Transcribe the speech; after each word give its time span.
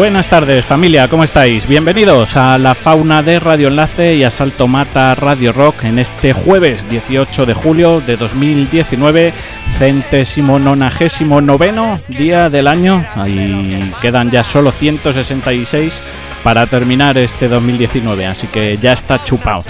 Buenas 0.00 0.28
tardes 0.28 0.64
familia, 0.64 1.08
¿cómo 1.08 1.24
estáis? 1.24 1.66
Bienvenidos 1.68 2.34
a 2.34 2.56
la 2.56 2.74
fauna 2.74 3.22
de 3.22 3.38
Radio 3.38 3.68
Enlace 3.68 4.14
y 4.14 4.24
a 4.24 4.30
Salto 4.30 4.66
Mata 4.66 5.14
Radio 5.14 5.52
Rock 5.52 5.84
en 5.84 5.98
este 5.98 6.32
jueves 6.32 6.88
18 6.88 7.44
de 7.44 7.52
julio 7.52 8.00
de 8.00 8.16
2019, 8.16 9.34
centésimo 9.78 10.58
nonagésimo 10.58 11.42
noveno 11.42 11.96
día 12.08 12.48
del 12.48 12.66
año. 12.66 13.04
Ahí 13.14 13.92
quedan 14.00 14.30
ya 14.30 14.42
solo 14.42 14.72
166 14.72 16.00
para 16.42 16.64
terminar 16.64 17.18
este 17.18 17.48
2019, 17.48 18.24
así 18.24 18.46
que 18.46 18.78
ya 18.78 18.94
está 18.94 19.22
chupado. 19.22 19.64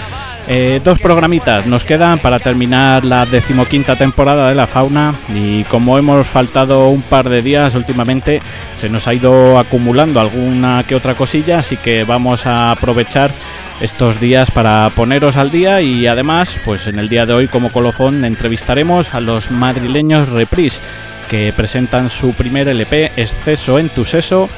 Eh, 0.53 0.81
dos 0.83 0.99
programitas 0.99 1.65
nos 1.65 1.85
quedan 1.85 2.19
para 2.19 2.37
terminar 2.37 3.05
la 3.05 3.25
decimoquinta 3.25 3.95
temporada 3.95 4.49
de 4.49 4.55
la 4.55 4.67
fauna 4.67 5.15
y 5.33 5.63
como 5.63 5.97
hemos 5.97 6.27
faltado 6.27 6.89
un 6.89 7.01
par 7.01 7.29
de 7.29 7.41
días 7.41 7.73
últimamente 7.73 8.41
se 8.75 8.89
nos 8.89 9.07
ha 9.07 9.13
ido 9.13 9.57
acumulando 9.57 10.19
alguna 10.19 10.83
que 10.83 10.95
otra 10.95 11.15
cosilla 11.15 11.59
así 11.59 11.77
que 11.77 12.03
vamos 12.03 12.45
a 12.47 12.71
aprovechar 12.71 13.31
estos 13.79 14.19
días 14.19 14.51
para 14.51 14.91
poneros 14.93 15.37
al 15.37 15.51
día 15.51 15.81
y 15.81 16.05
además 16.07 16.49
pues 16.65 16.85
en 16.85 16.99
el 16.99 17.07
día 17.07 17.25
de 17.25 17.31
hoy 17.31 17.47
como 17.47 17.71
colofón 17.71 18.25
entrevistaremos 18.25 19.13
a 19.13 19.21
los 19.21 19.51
madrileños 19.51 20.27
Reprise 20.27 20.81
que 21.29 21.53
presentan 21.55 22.09
su 22.09 22.33
primer 22.33 22.67
LP 22.67 23.13
Exceso 23.15 23.79
en 23.79 23.87
tu 23.87 24.03
seso 24.03 24.49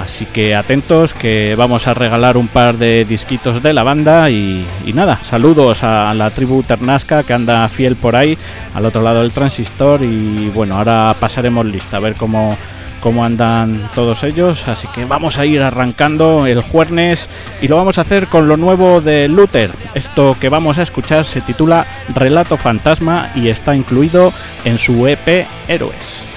Así 0.00 0.24
que 0.24 0.54
atentos 0.54 1.12
que 1.12 1.54
vamos 1.56 1.86
a 1.86 1.94
regalar 1.94 2.36
un 2.36 2.48
par 2.48 2.78
de 2.78 3.04
disquitos 3.04 3.62
de 3.62 3.74
la 3.74 3.82
banda 3.82 4.30
y, 4.30 4.66
nada, 4.94 5.20
saludos 5.22 5.84
a 5.84 6.14
la 6.14 6.30
tribu 6.30 6.62
Ternasca 6.62 7.22
que 7.22 7.34
anda 7.34 7.68
fiel 7.68 7.96
por 7.96 8.16
ahí 8.16 8.36
al 8.74 8.86
otro 8.86 9.02
lado 9.02 9.20
del 9.20 9.32
transistor 9.32 10.02
y 10.02 10.48
bueno, 10.54 10.76
ahora 10.78 11.14
pasaremos 11.20 11.66
lista 11.66 11.98
a 11.98 12.00
ver 12.00 12.14
cómo, 12.14 12.56
cómo 13.00 13.24
andan 13.24 13.90
todos 13.94 14.22
ellos. 14.22 14.68
Así 14.68 14.88
que 14.94 15.04
vamos 15.04 15.38
a 15.38 15.44
ir 15.44 15.60
arrancando 15.62 16.46
el 16.46 16.62
jueves 16.62 17.28
y 17.60 17.68
lo 17.68 17.76
vamos 17.76 17.98
a 17.98 18.02
hacer 18.02 18.26
con 18.26 18.48
lo 18.48 18.56
nuevo 18.56 19.02
de 19.02 19.28
Luther. 19.28 19.70
Esto 19.94 20.34
que 20.40 20.48
vamos 20.48 20.78
a 20.78 20.82
escuchar 20.82 21.26
se 21.26 21.42
titula 21.42 21.86
Relato 22.14 22.56
Fantasma 22.56 23.30
y 23.34 23.48
está 23.48 23.76
incluido 23.76 24.32
en 24.64 24.78
su 24.78 25.06
EP 25.06 25.46
Héroes. 25.68 26.29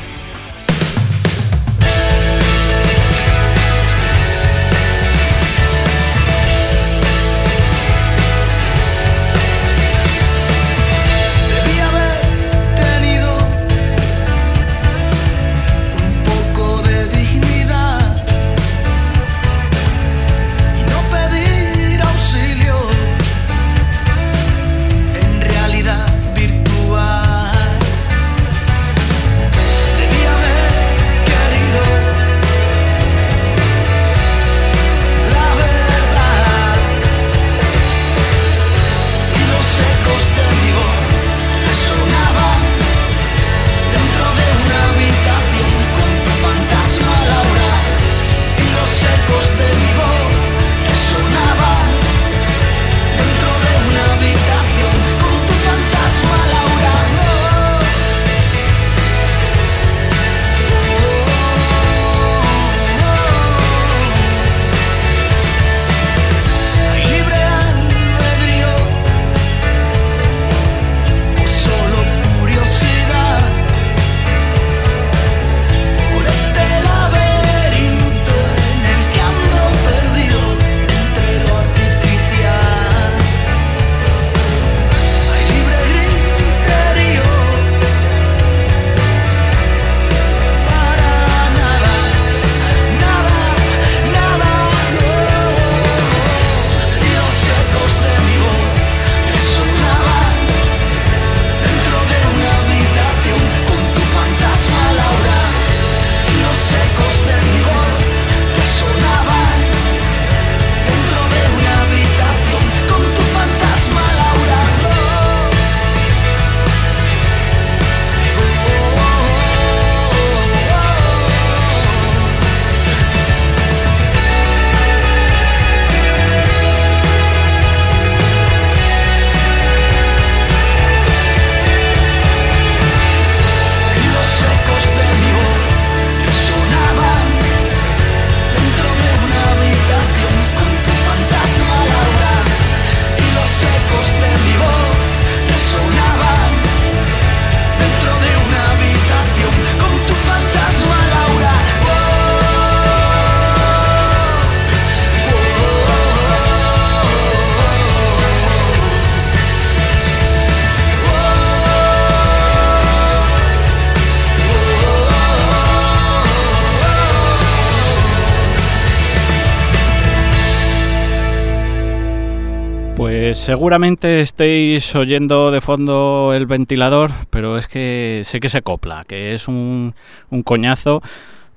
Seguramente 173.44 174.22
estéis 174.22 174.96
oyendo 174.96 175.52
de 175.52 175.60
fondo 175.60 176.32
el 176.34 176.46
ventilador, 176.46 177.12
pero 177.30 177.58
es 177.58 177.68
que 177.68 178.22
sé 178.24 178.40
que 178.40 178.48
se 178.48 178.62
copla, 178.62 179.04
que 179.06 179.34
es 179.34 179.50
un, 179.50 179.96
un 180.30 180.44
coñazo 180.44 181.02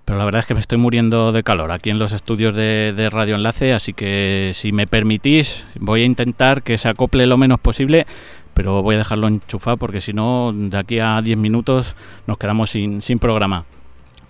pero 0.05 0.19
la 0.19 0.25
verdad 0.25 0.41
es 0.41 0.47
que 0.47 0.55
me 0.55 0.61
estoy 0.61 0.79
muriendo 0.79 1.31
de 1.31 1.45
calor 1.45 1.71
aquí 1.71 1.91
en 1.91 1.99
los 1.99 2.13
estudios 2.13 2.55
de, 2.55 3.09
Radio 3.13 3.37
Enlace, 3.37 3.73
así 3.73 3.93
que 3.93 4.53
si 4.55 4.73
me 4.73 4.87
permitís 4.87 5.67
voy 5.79 6.03
a 6.03 6.05
intentar 6.05 6.63
que 6.63 6.77
se 6.77 6.89
acople 6.89 7.27
lo 7.27 7.37
menos 7.37 7.61
posible, 7.61 8.07
pero 8.55 8.83
voy 8.83 8.97
a 8.97 8.99
dejarlo 8.99 9.29
enchufado 9.29 9.77
porque 9.77 10.01
si 10.01 10.13
no, 10.13 10.53
de 10.55 10.79
aquí 10.79 10.99
a 10.99 11.21
10 11.21 11.39
minutos 11.39 11.95
nos 12.27 12.39
quedamos 12.39 12.71
sin, 12.71 13.01
sin 13.01 13.19
programa. 13.21 13.65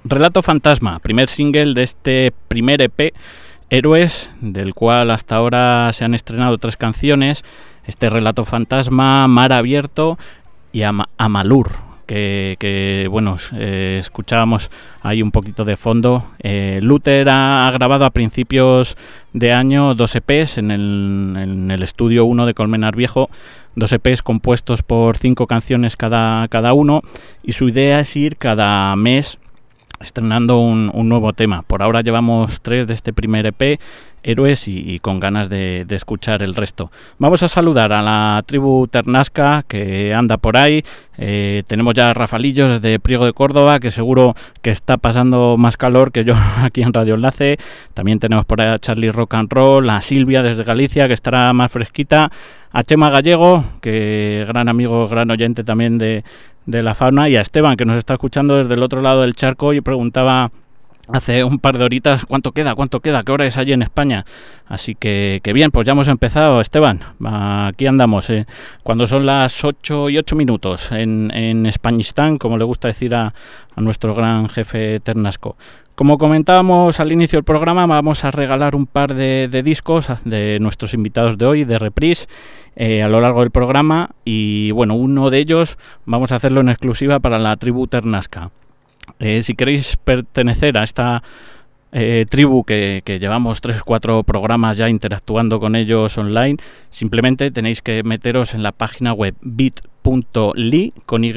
Relato 0.05 0.43
Fantasma, 0.43 0.99
primer 0.99 1.29
single 1.29 1.75
de 1.75 1.82
este 1.82 2.32
primer 2.49 2.81
EP, 2.81 3.14
Héroes, 3.70 4.30
del 4.40 4.74
cual 4.74 5.10
hasta 5.10 5.36
ahora 5.36 5.90
se 5.92 6.04
han 6.04 6.14
estrenado 6.14 6.58
tres 6.58 6.76
canciones, 6.76 7.44
este 7.86 8.08
Relato 8.08 8.44
Fantasma, 8.44 9.26
Mar 9.28 9.52
Abierto 9.52 10.18
y 10.72 10.82
Amalur, 10.82 11.70
que, 12.06 13.08
bueno, 13.10 13.36
eh, 13.54 13.98
escuchábamos 14.00 14.70
ahí 15.02 15.22
un 15.22 15.32
poquito 15.32 15.64
de 15.64 15.76
fondo. 15.76 16.24
Eh, 16.38 16.78
Luther 16.82 17.28
ha, 17.28 17.70
grabado 17.72 18.04
a 18.04 18.10
principios 18.10 18.96
de 19.32 19.52
año 19.52 19.94
dos 19.94 20.14
EPs 20.14 20.58
en 20.58 20.70
el, 20.70 21.34
en 21.36 21.70
el 21.70 21.82
estudio 21.82 22.24
1 22.24 22.46
de 22.46 22.54
Colmenar 22.54 22.94
Viejo, 22.94 23.28
dos 23.74 23.92
EPs 23.92 24.22
compuestos 24.22 24.82
por 24.82 25.16
cinco 25.16 25.46
canciones 25.46 25.96
cada, 25.96 26.46
cada 26.48 26.72
uno 26.72 27.02
y 27.42 27.52
su 27.52 27.68
idea 27.68 28.00
es 28.00 28.14
ir 28.16 28.36
cada 28.36 28.94
mes 28.96 29.38
estrenando 30.00 30.58
un, 30.58 30.90
nuevo 31.08 31.32
tema. 31.32 31.62
Por 31.62 31.82
ahora 31.82 32.00
llevamos 32.00 32.60
tres 32.60 32.87
de 32.87 32.94
este 32.94 33.12
primer 33.12 33.46
EP 33.46 33.81
héroes 34.22 34.66
y, 34.66 34.98
con 34.98 35.20
ganas 35.20 35.48
de, 35.48 35.87
escuchar 35.90 36.43
el 36.43 36.54
resto. 36.54 36.90
Vamos 37.19 37.43
a 37.44 37.48
saludar 37.48 37.93
a 37.93 38.02
la 38.02 38.43
tribu 38.44 38.88
Ternasca 38.88 39.64
que 39.69 40.12
anda 40.12 40.37
por 40.37 40.56
ahí. 40.56 40.82
Eh, 41.16 41.62
tenemos 41.69 41.94
ya 41.94 42.10
a 42.10 42.14
Rafalillos 42.14 42.81
desde 42.81 42.98
Priego 42.98 43.25
de 43.25 43.32
Córdoba, 43.32 43.78
que 43.78 43.90
seguro 43.90 44.34
que 44.62 44.70
está 44.70 44.96
pasando 44.96 45.56
más 45.56 45.76
calor 45.76 46.10
que 46.10 46.25
yo 46.25 46.34
aquí 46.62 46.82
en 46.82 46.92
Radio 46.92 47.14
Enlace. 47.14 47.58
También 47.94 48.19
tenemos 48.19 48.44
por 48.44 48.60
ahí 48.60 48.69
a 48.69 48.78
Charlie 48.78 49.12
Rock 49.12 49.34
and 49.34 49.52
Roll, 49.52 49.88
a 49.90 50.00
Silvia 50.00 50.42
desde 50.42 50.64
Galicia, 50.64 51.06
que 51.06 51.14
estará 51.14 51.52
más 51.52 51.70
fresquita. 51.70 52.31
A 52.72 52.82
Chema 52.82 53.08
Gallego, 53.08 53.64
que 53.81 54.44
gran 54.49 54.69
amigo, 54.69 55.08
gran 55.08 55.31
oyente 55.31 55.64
también 55.64 55.96
de, 55.96 56.25
de 56.66 56.82
la 56.82 56.94
fauna. 56.94 57.28
Y 57.28 57.36
a 57.36 57.40
Esteban, 57.40 57.76
que 57.76 57.84
nos 57.84 57.96
está 57.96 58.14
escuchando 58.14 58.56
desde 58.56 58.74
el 58.74 58.82
otro 58.82 59.00
lado 59.00 59.22
del 59.22 59.34
charco 59.34 59.72
y 59.72 59.80
preguntaba 59.80 60.50
hace 61.08 61.44
un 61.44 61.58
par 61.58 61.78
de 61.78 61.84
horitas 61.84 62.26
cuánto 62.26 62.52
queda, 62.52 62.74
cuánto 62.74 63.00
queda, 63.00 63.22
qué 63.22 63.32
hora 63.32 63.46
es 63.46 63.56
allí 63.56 63.72
en 63.72 63.82
España. 63.82 64.24
Así 64.66 64.94
que, 64.94 65.40
que 65.42 65.52
bien, 65.52 65.70
pues 65.70 65.86
ya 65.86 65.92
hemos 65.92 66.08
empezado, 66.08 66.60
Esteban. 66.60 67.00
Aquí 67.24 67.86
andamos, 67.86 68.28
eh. 68.30 68.46
cuando 68.82 69.06
son 69.06 69.24
las 69.24 69.64
8 69.64 70.10
y 70.10 70.18
8 70.18 70.36
minutos 70.36 70.90
en, 70.92 71.30
en 71.32 71.66
Españistán, 71.66 72.38
como 72.38 72.58
le 72.58 72.64
gusta 72.64 72.88
decir 72.88 73.14
a, 73.14 73.32
a 73.74 73.80
nuestro 73.80 74.14
gran 74.14 74.48
jefe 74.48 75.00
Ternasco. 75.00 75.56
Como 75.96 76.19
comentábamos 76.19 77.00
al 77.00 77.10
inicio 77.10 77.38
del 77.38 77.44
programa, 77.44 77.87
vamos 77.87 78.22
a 78.26 78.31
regalar 78.31 78.76
un 78.76 78.84
par 78.84 79.14
de, 79.14 79.48
discos 79.64 80.08
de 80.26 80.58
nuestros 80.60 80.93
invitados 80.93 81.38
de 81.38 81.46
hoy, 81.46 81.64
de 81.64 81.78
Reprise, 81.78 82.26
eh, 82.76 83.02
a 83.02 83.08
lo 83.08 83.22
largo 83.22 83.40
del 83.40 83.50
programa. 83.50 84.10
Y 84.22 84.72
bueno, 84.72 84.94
uno 84.94 85.31
de 85.31 85.38
ellos 85.38 85.78
vamos 86.04 86.32
a 86.32 86.37
hacerlo 86.37 86.60
en 86.60 86.69
exclusiva 86.69 87.19
para 87.20 87.38
la 87.38 87.56
tribu 87.56 87.87
Ternasca. 87.87 88.50
Eh, 89.20 89.43
si 89.43 89.54
queréis 89.54 89.96
pertenecer 89.96 90.76
a 90.76 90.82
esta 90.82 91.22
eh, 91.93 92.27
tribu 92.29 92.65
que, 92.65 93.03
llevamos 93.21 93.62
3-4 93.62 94.25
programas 94.25 94.77
ya 94.77 94.88
interactuando 94.88 95.61
con 95.61 95.77
ellos 95.77 96.19
online, 96.19 96.56
simplemente 96.91 97.50
tenéis 97.50 97.81
que 97.83 98.03
meteros 98.03 98.55
en 98.55 98.62
la 98.62 98.73
página 98.73 99.12
web 99.12 99.35
bit.ly 99.41 100.93
con 101.06 101.25
Y 101.25 101.33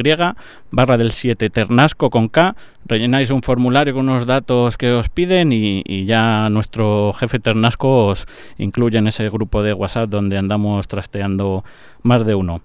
barra 0.72 0.98
del 0.98 1.12
7 1.12 1.50
Ternasco 1.50 2.10
con 2.10 2.30
K, 2.30 2.56
rellenáis 2.86 3.30
un 3.32 3.42
formulario 3.42 3.94
con 3.94 4.10
unos 4.10 4.26
datos 4.26 4.78
que 4.78 4.92
os 4.92 5.10
piden 5.10 5.54
y, 5.54 6.06
ya 6.06 6.50
nuestro 6.50 7.14
jefe 7.14 7.40
Ternasco 7.40 8.08
os 8.08 8.28
incluye 8.58 8.98
en 8.98 9.08
ese 9.08 9.30
grupo 9.30 9.64
de 9.64 9.74
WhatsApp 9.74 10.10
donde 10.10 10.38
andamos 10.38 10.88
trasteando 10.88 11.64
más 12.02 12.26
de 12.26 12.36
uno. 12.36 12.62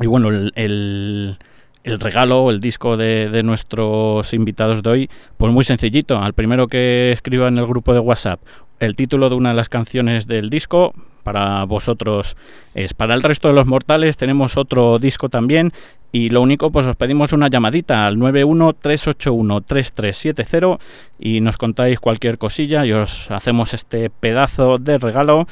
Y 0.00 0.06
bueno, 0.06 0.28
el 0.28 0.52
el 0.54 1.38
regalo, 1.84 2.50
el 2.50 2.60
disco 2.60 2.96
de, 2.96 3.42
nuestros 3.42 4.32
invitados 4.34 4.82
de 4.82 4.90
hoy, 4.90 5.10
pues 5.36 5.52
muy 5.52 5.64
sencillito. 5.64 6.18
Al 6.18 6.34
primero 6.34 6.68
que 6.68 7.12
escriba 7.12 7.48
en 7.48 7.58
el 7.58 7.66
grupo 7.66 7.94
de 7.94 8.00
WhatsApp 8.00 8.40
el 8.80 8.94
título 8.94 9.28
de 9.28 9.34
una 9.34 9.50
de 9.50 9.56
las 9.56 9.68
canciones 9.68 10.26
del 10.26 10.50
disco, 10.50 10.94
para 11.24 11.64
vosotros 11.64 12.36
es. 12.74 12.94
Para 12.94 13.14
el 13.14 13.22
resto 13.22 13.48
de 13.48 13.54
los 13.54 13.66
mortales 13.66 14.16
tenemos 14.16 14.56
otro 14.56 14.98
disco 14.98 15.28
también 15.28 15.72
y 16.10 16.30
lo 16.30 16.40
único 16.40 16.70
pues 16.70 16.86
os 16.86 16.96
pedimos 16.96 17.34
una 17.34 17.48
llamadita 17.48 18.06
al 18.06 18.16
913813370 18.16 20.78
y 21.18 21.42
nos 21.42 21.58
contáis 21.58 22.00
cualquier 22.00 22.38
cosilla 22.38 22.86
y 22.86 22.92
os 22.92 23.30
hacemos 23.30 23.74
este 23.74 24.08
pedazo 24.08 24.78
de 24.78 24.96
regalo 24.96 25.46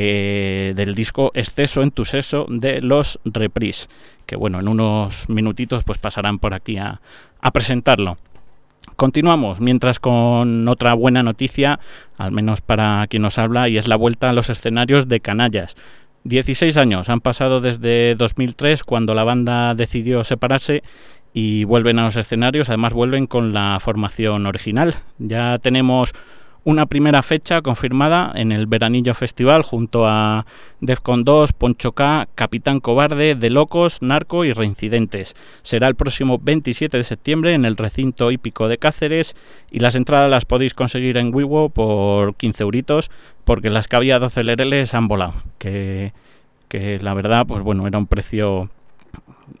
del 0.00 0.94
disco 0.94 1.30
Exceso 1.34 1.82
en 1.82 1.90
tu 1.90 2.04
seso 2.04 2.46
de 2.48 2.80
los 2.80 3.18
Repris 3.24 3.88
que 4.26 4.36
bueno, 4.36 4.60
en 4.60 4.68
unos 4.68 5.28
minutitos 5.28 5.84
pues 5.84 5.98
pasarán 5.98 6.38
por 6.38 6.52
aquí 6.52 6.76
a, 6.76 7.00
presentarlo. 7.52 8.18
Continuamos, 8.96 9.60
mientras 9.60 10.00
con 10.00 10.66
otra 10.66 10.94
buena 10.94 11.22
noticia, 11.22 11.78
al 12.18 12.32
menos 12.32 12.60
para 12.60 13.06
quien 13.08 13.22
nos 13.22 13.38
habla, 13.38 13.68
y 13.68 13.76
es 13.76 13.86
la 13.86 13.94
vuelta 13.94 14.30
a 14.30 14.32
los 14.32 14.50
escenarios 14.50 15.08
de 15.08 15.20
Canallas. 15.20 15.76
16 16.24 16.76
años 16.76 17.08
han 17.08 17.20
pasado 17.20 17.60
desde 17.60 18.16
2003, 18.16 18.82
cuando 18.82 19.14
la 19.14 19.22
banda 19.22 19.76
decidió 19.76 20.24
separarse, 20.24 20.82
y 21.32 21.64
vuelven 21.64 22.00
a 22.00 22.06
los 22.06 22.16
escenarios, 22.16 22.68
además 22.68 22.94
vuelven 22.94 23.28
con 23.28 23.52
la 23.52 23.78
formación 23.80 24.46
original. 24.46 24.96
Ya 25.18 25.58
tenemos 25.58 26.12
una 26.66 26.86
primera 26.86 27.22
fecha 27.22 27.62
confirmada 27.62 28.32
en 28.34 28.50
el 28.50 28.66
Veranillo 28.66 29.14
Festival 29.14 29.62
junto 29.62 30.04
a 30.04 30.46
Defcon 30.80 31.22
2, 31.22 31.52
Poncho 31.52 31.92
K, 31.92 32.26
Capitán 32.34 32.80
Cobarde, 32.80 33.36
De 33.36 33.50
Locos, 33.50 34.02
Narco 34.02 34.44
y 34.44 34.52
Reincidentes. 34.52 35.36
Será 35.62 35.86
el 35.86 35.94
próximo 35.94 36.40
27 36.42 36.96
de 36.96 37.04
septiembre 37.04 37.54
en 37.54 37.66
el 37.66 37.76
recinto 37.76 38.32
hípico 38.32 38.66
de 38.66 38.78
Cáceres 38.78 39.36
y 39.70 39.78
las 39.78 39.94
entradas 39.94 40.28
las 40.28 40.44
podéis 40.44 40.74
conseguir 40.74 41.18
en 41.18 41.32
Wiwo 41.32 41.68
por 41.68 42.34
15 42.34 42.64
euritos 42.64 43.12
porque 43.44 43.70
las 43.70 43.86
que 43.86 43.94
había 43.94 44.18
12 44.18 44.42
lereles 44.42 44.92
han 44.92 45.06
volado. 45.06 45.34
Que, 45.58 46.12
que 46.66 46.98
la 46.98 47.14
verdad, 47.14 47.46
pues 47.46 47.62
bueno, 47.62 47.86
era 47.86 47.96
un 47.96 48.08
precio 48.08 48.70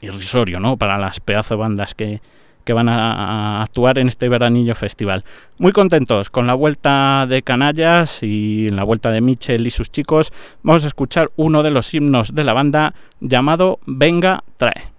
irrisorio, 0.00 0.58
¿no? 0.58 0.76
Para 0.76 0.98
las 0.98 1.20
pedazo 1.20 1.56
bandas 1.56 1.94
que, 1.94 2.20
que 2.66 2.72
van 2.74 2.88
a, 2.90 3.62
actuar 3.62 3.98
en 3.98 4.08
este 4.08 4.28
veranillo 4.28 4.74
festival. 4.74 5.24
Muy 5.58 5.72
contentos 5.72 6.28
con 6.28 6.46
la 6.46 6.54
vuelta 6.54 7.26
de 7.26 7.42
Canallas 7.42 8.22
y 8.22 8.68
la 8.68 8.84
vuelta 8.84 9.10
de 9.10 9.22
Michel 9.22 9.66
y 9.66 9.70
sus 9.70 9.90
chicos. 9.90 10.32
Vamos 10.62 10.84
a 10.84 10.88
escuchar 10.88 11.30
uno 11.36 11.62
de 11.62 11.70
los 11.70 11.94
himnos 11.94 12.34
de 12.34 12.44
la 12.44 12.52
banda 12.52 12.92
llamado 13.20 13.78
Venga, 13.86 14.42
trae. 14.58 14.96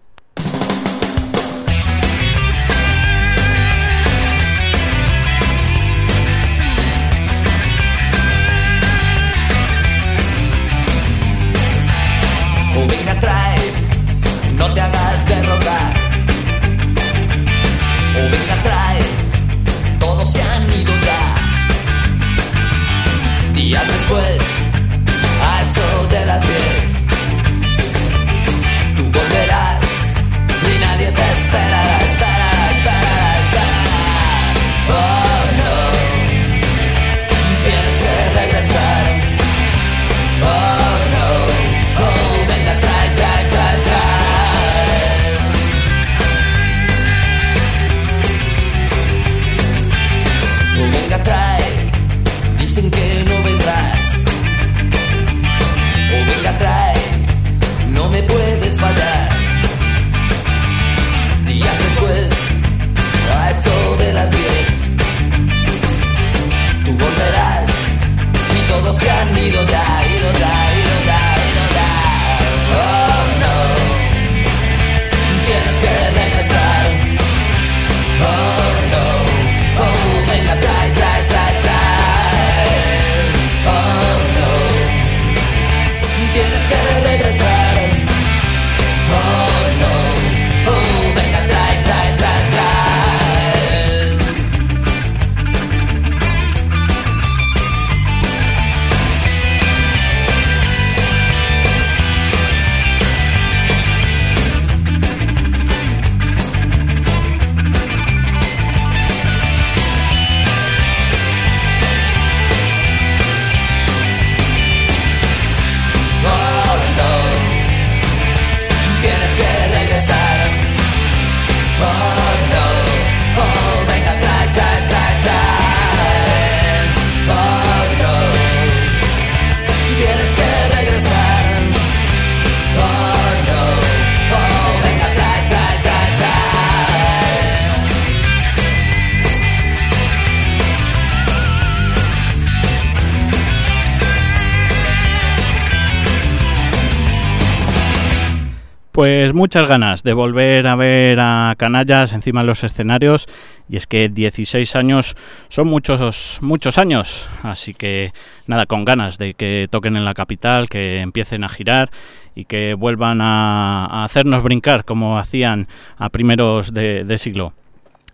Pues 148.98 149.36
muchas 149.36 149.70
ganas 149.70 150.02
de 150.02 150.14
volver 150.14 150.66
a 150.66 150.76
ver 150.76 151.20
a 151.20 151.54
Canallas 151.56 152.14
encima 152.14 152.42
de 152.42 152.48
los 152.48 152.64
escenarios. 152.64 153.28
Y 153.70 153.76
es 153.76 153.86
que 153.86 154.10
16 154.10 154.76
años 154.76 155.16
son 155.50 155.68
muchos 155.68 156.40
muchos 156.42 156.80
años, 156.80 157.30
así 157.44 157.76
que 157.76 158.12
nada, 158.48 158.66
con 158.66 158.86
ganas 158.86 159.20
de 159.20 159.36
que 159.36 159.68
toquen 159.70 159.98
en 159.98 160.04
la 160.04 160.16
capital, 160.16 160.68
que 160.68 161.02
empiecen 161.02 161.44
a 161.44 161.50
girar 161.50 161.92
y 162.34 162.46
que 162.46 162.74
vuelvan 162.74 163.22
a, 163.22 164.04
hacernos 164.04 164.42
brincar 164.42 164.84
como 164.84 165.20
hacían 165.20 165.68
a 166.00 166.10
primeros 166.10 166.74
de, 166.74 167.18
siglo. 167.20 167.54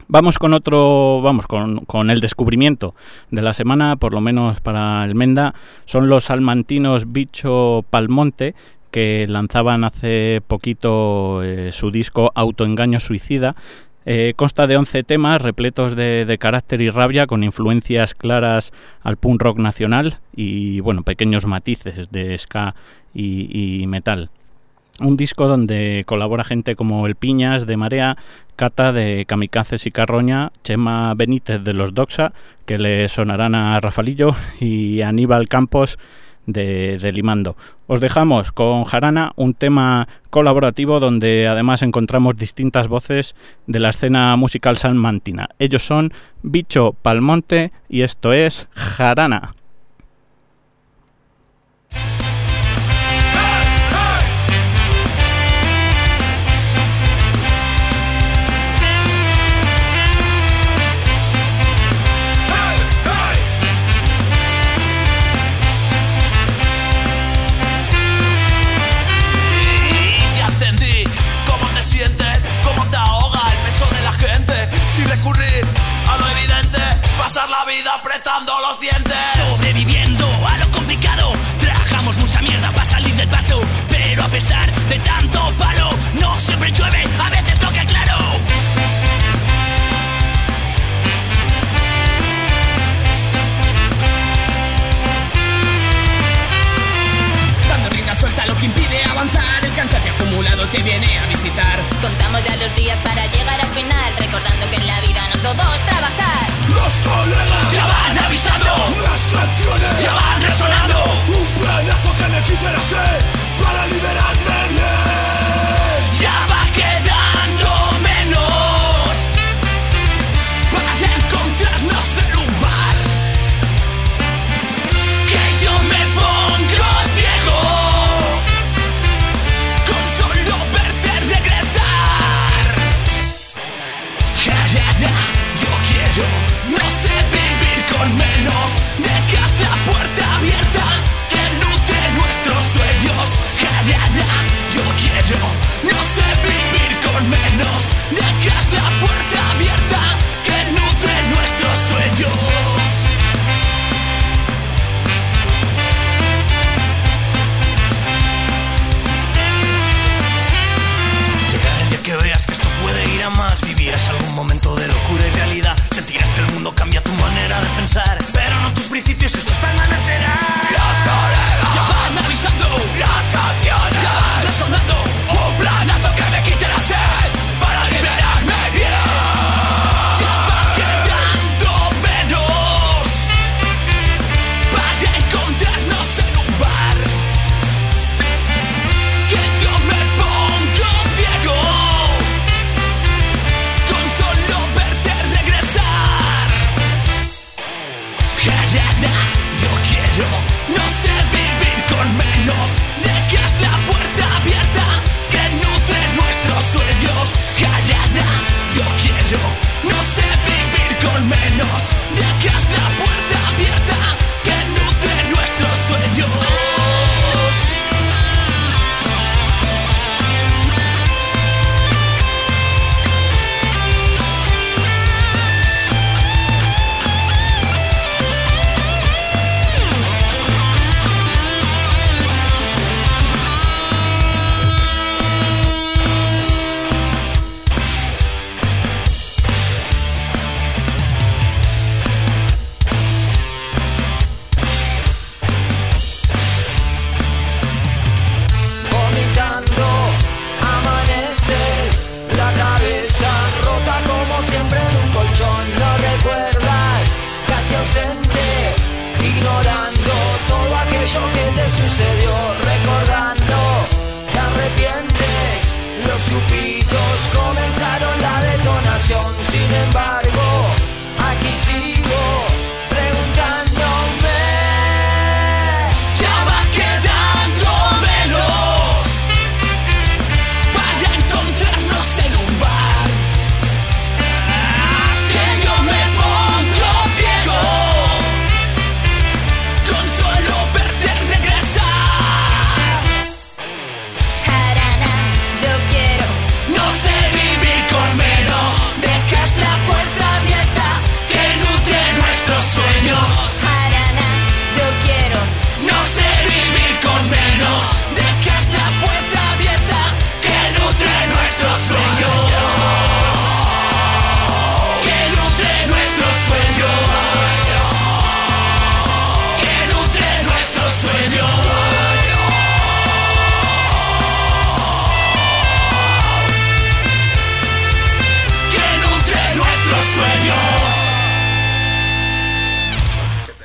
Vamos 0.09 0.37
con 0.37 0.53
otro, 0.53 1.21
vamos 1.21 1.47
con, 1.47 1.85
con, 1.85 2.09
el 2.09 2.19
descubrimiento 2.19 2.93
de 3.31 3.41
la 3.41 3.53
semana, 3.53 3.95
por 3.95 4.13
lo 4.13 4.19
menos 4.19 4.59
para 4.59 5.05
el 5.05 5.15
Menda, 5.15 5.53
son 5.85 6.09
los 6.09 6.25
salmantinos 6.25 7.13
Bicho 7.13 7.85
Palmonte, 7.89 8.53
que 8.93 9.25
lanzaban 9.27 9.83
hace 9.83 10.41
poquito 10.47 11.41
eh, 11.43 11.71
su 11.73 11.89
disco 11.89 12.31
Autoengaño 12.35 12.99
Suicida. 12.99 13.55
Eh, 14.05 14.33
consta 14.35 14.67
de 14.67 14.77
11 14.77 15.03
temas 15.03 15.41
repletos 15.41 15.95
de, 15.95 16.37
carácter 16.39 16.79
y 16.79 16.91
rabia, 16.91 17.25
con 17.25 17.43
influencias 17.43 18.13
claras 18.13 18.71
al 19.01 19.17
punk 19.17 19.41
rock 19.41 19.57
nacional 19.57 20.19
y 20.35 20.79
bueno, 20.81 21.01
pequeños 21.01 21.47
matices 21.47 22.11
de 22.11 22.37
ska 22.37 22.75
y, 23.15 23.85
metal. 23.87 24.29
Un 24.99 25.17
disco 25.17 25.47
donde 25.47 26.03
colabora 26.05 26.43
gente 26.43 26.75
como 26.75 27.07
El 27.07 27.15
Piñas 27.15 27.65
de 27.65 27.77
Marea, 27.77 28.17
Cata 28.55 28.93
de 28.93 29.25
Kamikazes 29.25 29.87
y 29.87 29.91
Carroña, 29.91 30.51
Chema 30.63 31.15
Benítez 31.15 31.63
de 31.63 31.73
los 31.73 31.95
Doxa, 31.95 32.33
que 32.67 32.77
le 32.77 33.07
sonarán 33.07 33.55
a 33.55 33.79
Rafalillo, 33.79 34.35
y 34.59 35.01
Aníbal 35.01 35.47
Campos 35.47 35.97
de, 36.45 37.11
Limando. 37.13 37.55
Os 37.87 37.99
dejamos 37.99 38.51
con 38.51 38.83
Jarana, 38.83 39.33
un 39.35 39.53
tema 39.53 40.07
colaborativo 40.29 40.99
donde 40.99 41.47
además 41.47 41.81
encontramos 41.81 42.37
distintas 42.37 42.87
voces 42.87 43.35
de 43.67 43.79
la 43.79 43.89
escena 43.89 44.35
musical 44.35 44.77
salmantina. 44.77 45.49
Ellos 45.59 45.85
son 45.85 46.11
Bicho 46.41 46.95
Palmonte 47.01 47.71
y 47.89 48.01
esto 48.01 48.33
es 48.33 48.67
Jarana. 48.71 49.53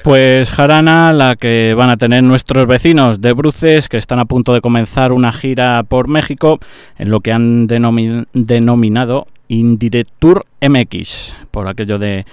Pues 0.04 0.50
jarana 0.50 1.12
la 1.12 1.36
que 1.36 1.74
van 1.76 1.90
a 1.90 1.96
tener 1.96 2.22
nuestros 2.22 2.66
vecinos 2.66 3.20
de 3.20 3.32
Bruces 3.32 3.88
que 3.88 3.96
están 3.96 4.18
a 4.18 4.24
punto 4.24 4.52
de 4.52 4.60
comenzar 4.60 5.12
una 5.12 5.32
gira 5.32 5.82
por 5.82 6.08
México 6.08 6.58
en 6.98 7.10
lo 7.10 7.20
que 7.20 7.32
han 7.32 7.66
denominado 7.66 9.26
Indirectur 9.48 10.46
MX, 10.60 11.36
por 11.50 11.68
aquello 11.68 11.98
de, 11.98 12.26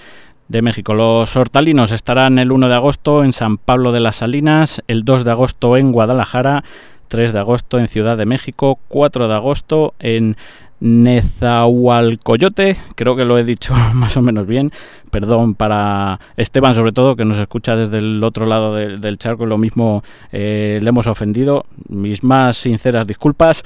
de 0.48 0.62
México. 0.62 0.94
Los 0.94 1.36
hortalinos 1.36 1.92
estarán 1.92 2.40
el 2.40 2.52
1 2.52 2.70
de 2.70 2.76
agosto 2.76 3.24
en 3.24 3.34
San 3.34 3.58
Pablo 3.58 3.92
de 3.92 4.00
las 4.00 4.18
Salinas, 4.18 4.82
el 4.88 5.04
2 5.04 5.26
de 5.26 5.32
agosto 5.32 5.78
en 5.78 5.92
Guadalajara, 5.92 6.64
3 7.08 7.34
de 7.34 7.40
agosto 7.40 7.80
en 7.80 7.88
Ciudad 7.88 8.18
de 8.18 8.26
México, 8.26 8.80
4 8.88 9.28
de 9.28 9.34
agosto 9.34 9.94
en 10.00 10.38
Nezahualcoyote, 10.80 12.78
creo 12.96 13.16
que 13.16 13.26
lo 13.26 13.38
he 13.38 13.44
dicho 13.44 13.74
más 13.94 14.18
o 14.18 14.22
menos 14.22 14.46
bien, 14.48 14.72
perdón 15.12 15.56
para 15.56 16.20
Esteban 16.38 16.74
sobre 16.74 16.92
todo, 16.92 17.16
que 17.16 17.26
nos 17.26 17.40
escucha 17.40 17.76
desde 17.76 18.00
el 18.00 18.24
otro 18.24 18.46
lado 18.46 18.76
del 18.76 19.18
charco, 19.18 19.46
lo 19.46 19.58
mismo 19.58 20.04
eh, 20.32 20.80
le 20.82 20.90
hemos 20.90 21.08
ofendido, 21.08 21.66
mis 21.88 22.24
más 22.24 22.58
sinceras 22.58 23.08
disculpas. 23.08 23.64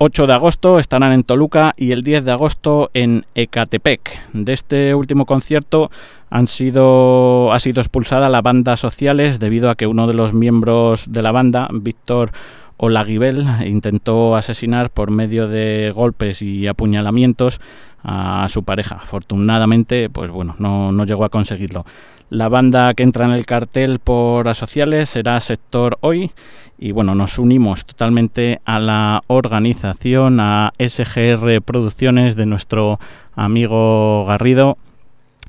8 0.00 0.28
de 0.28 0.32
agosto 0.32 0.78
estarán 0.78 1.12
en 1.12 1.24
Toluca 1.24 1.72
y 1.76 1.90
el 1.90 2.04
10 2.04 2.24
de 2.24 2.30
agosto 2.30 2.88
en 2.94 3.24
Ecatepec. 3.34 4.32
De 4.32 4.52
este 4.52 4.94
último 4.94 5.26
concierto 5.26 5.90
han 6.30 6.46
sido, 6.46 7.52
ha 7.52 7.58
sido 7.58 7.80
expulsada 7.80 8.28
la 8.28 8.40
banda 8.40 8.76
Sociales 8.76 9.40
debido 9.40 9.70
a 9.70 9.74
que 9.74 9.88
uno 9.88 10.06
de 10.06 10.14
los 10.14 10.32
miembros 10.32 11.10
de 11.10 11.22
la 11.22 11.32
banda, 11.32 11.68
Víctor 11.72 12.30
Olaguibel 12.78 13.44
intentó 13.66 14.36
asesinar 14.36 14.90
por 14.90 15.10
medio 15.10 15.48
de 15.48 15.92
golpes 15.94 16.42
y 16.42 16.66
apuñalamientos 16.66 17.60
a 18.02 18.46
su 18.48 18.62
pareja. 18.62 18.96
Afortunadamente, 19.02 20.08
pues 20.08 20.30
bueno, 20.30 20.54
no, 20.58 20.92
no 20.92 21.04
llegó 21.04 21.24
a 21.24 21.28
conseguirlo. 21.28 21.84
La 22.30 22.48
banda 22.48 22.92
que 22.94 23.02
entra 23.02 23.24
en 23.24 23.32
el 23.32 23.46
cartel 23.46 23.98
por 23.98 24.48
asociales 24.48 25.08
será 25.08 25.40
Sector 25.40 25.98
Hoy 26.00 26.30
y 26.78 26.92
bueno, 26.92 27.14
nos 27.14 27.38
unimos 27.38 27.84
totalmente 27.84 28.60
a 28.64 28.78
la 28.78 29.22
organización, 29.26 30.38
a 30.38 30.72
SGR 30.78 31.60
Producciones 31.62 32.36
de 32.36 32.46
nuestro 32.46 33.00
amigo 33.34 34.24
Garrido 34.26 34.78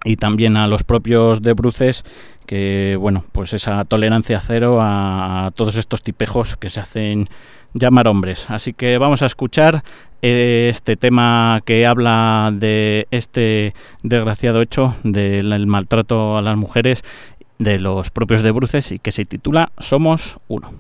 y 0.06 0.16
también 0.16 0.58
a 0.58 0.68
los 0.68 0.84
propios 0.84 1.42
de 1.42 1.54
Bruces 1.54 2.06
que 2.50 2.98
bueno, 3.00 3.26
pues 3.32 3.54
esa 3.54 3.86
tolerancia 3.86 4.42
cero 4.42 4.80
a, 4.82 5.52
todos 5.54 5.76
estos 5.76 6.02
tipejos 6.02 6.58
que 6.58 6.72
se 6.72 6.80
hacen 6.80 7.26
llamar 7.76 8.08
hombres. 8.08 8.50
Así 8.50 8.74
que 8.74 8.98
vamos 8.98 9.22
a 9.22 9.28
escuchar 9.28 9.84
eh, 10.24 10.66
este 10.72 10.98
tema 10.98 11.62
que 11.64 11.86
habla 11.86 12.50
de 12.52 13.08
este 13.12 13.76
desgraciado 14.02 14.64
hecho 14.64 14.96
del 15.04 15.68
maltrato 15.68 16.38
a 16.38 16.42
las 16.42 16.58
mujeres 16.58 17.04
de 17.60 17.78
los 17.78 18.10
propios 18.10 18.42
de 18.42 18.50
Bruces 18.50 18.94
y 18.94 18.98
que 18.98 19.12
se 19.12 19.26
titula 19.26 19.72
Somos 19.78 20.40
uno. 20.48 20.72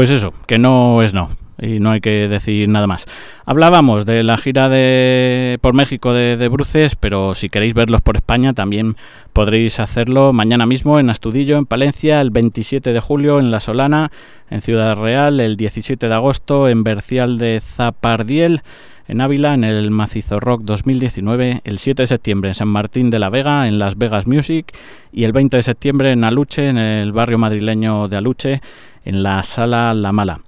Pues 0.00 0.08
eso, 0.08 0.32
que 0.46 0.58
no 0.58 1.02
es 1.02 1.12
no 1.12 1.28
y 1.60 1.78
no 1.78 1.90
hay 1.90 2.00
que 2.00 2.26
decir 2.26 2.66
nada 2.70 2.86
más. 2.86 3.04
Hablábamos 3.44 4.06
de 4.06 4.22
la 4.22 4.38
gira 4.38 4.70
de 4.70 5.58
por 5.60 5.74
México 5.74 6.14
de, 6.14 6.38
de, 6.38 6.48
Bruces, 6.48 6.96
pero 6.96 7.34
si 7.34 7.50
queréis 7.50 7.74
verlos 7.74 8.00
por 8.00 8.16
España 8.16 8.54
también 8.54 8.96
podréis 9.34 9.78
hacerlo 9.78 10.32
mañana 10.32 10.64
mismo 10.64 10.98
en 10.98 11.10
Astudillo, 11.10 11.58
en 11.58 11.66
Palencia, 11.66 12.22
el 12.22 12.30
27 12.30 12.94
de 12.94 13.00
julio 13.00 13.38
en 13.40 13.50
La 13.50 13.60
Solana, 13.60 14.10
en 14.48 14.62
Ciudad 14.62 14.96
Real, 14.96 15.38
el 15.38 15.58
17 15.58 16.08
de 16.08 16.14
agosto 16.14 16.66
en 16.70 16.82
Bercial 16.82 17.36
de 17.36 17.60
Zapardiel, 17.60 18.62
en 19.10 19.20
Ávila, 19.20 19.54
en 19.54 19.64
el 19.64 19.90
Macizo 19.90 20.38
Rock 20.38 20.62
2019, 20.62 21.62
el 21.64 21.78
7 21.78 22.04
de 22.04 22.06
septiembre 22.06 22.50
en 22.50 22.54
San 22.54 22.68
Martín 22.68 23.10
de 23.10 23.18
la 23.18 23.28
Vega, 23.28 23.66
en 23.66 23.80
Las 23.80 23.98
Vegas 23.98 24.28
Music, 24.28 24.72
y 25.12 25.24
el 25.24 25.32
20 25.32 25.56
de 25.56 25.62
septiembre 25.64 26.12
en 26.12 26.22
Aluche, 26.22 26.68
en 26.68 26.78
el 26.78 27.10
barrio 27.10 27.36
madrileño 27.36 28.06
de 28.06 28.16
Aluche, 28.16 28.60
en 29.04 29.24
la 29.24 29.42
Sala 29.42 29.94
La 29.94 30.12
Mala. 30.12 30.40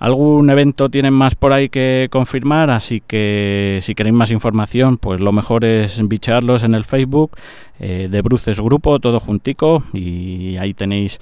Algún 0.00 0.50
evento 0.50 0.88
tienen 0.88 1.14
más 1.14 1.36
por 1.36 1.52
ahí 1.52 1.68
que 1.68 2.08
confirmar, 2.10 2.70
así 2.70 3.00
que 3.06 3.78
si 3.82 3.94
queréis 3.94 4.14
más 4.14 4.32
información, 4.32 4.98
pues 4.98 5.20
lo 5.20 5.30
mejor 5.30 5.64
es 5.64 6.00
bicharlos 6.08 6.64
en 6.64 6.74
el 6.74 6.84
Facebook 6.84 7.36
eh, 7.78 8.08
de 8.10 8.22
Bruces 8.22 8.60
Grupo, 8.60 8.98
todo 8.98 9.20
juntico, 9.20 9.84
y 9.92 10.56
ahí 10.56 10.74
tenéis 10.74 11.20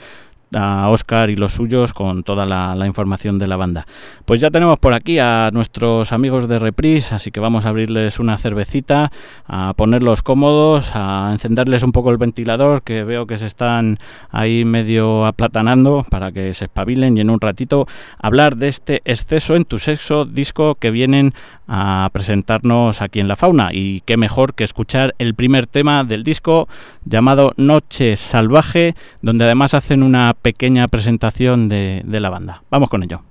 a 0.55 0.89
Oscar 0.91 1.31
y 1.31 1.37
los 1.37 1.53
suyos 1.53 1.93
con 1.93 2.23
toda 2.23 2.47
la, 2.47 2.75
la, 2.75 2.87
información 2.87 3.39
de 3.39 3.47
la 3.47 3.57
banda. 3.57 3.87
Pues 4.25 4.41
ya 4.41 4.51
tenemos 4.51 4.79
por 4.79 4.95
aquí 4.95 5.19
a 5.19 5.51
nuestros 5.53 6.13
amigos 6.13 6.49
de 6.49 6.59
Reprise, 6.59 7.15
así 7.15 7.31
que 7.31 7.41
vamos 7.41 7.67
a 7.67 7.71
abrirles 7.71 8.21
una 8.21 8.39
cervecita, 8.39 9.11
a 9.47 9.75
ponerlos 9.75 10.23
cómodos, 10.23 10.93
a 10.95 11.31
encenderles 11.33 11.83
un 11.83 11.93
poco 11.93 12.11
el 12.11 12.19
ventilador, 12.19 12.83
que 12.83 13.05
veo 13.05 13.27
que 13.27 13.39
se 13.39 13.47
están 13.47 13.99
ahí 14.31 14.65
medio 14.65 15.27
aplatanando 15.27 16.05
para 16.09 16.33
que 16.33 16.55
se 16.55 16.67
espabilen 16.67 17.17
y 17.17 17.21
en 17.21 17.31
un 17.31 17.41
ratito 17.41 17.87
hablar 18.19 18.57
de 18.57 18.69
este 18.69 19.03
exceso 19.05 19.57
en 19.57 19.65
tu 19.65 19.79
sexo 19.79 20.25
disco 20.25 20.77
que 20.77 20.91
vienen 20.91 21.35
a 21.68 22.09
presentarnos 22.12 23.02
aquí 23.02 23.20
en 23.20 23.29
la 23.29 23.37
fauna. 23.37 23.70
Y 23.72 24.00
qué 24.02 24.16
mejor 24.16 24.55
que 24.55 24.64
escuchar 24.64 25.14
el 25.18 25.35
primer 25.35 25.66
tema 25.66 26.05
del 26.05 26.24
disco 26.24 26.68
llamado 27.05 27.52
Noche 27.57 28.16
Salvaje, 28.16 28.94
donde 29.22 29.44
además 29.44 29.74
hacen 29.74 30.02
una 30.02 30.35
pequeña 30.35 30.88
presentación 30.88 31.68
de, 31.68 32.02
de 32.05 32.20
la 32.20 32.31
banda. 32.31 32.62
Vamos 32.70 32.88
con 32.88 33.02
ello. 33.02 33.22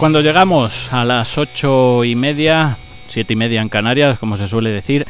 Cuando 0.00 0.22
llegamos 0.22 0.90
a 0.94 1.04
las 1.04 1.36
ocho 1.36 2.04
y 2.04 2.14
media, 2.14 2.78
siete 3.06 3.34
y 3.34 3.36
media 3.36 3.60
en 3.60 3.68
Canarias, 3.68 4.18
como 4.18 4.38
se 4.38 4.48
suele 4.48 4.70
decir, 4.70 5.06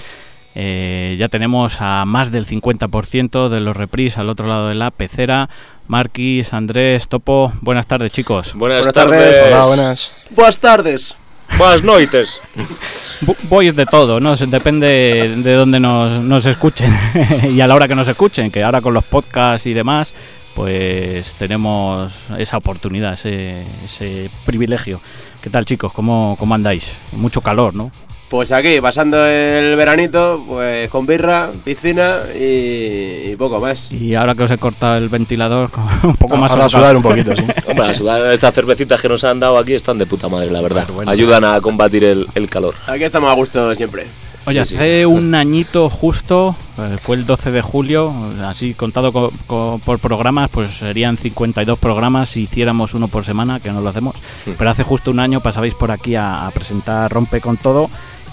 eh, 0.56 1.14
ya 1.16 1.28
tenemos 1.28 1.76
a 1.78 2.04
más 2.04 2.32
del 2.32 2.44
50% 2.44 3.48
de 3.48 3.60
los 3.60 3.76
repris 3.76 4.18
al 4.18 4.28
otro 4.28 4.48
lado 4.48 4.66
de 4.66 4.74
la 4.74 4.90
pecera. 4.90 5.48
Marquis, 5.86 6.52
Andrés, 6.52 7.06
Topo, 7.06 7.52
buenas 7.60 7.86
tardes 7.86 8.10
chicos. 8.10 8.52
Buenas, 8.54 8.78
Buenas 8.80 8.94
tardes. 8.94 9.36
tardes. 9.36 9.46
Hola, 9.46 9.64
buenas. 9.66 10.14
Buenas 10.30 10.58
tardes. 10.60 11.16
Buenas 11.56 11.84
noites. 11.84 12.40
Voy 13.48 13.70
de 13.70 13.86
todo, 13.86 14.18
¿no? 14.18 14.34
Depende 14.34 15.36
de 15.36 15.54
dónde 15.54 15.78
nos, 15.78 16.20
nos 16.20 16.46
escuchen 16.46 16.92
y 17.48 17.60
a 17.60 17.68
la 17.68 17.76
hora 17.76 17.86
que 17.86 17.94
nos 17.94 18.08
escuchen, 18.08 18.50
que 18.50 18.64
ahora 18.64 18.80
con 18.80 18.92
los 18.92 19.04
podcasts 19.04 19.68
y 19.68 19.72
demás, 19.72 20.12
pues 20.54 21.34
tenemos 21.34 22.12
esa 22.38 22.56
oportunidad, 22.58 23.14
ese, 23.14 23.62
ese 23.84 24.28
privilegio. 24.46 25.00
¿Qué 25.42 25.50
tal 25.50 25.64
chicos? 25.64 25.92
¿Cómo, 25.92 26.36
¿Cómo 26.38 26.54
andáis? 26.54 26.84
Mucho 27.12 27.40
calor, 27.40 27.74
¿no? 27.74 27.90
Pues 28.28 28.52
aquí, 28.52 28.80
pasando 28.80 29.26
el 29.26 29.74
veranito, 29.74 30.44
pues 30.48 30.88
con 30.88 31.04
birra, 31.04 31.50
piscina 31.64 32.18
y, 32.38 33.30
y 33.32 33.36
poco 33.36 33.58
más. 33.60 33.90
Y 33.90 34.14
ahora 34.14 34.36
que 34.36 34.44
os 34.44 34.50
he 34.52 34.58
cortado 34.58 34.98
el 34.98 35.08
ventilador, 35.08 35.68
un 36.04 36.14
poco 36.16 36.36
más 36.36 36.52
Ahora 36.52 36.62
a 36.62 36.66
ahorcado. 36.66 36.82
sudar 36.84 36.96
un 36.96 37.02
poquito, 37.02 37.34
sí. 37.34 37.42
Hombre, 37.66 37.86
a 37.88 37.94
sudar 37.94 38.32
estas 38.32 38.54
cervecitas 38.54 39.00
que 39.00 39.08
nos 39.08 39.24
han 39.24 39.40
dado 39.40 39.58
aquí 39.58 39.74
están 39.74 39.98
de 39.98 40.06
puta 40.06 40.28
madre, 40.28 40.48
la 40.50 40.60
verdad. 40.60 40.82
Bueno, 40.82 40.94
bueno. 40.94 41.10
Ayudan 41.10 41.44
a 41.44 41.60
combatir 41.60 42.04
el, 42.04 42.28
el 42.36 42.48
calor. 42.48 42.76
Aquí 42.86 43.02
estamos 43.02 43.28
a 43.30 43.34
gusto 43.34 43.74
siempre. 43.74 44.06
Oye, 44.46 44.64
Sí, 44.64 44.70
sí. 44.70 44.76
hace 44.76 45.06
un 45.06 45.34
añito 45.34 45.90
justo, 45.90 46.56
eh, 46.78 46.96
fue 47.00 47.16
el 47.16 47.26
12 47.26 47.50
de 47.50 47.60
julio, 47.62 48.12
así 48.46 48.72
contado 48.74 49.12
co- 49.12 49.30
co- 49.46 49.80
por 49.84 49.98
programas, 49.98 50.48
pues 50.50 50.72
serían 50.78 51.16
52 51.18 51.78
programas 51.78 52.30
si 52.30 52.42
hiciéramos 52.42 52.94
uno 52.94 53.08
por 53.08 53.24
semana, 53.24 53.60
que 53.60 53.70
no 53.70 53.80
lo 53.82 53.90
hacemos. 53.90 54.16
Pero 54.56 54.70
hace 54.70 54.82
justo 54.82 55.10
un 55.10 55.20
año 55.20 55.40
pasabais 55.40 55.74
por 55.74 55.90
aquí 55.90 56.14
a, 56.16 56.46
a 56.46 56.50
presentar 56.50 57.12
Rompe 57.12 57.40
con 57.40 57.58
todo 57.58 57.90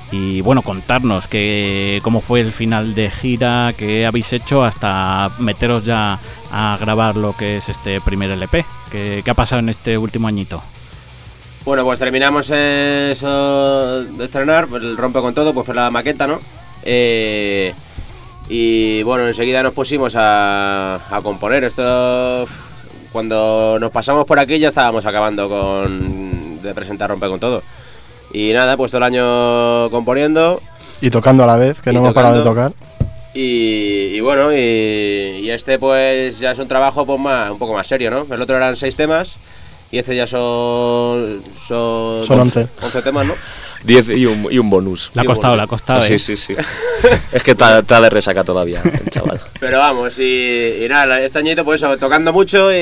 y 0.09 0.39
bueno, 0.39 0.61
contarnos 0.61 1.27
que, 1.27 1.99
cómo 2.01 2.21
fue 2.21 2.39
el 2.39 2.53
final 2.53 2.95
de 2.95 3.11
gira, 3.11 3.73
qué 3.77 4.05
habéis 4.05 4.31
hecho 4.31 4.63
hasta 4.63 5.29
meteros 5.39 5.83
ya 5.83 6.17
a 6.53 6.77
grabar 6.79 7.17
lo 7.17 7.35
que 7.35 7.57
es 7.57 7.67
este 7.67 7.99
primer 7.99 8.31
LP. 8.31 8.65
¿Qué, 8.89 9.21
qué 9.25 9.31
ha 9.31 9.33
pasado 9.33 9.59
en 9.59 9.67
este 9.67 9.97
último 9.97 10.29
añito? 10.29 10.63
Bueno, 11.67 11.83
pues 11.83 11.99
terminamos 11.99 12.49
eso 12.49 14.01
de 14.01 14.23
estrenar, 14.23 14.67
pues 14.67 14.81
el 14.81 14.95
rompe 14.95 15.19
con 15.19 15.33
todo, 15.33 15.53
pues 15.53 15.65
fue 15.65 15.75
la 15.75 15.91
maqueta, 15.91 16.25
¿no? 16.25 16.39
Eh, 16.81 17.73
y 18.47 19.03
bueno, 19.03 19.27
enseguida 19.27 19.61
nos 19.61 19.73
pusimos 19.73 20.15
a, 20.15 20.95
a 20.95 21.21
componer. 21.21 21.65
Esto, 21.65 22.47
cuando 23.11 23.79
nos 23.81 23.91
pasamos 23.91 24.25
por 24.25 24.39
aquí 24.39 24.59
ya 24.59 24.69
estábamos 24.69 25.05
acabando 25.05 25.49
con 25.49 26.61
de 26.61 26.73
presentar 26.73 27.09
rompe 27.09 27.27
con 27.27 27.41
todo. 27.41 27.61
Y 28.31 28.53
nada, 28.53 28.77
pues 28.77 28.89
todo 28.91 28.99
el 28.99 29.13
año 29.13 29.89
componiendo. 29.91 30.61
Y 31.01 31.09
tocando 31.09 31.43
a 31.43 31.47
la 31.47 31.57
vez, 31.57 31.81
que 31.81 31.91
no 31.91 31.99
hemos 31.99 32.13
parado 32.13 32.37
de 32.37 32.43
tocar. 32.43 32.71
Y, 33.33 34.13
y 34.13 34.21
bueno, 34.21 34.53
y, 34.53 35.41
y 35.43 35.49
este 35.51 35.77
pues 35.77 36.39
ya 36.39 36.51
es 36.51 36.59
un 36.59 36.69
trabajo 36.69 37.05
pues 37.05 37.19
más, 37.19 37.51
un 37.51 37.59
poco 37.59 37.73
más 37.73 37.87
serio, 37.87 38.09
¿no? 38.09 38.25
El 38.33 38.41
otro 38.41 38.55
eran 38.55 38.77
seis 38.77 38.95
temas 38.95 39.35
y 39.91 39.97
este 39.99 40.15
ya 40.15 40.27
son... 40.27 41.41
Son, 41.67 42.25
Son 42.25 42.39
once. 42.39 42.67
11 42.81 43.01
temas, 43.01 43.25
¿no? 43.25 43.35
10 43.83 44.09
y 44.09 44.25
un, 44.25 44.47
y 44.51 44.57
un 44.57 44.69
bonus. 44.69 45.11
La 45.13 45.21
ha 45.21 45.25
costado, 45.25 45.55
la 45.55 45.63
ha 45.63 45.67
costado. 45.67 45.99
Ah, 45.99 46.03
sí, 46.03 46.15
¿eh? 46.15 46.19
sí, 46.19 46.35
sí. 46.35 46.55
es 47.31 47.43
que 47.43 47.51
está, 47.51 47.79
está 47.79 48.01
de 48.01 48.09
resaca 48.09 48.43
todavía, 48.43 48.81
el 48.83 49.09
chaval. 49.09 49.39
Pero 49.59 49.79
vamos, 49.79 50.17
y, 50.19 50.83
y 50.83 50.87
nada, 50.89 51.21
este 51.21 51.39
añito 51.39 51.63
pues 51.63 51.81
eso, 51.81 51.95
tocando 51.97 52.33
mucho 52.33 52.71
y, 52.71 52.75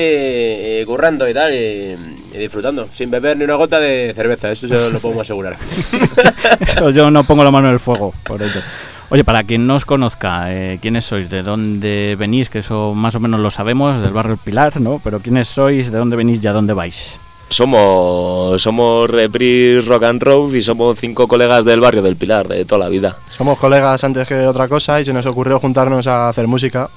y 0.80 0.84
currando 0.86 1.28
y 1.28 1.34
tal, 1.34 1.54
y, 1.54 1.96
y 2.32 2.38
disfrutando, 2.38 2.88
sin 2.92 3.10
beber 3.10 3.36
ni 3.36 3.44
una 3.44 3.54
gota 3.56 3.78
de 3.78 4.12
cerveza, 4.16 4.50
eso 4.50 4.66
se 4.66 4.90
lo 4.90 4.98
podemos 4.98 5.22
asegurar. 5.22 5.56
Eso 6.60 6.90
yo 6.90 7.10
no 7.10 7.24
pongo 7.24 7.44
la 7.44 7.50
mano 7.50 7.68
en 7.68 7.74
el 7.74 7.80
fuego 7.80 8.12
por 8.24 8.42
ello. 8.42 8.60
Oye, 9.08 9.22
para 9.22 9.44
quien 9.44 9.66
no 9.66 9.76
os 9.76 9.84
conozca, 9.84 10.52
eh, 10.52 10.78
¿quiénes 10.82 11.04
sois? 11.04 11.30
¿De 11.30 11.42
dónde 11.42 12.16
venís? 12.18 12.48
Que 12.48 12.58
eso 12.58 12.92
más 12.94 13.14
o 13.14 13.20
menos 13.20 13.40
lo 13.40 13.50
sabemos, 13.50 14.02
del 14.02 14.12
barrio 14.12 14.36
Pilar, 14.36 14.80
¿no? 14.80 15.00
Pero 15.02 15.20
¿quiénes 15.20 15.48
sois? 15.48 15.92
¿De 15.92 15.98
dónde 15.98 16.16
venís 16.16 16.42
y 16.42 16.46
a 16.48 16.52
dónde 16.52 16.72
vais? 16.72 17.20
Somos, 17.48 18.60
somos 18.60 19.08
Repris 19.08 19.86
Rock 19.86 20.02
and 20.02 20.22
Roll 20.22 20.56
y 20.56 20.62
somos 20.62 20.98
cinco 20.98 21.28
colegas 21.28 21.64
del 21.64 21.78
barrio 21.78 22.02
del 22.02 22.16
Pilar, 22.16 22.48
de 22.48 22.64
toda 22.64 22.80
la 22.80 22.88
vida. 22.88 23.16
Somos 23.36 23.56
colegas 23.58 24.02
antes 24.02 24.26
que 24.26 24.46
otra 24.46 24.66
cosa 24.66 25.00
y 25.00 25.04
se 25.04 25.12
nos 25.12 25.26
ocurrió 25.26 25.60
juntarnos 25.60 26.08
a 26.08 26.28
hacer 26.28 26.48
música. 26.48 26.90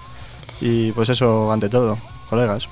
Y 0.61 0.91
pues 0.93 1.09
eso, 1.09 1.51
ante 1.51 1.69
todo, 1.69 1.97
colegas. 2.29 2.67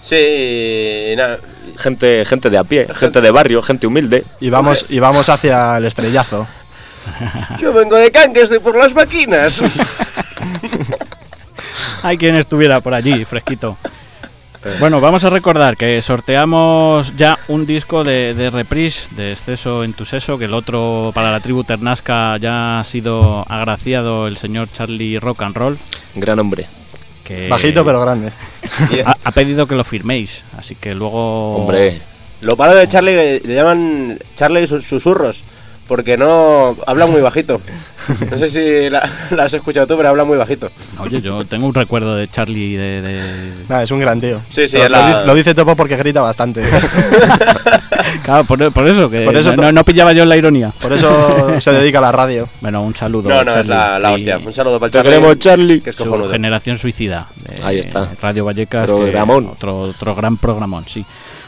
Sí, 0.00 1.14
nada, 1.16 1.38
Gente, 1.76 2.24
gente 2.24 2.48
de 2.48 2.58
a 2.58 2.64
pie, 2.64 2.86
gente 2.94 3.20
de 3.20 3.30
barrio, 3.30 3.60
gente 3.60 3.86
humilde. 3.86 4.24
Y 4.40 4.48
vamos, 4.48 4.86
y 4.88 4.98
vamos 4.98 5.28
hacia 5.28 5.76
el 5.76 5.84
estrellazo. 5.84 6.46
yo 7.60 7.72
vengo 7.72 7.96
de 7.96 8.10
Canques, 8.10 8.48
de 8.48 8.60
por 8.60 8.76
las 8.76 8.94
máquinas. 8.94 9.60
Hay 12.02 12.18
quien 12.18 12.36
estuviera 12.36 12.80
por 12.80 12.94
allí, 12.94 13.24
fresquito. 13.24 13.76
Bueno, 14.80 15.00
vamos 15.00 15.22
a 15.22 15.30
recordar 15.30 15.76
que 15.76 16.02
sorteamos 16.02 17.16
ya 17.16 17.38
un 17.46 17.66
disco 17.66 18.02
de, 18.02 18.34
de 18.34 18.50
reprise 18.50 19.08
de 19.14 19.30
Exceso 19.32 19.84
en 19.84 19.92
tu 19.92 20.04
seso, 20.04 20.38
que 20.38 20.46
el 20.46 20.54
otro 20.54 21.12
para 21.14 21.30
la 21.30 21.38
tribu 21.38 21.62
Ternasca 21.62 22.36
ya 22.38 22.80
ha 22.80 22.84
sido 22.84 23.44
agraciado 23.48 24.26
el 24.26 24.36
señor 24.38 24.68
Charlie 24.72 25.20
Rock 25.20 25.42
and 25.42 25.56
Roll. 25.56 25.78
Gran 26.16 26.40
hombre. 26.40 26.66
Que 27.22 27.48
Bajito 27.48 27.84
pero 27.84 28.00
grande. 28.00 28.32
ha, 29.06 29.14
ha 29.22 29.30
pedido 29.30 29.68
que 29.68 29.76
lo 29.76 29.84
firméis, 29.84 30.42
así 30.58 30.74
que 30.74 30.94
luego... 30.96 31.56
Hombre, 31.58 32.00
Lo 32.40 32.56
paro 32.56 32.74
de 32.74 32.88
Charlie, 32.88 33.14
le, 33.14 33.40
le 33.40 33.54
llaman 33.54 34.18
Charlie 34.34 34.66
sus- 34.66 34.84
susurros, 34.84 35.44
porque 35.88 36.16
no 36.16 36.76
habla 36.86 37.06
muy 37.06 37.20
bajito. 37.20 37.60
No 38.30 38.38
sé 38.38 38.50
si 38.50 38.90
la, 38.90 39.08
la 39.30 39.44
has 39.44 39.54
escuchado 39.54 39.86
tú, 39.86 39.96
pero 39.96 40.08
habla 40.10 40.24
muy 40.24 40.36
bajito. 40.36 40.70
Oye, 40.98 41.20
yo 41.20 41.44
tengo 41.44 41.66
un 41.66 41.74
recuerdo 41.74 42.14
de 42.16 42.28
Charlie 42.28 42.76
de... 42.76 43.02
de- 43.02 43.52
Nada, 43.68 43.82
es 43.82 43.90
un 43.90 44.00
gran 44.00 44.20
tío. 44.20 44.40
Sí, 44.50 44.68
sí, 44.68 44.76
lo, 44.76 44.84
es 44.84 44.90
la- 44.90 45.10
lo 45.10 45.20
di- 45.20 45.26
lo 45.28 45.34
dice 45.34 45.54
Topo 45.54 45.74
porque 45.76 45.96
grita 45.96 46.20
bastante. 46.20 46.62
Claro, 48.22 48.44
por, 48.44 48.72
por 48.72 48.86
eso, 48.88 49.10
que 49.10 49.22
Por 49.22 49.36
eso 49.36 49.54
no, 49.56 49.72
no- 49.72 49.84
pillaba 49.84 50.12
yo 50.12 50.24
la 50.24 50.36
ironía. 50.36 50.72
Por 50.80 50.92
eso 50.92 51.60
se 51.60 51.72
dedica 51.72 51.98
a 51.98 52.02
la 52.02 52.12
radio. 52.12 52.48
Bueno, 52.60 52.82
un 52.82 52.94
saludo. 52.94 53.28
No, 53.28 53.42
no, 53.44 53.52
es 53.58 53.66
la, 53.66 53.98
la 53.98 54.12
y 54.12 54.14
hostia. 54.14 54.38
Un 54.38 54.52
saludo 54.52 54.78
para 54.78 54.86
el 54.88 54.92
Charlie. 54.92 55.10
queremos, 55.10 55.38
Charlie. 55.38 55.80
Que 55.80 55.90
es 55.90 55.96
Su 55.96 56.28
generación 56.28 56.76
suicida. 56.78 57.26
de 57.36 57.62
Ahí 57.64 57.78
está. 57.80 58.08
Radio 58.22 58.44
Vallecas. 58.44 58.86
que- 58.86 58.92
Programón. 58.96 59.46
otro, 59.52 59.78
otro 59.80 60.14
gran 60.14 60.36
programón, 60.36 60.84
sí. 60.88 61.04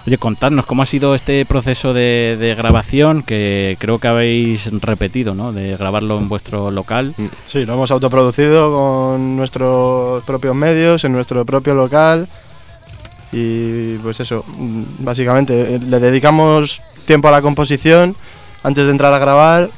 Oye, 0.09 0.17
contadnos 0.17 0.65
cómo 0.65 0.81
ha 0.81 0.87
sido 0.87 1.15
este 1.15 1.45
proceso 1.45 1.93
de, 1.93 2.55
grabación 2.57 3.23
que 3.23 3.77
creo 3.79 3.99
que 3.99 4.09
habéis 4.09 4.65
repetido, 4.81 5.35
¿no? 5.35 5.53
De 5.53 5.77
grabarlo 5.77 6.17
en 6.17 6.31
vuestro 6.31 6.71
local. 6.71 7.15
Sí, 7.45 7.67
lo 7.67 7.75
hemos 7.75 7.91
autoproducido 7.91 8.73
con 8.73 9.37
nuestros 9.37 10.25
propios 10.25 10.55
medios, 10.55 11.05
en 11.05 11.13
nuestro 11.13 11.45
propio 11.45 11.75
local. 11.75 12.27
Y 13.33 13.97
pues 13.97 14.19
eso, 14.21 14.47
mm, 14.47 14.83
básicamente 15.01 15.75
eh, 15.75 15.79
le 15.79 16.01
dedicamos 16.01 16.81
tiempo 17.05 17.29
a 17.29 17.31
la 17.31 17.43
composición 17.43 18.17
antes 18.63 18.87
de 18.87 18.93
entrar 18.93 19.13
a 19.13 19.19
grabar. 19.19 19.69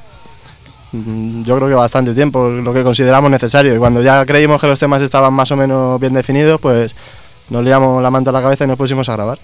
mm, 0.93 1.43
Yo 1.43 1.57
creo 1.57 1.69
que 1.69 1.75
bastante 1.75 2.15
tiempo, 2.15 2.51
lo 2.51 2.73
que 2.73 2.85
consideramos 2.85 3.33
necesario. 3.33 3.75
Y 3.75 3.79
cuando 3.79 4.01
ya 4.01 4.25
creímos 4.25 4.61
que 4.61 4.69
los 4.69 4.79
temas 4.79 5.03
estaban 5.03 5.35
más 5.35 5.51
o 5.51 5.57
menos 5.57 5.99
bien 5.99 6.13
definidos, 6.13 6.61
pues 6.61 6.95
nos 7.49 7.65
liamos 7.65 8.01
la 8.01 8.13
manta 8.13 8.31
a 8.31 8.33
la 8.33 8.43
cabeza 8.43 8.63
y 8.63 8.69
nos 8.69 8.77
pusimos 8.77 9.09
a 9.09 9.15
grabar. 9.15 9.41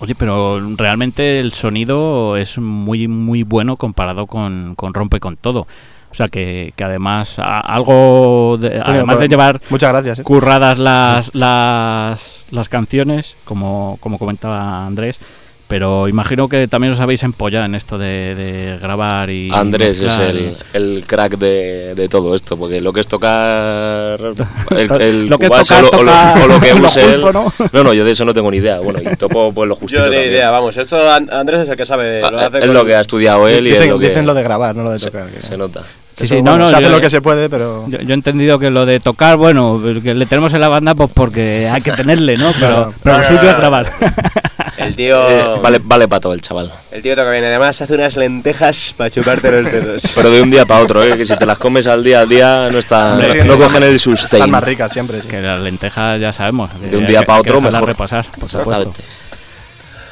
Oye, 0.00 0.14
pero 0.14 0.58
realmente 0.76 1.40
el 1.40 1.52
sonido 1.52 2.36
es 2.36 2.58
muy, 2.58 3.06
muy 3.08 3.42
bueno 3.42 3.76
comparado 3.76 4.26
con, 4.26 4.74
con 4.74 4.94
Rompe 4.94 5.20
con 5.20 5.36
Todo. 5.36 5.66
O 6.10 6.14
sea 6.14 6.26
que, 6.26 6.72
que 6.74 6.82
además, 6.84 7.38
a- 7.38 7.60
algo, 7.60 8.58
de, 8.60 8.80
además 8.84 9.16
de 9.16 9.20
pues, 9.20 9.30
llevar 9.30 9.60
Muchas 9.70 9.92
gracias. 9.92 10.18
¿eh? 10.18 10.22
curradas 10.24 10.78
las, 10.78 11.32
las, 11.34 12.44
las 12.50 12.68
canciones, 12.68 13.36
como, 13.44 13.96
como 14.00 14.18
comentaba 14.18 14.86
Andrés, 14.86 15.20
pero 15.70 16.08
imagino 16.08 16.48
que 16.48 16.66
también 16.66 16.92
os 16.92 16.98
habéis 16.98 17.22
empollado 17.22 17.64
en 17.64 17.76
esto 17.76 17.96
de, 17.96 18.34
de 18.34 18.76
grabar 18.82 19.30
y... 19.30 19.50
Andrés 19.54 20.00
es 20.00 20.18
el, 20.18 20.56
el 20.72 21.04
crack 21.06 21.38
de, 21.38 21.94
de 21.94 22.08
todo 22.08 22.34
esto, 22.34 22.56
porque 22.56 22.80
lo 22.80 22.92
que 22.92 22.98
es 22.98 23.06
tocar 23.06 24.18
el, 24.20 24.88
To- 24.88 24.98
el 24.98 25.26
lo 25.30 25.38
que 25.38 25.46
es 25.46 25.52
tocar, 25.68 25.84
o, 25.84 25.90
lo, 25.92 25.98
o 26.00 26.02
lo- 26.02 26.44
o 26.44 26.48
lo 26.48 26.60
que 26.60 26.74
use 26.82 27.14
él. 27.14 27.20
¿no? 27.20 27.52
¿no? 27.72 27.84
no, 27.84 27.94
yo 27.94 28.04
de 28.04 28.10
eso 28.10 28.24
no 28.24 28.34
tengo 28.34 28.50
ni 28.50 28.56
idea. 28.56 28.80
Bueno, 28.80 28.98
y 29.00 29.14
topo 29.14 29.52
pues 29.52 29.68
lo 29.68 29.76
justito. 29.76 30.04
Yo 30.04 30.10
ni 30.10 30.16
idea, 30.16 30.50
vamos. 30.50 30.76
Esto 30.76 31.08
An- 31.08 31.32
Andrés 31.32 31.60
es 31.60 31.68
el 31.68 31.76
que 31.76 31.86
sabe. 31.86 32.20
Lo 32.20 32.26
Ah, 32.40 32.46
hace 32.46 32.58
es 32.58 32.64
con- 32.66 32.74
lo 32.74 32.84
que 32.84 32.96
ha 32.96 33.00
estudiado 33.00 33.46
él 33.46 33.64
y 33.66 33.70
es 33.70 33.76
Dicen, 33.76 33.90
lo 33.90 33.98
que 34.00 34.08
dicen 34.08 34.26
lo 34.26 34.34
de 34.34 34.42
grabar, 34.42 34.74
no 34.74 34.82
lo 34.82 34.90
de 34.90 34.98
tocar. 34.98 35.28
que- 35.28 35.40
se 35.40 35.56
nota. 35.56 35.82
Sí, 36.16 36.26
sí, 36.26 36.34
bueno, 36.34 36.50
no, 36.58 36.58
no, 36.64 36.68
se 36.68 36.74
hace 36.74 36.84
yo- 36.86 36.90
lo 36.90 37.00
que 37.00 37.08
se 37.08 37.22
puede, 37.22 37.48
pero 37.48 37.86
Yo, 37.88 37.98
yo 38.00 38.10
he 38.10 38.12
entendido 38.14 38.58
que 38.58 38.68
lo 38.70 38.84
de 38.84 38.98
tocar, 39.00 39.36
bueno, 39.38 39.80
que 40.02 40.12
le 40.14 40.26
tenemos 40.26 40.52
en 40.52 40.60
la 40.60 40.68
banda 40.68 40.94
pues 40.96 41.10
porque 41.14 41.68
hay 41.72 41.80
que 41.80 41.92
tenerle, 41.92 42.36
¿no? 42.36 42.52
Pero, 42.60 42.92
Claro. 42.92 42.94
pero 43.02 43.16
lo 43.16 43.22
No, 43.22 43.22
no, 43.22 43.28
suyo 43.28 43.42
no, 43.42 43.48
es 43.48 43.52
no. 43.54 43.58
grabar. 43.60 43.86
El 44.80 44.96
tío. 44.96 45.28
Eh, 45.30 45.60
vale, 45.62 45.80
vale 45.82 46.08
para 46.08 46.20
todo 46.20 46.32
el 46.32 46.40
chaval. 46.40 46.72
El 46.90 47.02
tío 47.02 47.14
toca 47.14 47.30
bien. 47.30 47.44
Además, 47.44 47.80
hace 47.80 47.94
unas 47.94 48.16
lentejas 48.16 48.94
para 48.96 49.10
chuparte 49.10 49.50
los 49.62 49.72
dedos. 49.72 50.02
Pero 50.14 50.30
de 50.30 50.42
un 50.42 50.50
día 50.50 50.64
para 50.66 50.82
otro, 50.82 51.02
¿eh? 51.04 51.16
que 51.16 51.24
si 51.24 51.36
te 51.36 51.46
las 51.46 51.58
comes 51.58 51.86
al 51.86 52.02
día 52.02 52.20
al 52.20 52.28
día 52.28 52.68
no 52.70 52.78
está, 52.78 53.12
Hombre, 53.12 53.44
no 53.44 53.52
están- 53.54 53.58
cogen 53.58 53.82
el 53.82 53.94
están 53.96 54.16
sustain. 54.16 54.50
más 54.50 54.64
ricas 54.64 54.92
siempre. 54.92 55.20
sí. 55.22 55.28
que 55.28 55.40
las 55.40 55.60
lentejas 55.60 56.20
ya 56.20 56.32
sabemos. 56.32 56.70
De 56.80 56.96
un 56.96 57.04
hay 57.04 57.10
día 57.10 57.20
que- 57.20 57.26
pa' 57.26 57.36
hay 57.36 57.42
que 57.42 57.50
otro, 57.50 57.60
mejor. 57.60 57.86
repasar, 57.86 58.26
por 58.38 58.48
supuesto. 58.48 58.94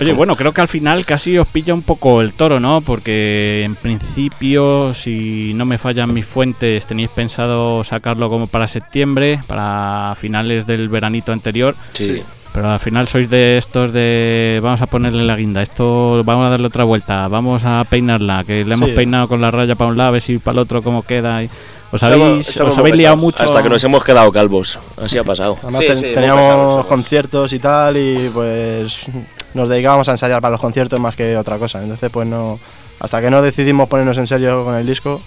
Oye, 0.01 0.13
bueno, 0.13 0.37
creo 0.37 0.53
que 0.53 0.61
al 0.61 0.69
final 0.69 1.05
casi 1.05 1.37
os 1.39 1.49
pilla 1.49 1.75
un 1.75 1.83
poco 1.83 2.21
el 2.23 2.33
toro, 2.33 2.61
¿no? 2.61 2.83
Porque 2.83 3.65
en 3.65 3.75
principio, 3.75 4.95
si 4.95 5.53
no 5.55 5.65
me 5.65 5.77
fallan 5.77 6.15
mis 6.15 6.25
fuentes, 6.25 6.87
tenéis 6.87 7.11
pensado 7.11 7.83
sacarlo 7.83 8.29
como 8.29 8.47
para 8.47 8.69
septiembre, 8.69 9.41
para 9.49 10.15
finales 10.15 10.69
del 10.69 10.89
veranito 10.89 11.33
anterior. 11.33 11.75
Sí. 11.95 12.23
Pero 12.59 12.73
al 12.73 12.81
final 12.81 13.07
sois 13.07 13.31
de 13.31 13.57
estos 13.57 13.92
de 13.92 14.59
vamos 14.61 14.83
a 14.83 14.87
ponerle 14.87 15.23
la 15.23 15.37
guinda, 15.37 15.62
esto 15.62 16.21
vamos 16.25 16.44
a 16.44 16.51
darle 16.51 16.66
otra 16.66 16.83
vuelta, 16.83 17.29
vamos 17.29 17.62
a 17.64 17.85
peinarla, 17.88 18.42
que 18.42 18.64
le 18.64 18.75
hemos 18.75 18.88
Sí. 18.88 18.97
peinado 18.97 19.29
con 19.29 19.40
la 19.40 19.53
raya 19.53 19.77
para 19.77 19.90
un 19.92 19.97
lado, 19.97 20.09
a 20.09 20.11
ver 20.11 20.21
si 20.21 20.38
para 20.38 20.55
el 20.55 20.59
otro 20.59 20.83
cómo 20.83 21.03
queda. 21.03 21.44
y- 21.44 21.49
os 21.92 22.03
habéis, 22.03 22.49
somos 22.49 22.73
os 22.73 22.79
habéis 22.79 22.97
liado 22.97 23.16
mucho. 23.16 23.44
Hasta 23.44 23.62
que 23.62 23.68
nos 23.68 23.85
hemos 23.85 24.03
quedado 24.03 24.33
calvos. 24.33 24.77
Así 25.01 25.16
ha 25.18 25.23
pasado. 25.23 25.57
Además 25.62 25.83
Sí, 25.83 25.87
ten- 25.87 25.97
sí, 25.99 26.05
muy 26.07 26.14
teníamos 26.16 26.42
pesados 26.42 26.87
conciertos 26.87 27.53
y 27.53 27.59
tal 27.61 27.97
y 27.97 28.29
pues 28.35 29.07
nos 29.55 29.68
dedicábamos 29.68 30.09
a 30.09 30.12
ensayar 30.12 30.40
para 30.42 30.51
los 30.51 30.61
conciertos 30.61 30.99
más 30.99 31.14
que 31.14 31.37
otra 31.37 31.59
cosa. 31.59 31.81
Entonces 31.81 32.11
pues 32.11 32.27
no, 32.27 32.59
hasta 32.99 33.21
que 33.23 33.31
no 33.31 33.40
decidimos 33.40 33.88
ponernos 33.88 34.18
en 34.18 34.27
serio 34.27 34.64
con 34.64 34.75
el 34.75 34.85
disco. 34.85 35.21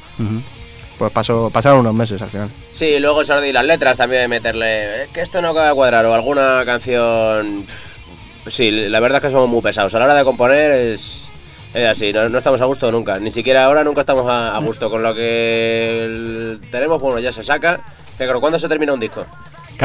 Pues 1.02 1.12
pasó, 1.14 1.50
pasaron 1.52 1.80
unos 1.80 1.96
meses 1.96 2.22
al 2.22 2.30
final. 2.30 2.48
Sí, 2.72 3.00
luego 3.00 3.24
eso 3.24 3.44
y 3.44 3.52
las 3.52 3.66
letras 3.66 3.98
también 3.98 4.30
meterle. 4.30 5.06
"Eh, 5.06 5.08
que 5.12 5.22
esto 5.22 5.41
no 5.41 5.47
acaba 5.49 5.70
de 5.70 5.74
cuadrar 5.74 6.06
o 6.06 6.14
alguna 6.14 6.62
canción. 6.64 7.66
Sí, 8.47 8.70
la 8.70 8.99
verdad 8.99 9.18
es 9.18 9.24
que 9.24 9.32
somos 9.32 9.49
muy 9.49 9.62
pesados. 9.62 9.95
A 9.95 9.99
la 9.99 10.06
hora 10.06 10.14
de 10.14 10.24
componer 10.24 10.72
es. 10.72 11.24
Es 11.74 11.88
así, 11.88 12.14
no, 12.14 12.30
no 12.30 12.38
estamos 12.38 12.62
a 12.62 12.66
gusto 12.66 12.91
nunca. 12.91 13.18
Ni 13.18 13.32
siquiera 13.32 13.66
ahora 13.66 13.84
nunca 13.84 14.02
estamos 14.02 14.28
a, 14.30 14.60
gusto. 14.60 14.91
Con 14.91 15.02
lo 15.02 15.16
que 15.16 16.58
tenemos, 16.70 17.02
bueno, 17.02 17.18
ya 17.18 17.32
se 17.32 17.41
saca. 17.41 17.80
Pero 18.20 18.39
¿cuándo 18.39 18.60
se 18.60 18.70
termina 18.70 18.93
un 18.93 18.99
disco? 18.99 19.26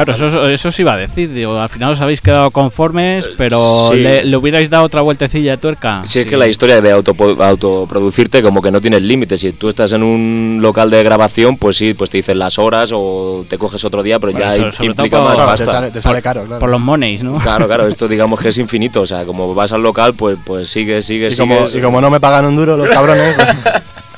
Claro, 0.05 0.13
eso, 0.13 0.47
eso 0.47 0.71
sí 0.71 0.83
iba 0.83 0.93
a 0.93 0.97
decir. 0.97 1.33
Digo, 1.33 1.59
al 1.59 1.69
final 1.69 1.91
os 1.93 2.01
habéis 2.01 2.21
quedado 2.21 2.51
conformes, 2.51 3.27
pero 3.35 3.89
sí. 3.91 3.97
le, 3.99 4.23
le 4.25 4.37
hubierais 4.37 4.69
dado 4.69 4.85
otra 4.85 5.01
vueltecilla 5.01 5.51
de 5.51 5.57
tuerca. 5.57 6.03
Si 6.05 6.19
es 6.19 6.27
que 6.27 6.37
la 6.37 6.47
historia 6.47 6.79
de 6.81 6.93
autopo- 6.95 7.41
autoproducirte 7.43 8.43
como 8.43 8.61
que 8.61 8.69
no 8.69 8.79
tienes 8.79 9.01
límites. 9.01 9.39
Si 9.39 9.51
tú 9.53 9.69
estás 9.69 9.91
en 9.93 10.03
un 10.03 10.59
local 10.61 10.89
de 10.91 11.01
grabación, 11.03 11.57
pues 11.57 11.77
sí, 11.77 11.93
pues 11.95 12.09
te 12.09 12.17
dicen 12.17 12.37
las 12.39 12.59
horas 12.59 12.91
o 12.93 13.43
te 13.49 13.57
coges 13.57 13.83
otro 13.85 14.03
día, 14.03 14.19
pero 14.19 14.33
Bueno, 14.33 14.45
ya 14.55 14.71
sobre 14.71 14.87
implica 14.87 15.17
todo 15.17 15.27
por- 15.27 15.29
más 15.29 15.35
Claro, 15.37 15.51
te 15.57 15.63
pasta. 15.65 15.71
sale, 15.71 15.91
te 15.91 16.01
sale 16.01 16.21
caro, 16.21 16.43
claro. 16.43 16.59
Por 16.59 16.69
los 16.69 16.79
monies, 16.79 17.23
¿no? 17.23 17.39
Claro, 17.39 17.65
claro, 17.67 17.87
esto 17.87 18.07
digamos 18.07 18.39
que 18.39 18.49
es 18.49 18.57
infinito. 18.59 19.01
O 19.01 19.07
sea, 19.07 19.25
como 19.25 19.53
vas 19.55 19.71
al 19.71 19.81
local, 19.81 20.13
pues, 20.13 20.37
pues 20.45 20.69
sigues, 20.69 21.05
sigues, 21.05 21.33
y, 21.33 21.37
como, 21.39 21.55
sigues. 21.57 21.75
y 21.75 21.81
como 21.81 22.01
no 22.01 22.09
me 22.11 22.19
pagan 22.19 22.45
un 22.45 22.55
duro 22.55 22.77
los 22.77 22.89
cabrones, 22.89 23.33
pues, 23.35 23.47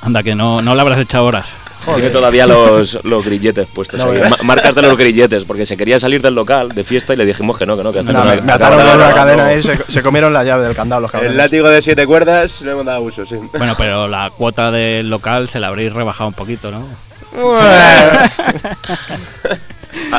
Anda, 0.01 0.23
que 0.23 0.35
no, 0.35 0.61
no 0.61 0.75
le 0.75 0.81
habrás 0.81 0.99
echado 0.99 1.25
horas. 1.25 1.49
Tiene 1.85 2.09
todavía 2.09 2.45
los, 2.45 2.99
los 3.03 3.23
grilletes 3.25 3.67
puestos 3.67 4.03
No 4.03 4.11
ahí, 4.11 4.21
marcas 4.43 4.75
de 4.75 4.81
los 4.81 4.97
grilletes, 4.97 5.45
porque 5.45 5.65
se 5.65 5.77
quería 5.77 5.97
salir 5.99 6.21
del 6.21 6.35
local 6.35 6.69
de 6.69 6.83
fiesta 6.83 7.13
y 7.13 7.17
le 7.17 7.25
dijimos 7.25 7.57
que 7.57 7.65
no, 7.65 7.77
que 7.77 7.83
no, 7.83 7.91
que 7.93 7.99
hasta 7.99 8.11
me, 8.11 8.35
no 8.35 8.41
me 8.43 8.51
ataron 8.51 8.85
con 8.85 8.95
una 8.95 9.13
cadena 9.13 9.53
y 9.53 9.63
se, 9.63 9.79
se 9.87 10.03
comieron 10.03 10.33
la 10.33 10.43
llave 10.43 10.63
del 10.65 10.75
candado 10.75 11.01
los 11.01 11.11
cabrones. 11.11 11.31
El 11.31 11.37
látigo 11.37 11.69
de 11.69 11.81
siete 11.81 12.05
cuerdas 12.05 12.61
no 12.61 12.71
hemos 12.71 12.85
dado 12.85 13.01
uso, 13.01 13.25
sí. 13.25 13.35
Bueno, 13.57 13.75
pero 13.77 14.07
la 14.07 14.29
cuota 14.29 14.71
del 14.71 15.09
local 15.09 15.47
se 15.49 15.59
la 15.59 15.67
habréis 15.67 15.93
rebajado 15.93 16.27
un 16.27 16.33
poquito, 16.33 16.69
¿no? 16.71 16.85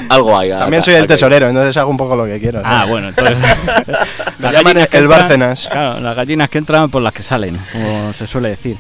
Algo 0.09 0.37
hay. 0.37 0.51
También 0.51 0.83
soy 0.83 0.95
el 0.95 1.07
tesorero, 1.07 1.49
entonces 1.49 1.77
hago 1.77 1.91
un 1.91 1.97
poco 1.97 2.17
lo 2.17 2.25
que 2.27 2.41
quiero. 2.41 2.61
¿no? 2.61 2.69
Ah, 2.69 2.85
bueno, 2.87 3.09
entonces. 3.09 3.37
llaman 4.39 4.79
el 4.79 4.87
entran- 4.89 5.09
Bárcenas. 5.09 5.69
Claro, 5.71 6.01
las 6.01 6.17
gallinas 6.17 6.49
que 6.51 6.59
entran 6.59 6.91
por 6.91 7.03
las 7.03 7.13
que 7.13 7.23
salen, 7.23 7.59
como 7.73 8.13
se 8.13 8.27
suele 8.27 8.51
decir. 8.51 8.77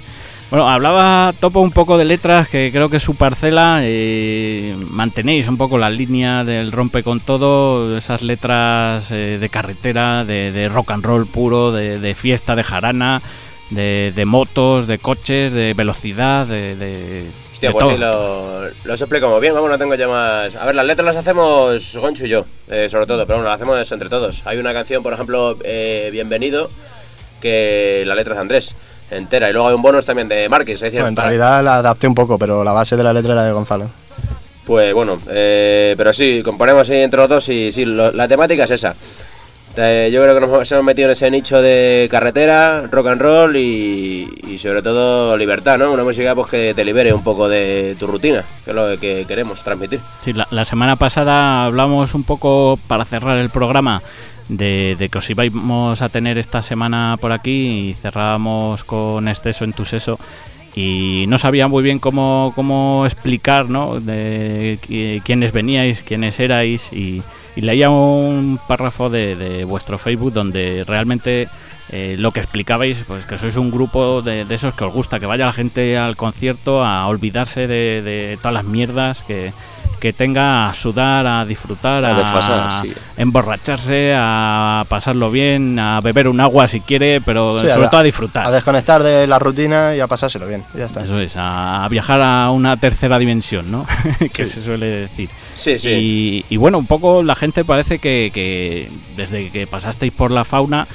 Bueno, 0.50 0.68
hablaba 0.68 1.32
Topo 1.38 1.60
un 1.60 1.70
poco 1.70 1.96
de 1.96 2.04
letras, 2.04 2.48
que 2.48 2.70
creo 2.72 2.88
que 2.90 2.96
es 2.96 3.02
su 3.04 3.14
parcela. 3.14 3.80
eh, 3.84 4.76
mantenéis 4.88 5.46
un 5.46 5.56
poco 5.56 5.78
la 5.78 5.90
línea 5.90 6.42
del 6.42 6.72
rompe 6.72 7.04
con 7.04 7.20
todo, 7.20 7.96
esas 7.96 8.22
letras 8.22 9.12
eh, 9.12 9.38
de 9.40 9.48
carretera, 9.48 10.24
de, 10.24 10.50
de 10.50 10.68
rock 10.68 10.90
and 10.90 11.04
roll 11.04 11.26
puro, 11.26 11.70
de, 11.70 12.00
de 12.00 12.14
fiesta, 12.16 12.56
de 12.56 12.64
jarana, 12.64 13.22
de, 13.70 14.12
de 14.14 14.24
motos, 14.24 14.88
de 14.88 14.98
coches, 14.98 15.52
de 15.52 15.72
velocidad, 15.74 16.48
de. 16.48 17.26
Hostia, 17.52 17.68
de 17.68 17.72
pues 17.72 17.84
todo. 17.84 17.92
sí, 17.94 17.98
lo, 18.00 18.64
lo 18.88 18.94
os 18.94 19.00
explico 19.00 19.28
muy 19.28 19.40
bien, 19.40 19.54
vamos, 19.54 19.70
no 19.70 19.78
tengo 19.78 19.94
ya 19.94 20.08
más... 20.08 20.56
A 20.56 20.64
ver, 20.64 20.74
las 20.74 20.86
letras 20.86 21.04
las 21.06 21.16
hacemos 21.16 21.94
Goncho 21.96 22.26
y 22.26 22.30
yo, 22.30 22.46
eh, 22.70 22.88
sobre 22.88 23.06
todo, 23.06 23.24
pero 23.26 23.36
bueno, 23.38 23.50
las 23.50 23.60
hacemos 23.60 23.92
entre 23.92 24.08
todos. 24.08 24.42
Hay 24.46 24.58
una 24.58 24.72
canción, 24.72 25.02
por 25.02 25.12
ejemplo, 25.12 25.56
eh, 25.62 26.08
Bienvenido, 26.10 26.70
que 27.40 28.02
la 28.06 28.14
letra 28.16 28.32
es 28.32 28.36
de 28.38 28.40
Andrés, 28.40 28.76
entera, 29.10 29.50
y 29.50 29.52
luego 29.52 29.68
hay 29.68 29.74
un 29.74 29.82
bonus 29.82 30.06
también 30.06 30.28
de 30.28 30.48
Márquez, 30.48 30.80
decir, 30.80 31.00
Bueno, 31.00 31.08
en 31.08 31.16
realidad 31.16 31.62
la 31.62 31.76
adapté 31.76 32.06
un 32.06 32.14
poco, 32.14 32.38
pero 32.38 32.62
la 32.64 32.72
base 32.72 32.96
de 32.96 33.02
la 33.04 33.12
letra 33.12 33.32
era 33.32 33.42
de 33.44 33.52
Gonzalo. 33.52 33.90
Pues 34.66 34.94
bueno, 34.94 35.18
eh, 35.30 35.94
pero 35.96 36.12
sí, 36.12 36.42
componemos 36.44 36.88
ahí 36.90 37.00
entre 37.02 37.18
los 37.20 37.28
dos 37.28 37.48
y 37.48 37.72
sí, 37.72 37.84
lo- 37.84 38.12
la 38.12 38.28
temática 38.28 38.64
es 38.64 38.70
esa. 38.70 38.94
Eh, 39.76 40.10
yo 40.12 40.20
creo 40.20 40.34
que 40.34 40.40
nos 40.40 40.72
hemos 40.72 40.84
metido 40.84 41.06
en 41.06 41.12
ese 41.12 41.30
nicho 41.30 41.62
de 41.62 42.08
carretera, 42.10 42.82
rock 42.90 43.06
and 43.06 43.20
roll 43.22 43.56
y, 43.56 44.28
y 44.48 44.58
sobre 44.58 44.82
todo 44.82 45.36
libertad, 45.36 45.78
¿no? 45.78 45.92
Una 45.92 46.02
música 46.02 46.34
pues 46.34 46.48
que 46.48 46.72
te 46.74 46.84
libere 46.84 47.12
un 47.12 47.22
poco 47.22 47.48
de 47.48 47.96
tu 47.98 48.06
rutina, 48.08 48.44
que 48.64 48.70
es 48.70 48.76
lo 48.76 48.98
que 48.98 49.24
queremos 49.28 49.62
transmitir. 49.62 50.00
Sí, 50.24 50.32
la, 50.32 50.46
la 50.50 50.64
semana 50.64 50.96
pasada 50.96 51.64
hablamos 51.66 52.14
un 52.14 52.24
poco 52.24 52.80
para 52.88 53.04
cerrar 53.04 53.38
el 53.38 53.48
programa 53.50 54.02
de, 54.50 55.08
que 55.10 55.18
os 55.18 55.30
íbamos 55.30 56.02
a 56.02 56.08
tener 56.08 56.36
esta 56.38 56.60
semana 56.62 57.16
por 57.20 57.32
aquí 57.32 57.90
y 57.90 57.94
cerrábamos 57.94 58.84
con 58.84 59.28
exceso 59.28 59.64
en 59.64 59.72
tu 59.72 59.84
seso 59.84 60.18
y 60.74 61.24
no 61.28 61.38
sabía 61.38 61.66
muy 61.68 61.82
bien 61.82 61.98
cómo, 61.98 62.52
cómo 62.54 63.04
explicar 63.06 63.68
¿no? 63.70 64.00
de 64.00 64.78
qui- 64.86 65.20
quiénes 65.22 65.52
veníais, 65.52 66.02
quiénes 66.02 66.38
erais 66.38 66.92
y, 66.92 67.22
y 67.56 67.60
leía 67.62 67.90
un 67.90 68.58
párrafo 68.68 69.10
de, 69.10 69.34
de 69.36 69.64
vuestro 69.64 69.98
Facebook 69.98 70.32
donde 70.32 70.84
realmente 70.86 71.48
eh, 71.90 72.14
lo 72.18 72.30
que 72.32 72.40
explicabais, 72.40 72.98
pues 73.06 73.24
que 73.26 73.36
sois 73.38 73.56
un 73.56 73.70
grupo 73.70 74.22
de, 74.22 74.44
de 74.44 74.54
esos 74.54 74.74
que 74.74 74.84
os 74.84 74.92
gusta, 74.92 75.18
que 75.18 75.26
vaya 75.26 75.46
la 75.46 75.52
gente 75.52 75.98
al 75.98 76.16
concierto 76.16 76.84
a 76.84 77.06
olvidarse 77.08 77.66
de, 77.66 78.00
de 78.02 78.36
todas 78.38 78.54
las 78.54 78.64
mierdas, 78.64 79.22
que, 79.26 79.52
que 79.98 80.12
tenga 80.12 80.68
a 80.70 80.74
sudar, 80.74 81.26
a 81.26 81.44
disfrutar, 81.44 82.04
A 82.04 82.14
a, 82.14 82.18
desfasar, 82.18 82.82
sí. 82.82 82.92
emborracharse, 83.16 84.14
a 84.16 84.84
pasarlo 84.88 85.30
bien, 85.30 85.78
a 85.78 86.00
beber 86.00 86.28
un 86.28 86.40
agua 86.40 86.66
si 86.68 86.80
quiere, 86.80 87.20
pero 87.20 87.54
Sí, 87.54 87.68
sobre 87.68 87.86
a- 87.86 87.90
todo 87.90 88.00
a 88.00 88.04
disfrutar. 88.04 88.46
A 88.46 88.50
desconectar 88.50 89.02
de 89.02 89.26
la 89.26 89.38
rutina 89.38 89.94
y 89.94 90.00
a 90.00 90.06
pasárselo 90.06 90.46
bien. 90.46 90.62
Ya 90.76 90.86
está. 90.86 91.02
Eso 91.04 91.18
es, 91.18 91.32
a 91.36 91.86
viajar 91.90 92.22
a 92.22 92.50
una 92.50 92.76
tercera 92.76 93.18
dimensión, 93.18 93.70
¿no? 93.70 93.86
que 94.32 94.46
se 94.46 94.62
suele 94.62 94.86
decir. 94.86 95.28
Sí, 95.56 95.78
sí. 95.78 95.88
Y, 95.90 96.44
y 96.48 96.56
bueno, 96.56 96.78
un 96.78 96.86
poco 96.86 97.22
la 97.22 97.34
gente 97.34 97.64
parece 97.64 97.98
que, 97.98 98.30
que 98.32 98.88
desde 99.16 99.50
que 99.50 99.66
pasasteis 99.66 100.12
por 100.12 100.30
la 100.30 100.44
fauna, 100.44 100.86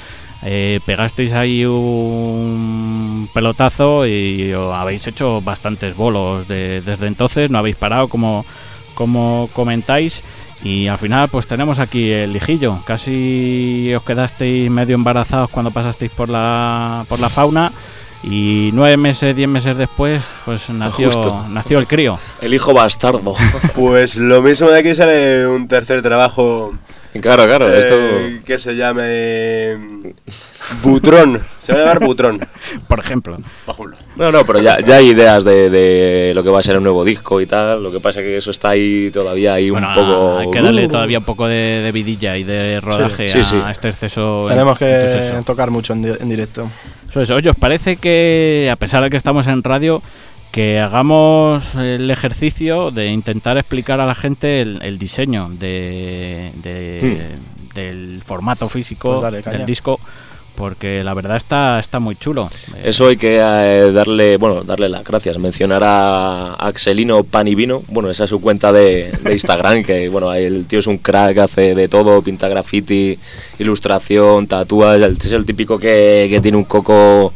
eh, 0.44 0.80
pegasteis 0.86 1.34
ahí 1.34 1.66
un 1.66 3.28
pelotazo 3.34 4.06
y 4.08 4.52
habéis 4.52 5.08
hecho 5.08 5.42
bastantes 5.42 5.96
bolos 5.96 6.48
de- 6.48 6.82
desde 6.82 7.08
entonces, 7.08 7.50
no 7.52 7.58
habéis 7.60 7.76
parado 7.76 8.08
como, 8.08 8.46
como 8.94 9.50
comentáis. 9.54 10.22
Y 10.64 10.88
al 10.88 10.98
final 10.98 11.28
pues 11.30 11.46
tenemos 11.48 11.80
aquí 11.80 12.12
el 12.12 12.34
lijillo. 12.34 12.80
Casi 12.86 13.94
os 13.96 14.02
quedasteis 14.04 14.72
medio 14.72 14.96
embarazados 14.96 15.50
cuando 15.52 15.70
pasasteis 15.72 16.12
por 16.12 16.30
la, 16.30 17.06
por 17.08 17.20
la 17.20 17.30
fauna. 17.30 17.72
Y 18.24 18.72
nueve 18.74 18.98
meses, 18.98 19.36
diez 19.36 19.48
meses 19.48 19.78
después, 19.78 20.24
pues 20.46 20.70
nació, 20.72 21.12
Justo. 21.12 21.46
nació 21.50 21.78
el 21.78 21.86
crío. 21.86 22.18
El 22.42 22.54
hijo 22.56 22.74
bastardo. 22.74 23.36
Pues 23.76 24.16
lo 24.16 24.42
mismo 24.42 24.70
de 24.70 24.80
aquí 24.80 24.96
sale 24.96 25.46
un 25.48 25.68
tercer 25.68 26.02
trabajo 26.02 26.74
claro, 27.22 27.46
claro, 27.46 27.72
eh, 27.74 27.80
esto. 27.80 28.46
que 28.46 28.60
se 28.60 28.76
llame 28.76 29.78
Butrón. 30.84 31.42
Se 31.60 31.74
va 31.74 31.80
a 31.80 31.82
llamar 31.84 32.00
Butrón. 32.00 32.40
Por 32.88 33.00
ejemplo. 33.00 33.38
No, 34.16 34.32
no, 34.32 34.46
pero 34.46 34.60
ya, 34.62 34.80
ya 34.80 34.98
hay 34.98 35.10
ideas 35.10 35.44
de, 35.44 35.70
de 35.70 36.32
lo 36.34 36.44
que 36.44 36.50
va 36.50 36.60
a 36.60 36.62
ser 36.64 36.76
el 36.76 36.84
nuevo 36.84 37.04
disco 37.04 37.42
y 37.42 37.46
tal. 37.46 37.82
Lo 37.84 37.92
que 37.92 38.00
pasa 38.00 38.22
es 38.22 38.26
que 38.26 38.38
eso 38.38 38.52
está 38.52 38.70
ahí 38.70 39.10
todavía 39.12 39.54
ahí 39.54 39.70
Bueno, 39.70 39.90
un 39.90 39.94
poco. 39.96 40.38
hay 40.40 40.52
que 40.52 40.62
darle 40.62 40.88
todavía 40.88 41.20
un 41.20 41.26
poco 41.26 41.48
de, 41.48 41.82
de 41.84 41.92
vidilla 41.92 42.38
y 42.38 42.44
de 42.44 42.80
rodaje 42.82 43.30
sí, 43.30 43.40
a 43.40 43.44
sí. 43.44 43.58
este 43.70 43.90
exceso. 43.90 44.46
Tenemos 44.48 44.78
que 44.78 45.34
tocar 45.46 45.72
mucho 45.72 45.94
en, 45.94 46.02
di- 46.04 46.14
en 46.20 46.30
directo. 46.30 46.70
Eso 47.10 47.22
es. 47.22 47.30
Oye, 47.32 47.50
¿os 47.50 47.56
parece 47.56 47.96
que, 47.98 48.70
a 48.72 48.76
pesar 48.76 49.04
de 49.04 49.10
que 49.10 49.18
estamos 49.18 49.48
en 49.48 49.64
radio, 49.64 50.02
que 50.56 50.80
hagamos 50.80 51.76
el 51.76 52.10
ejercicio 52.10 52.90
de 52.90 53.08
intentar 53.08 53.58
explicar 53.58 54.00
a 54.00 54.06
la 54.06 54.16
gente 54.16 54.62
el, 54.62 54.80
el 54.84 54.98
diseño 54.98 55.50
de, 55.52 56.50
de- 56.64 57.36
del 57.74 58.22
formato 58.26 58.70
físico 58.70 59.20
Pues 59.20 59.22
dale, 59.22 59.42
del 59.58 59.66
disco? 59.66 60.00
Porque 60.56 61.04
la 61.04 61.14
verdad 61.14 61.36
está, 61.36 61.78
está 61.78 62.00
muy 62.00 62.16
chulo. 62.16 62.50
Eso 62.82 63.10
hay 63.10 63.18
que 63.18 63.36
eh, 63.38 63.92
darle, 63.92 64.38
bueno, 64.38 64.64
darle 64.64 64.88
las 64.88 65.04
gracias, 65.04 65.38
mencionar 65.40 65.84
a 65.84 66.54
Axelino 66.54 67.26
Pan 67.26 67.50
y 67.50 67.56
Vino, 67.56 67.84
bueno, 67.90 68.10
esa 68.10 68.24
es 68.24 68.30
su 68.30 68.40
cuenta 68.40 68.72
de, 68.72 69.12
de 69.22 69.34
Instagram, 69.34 69.84
que 69.84 70.08
bueno, 70.08 70.34
el 70.34 70.66
tío 70.68 70.80
es 70.80 70.88
un 70.88 71.00
crack, 71.00 71.38
hace 71.40 71.76
de 71.76 71.90
todo, 71.90 72.22
pinta 72.22 72.48
graffiti, 72.48 73.20
ilustración, 73.60 74.48
tatúa, 74.48 74.96
es 74.96 75.32
el 75.34 75.46
típico 75.46 75.78
que, 75.78 76.28
que 76.30 76.40
tiene 76.40 76.58
un 76.58 76.64
coco 76.64 77.34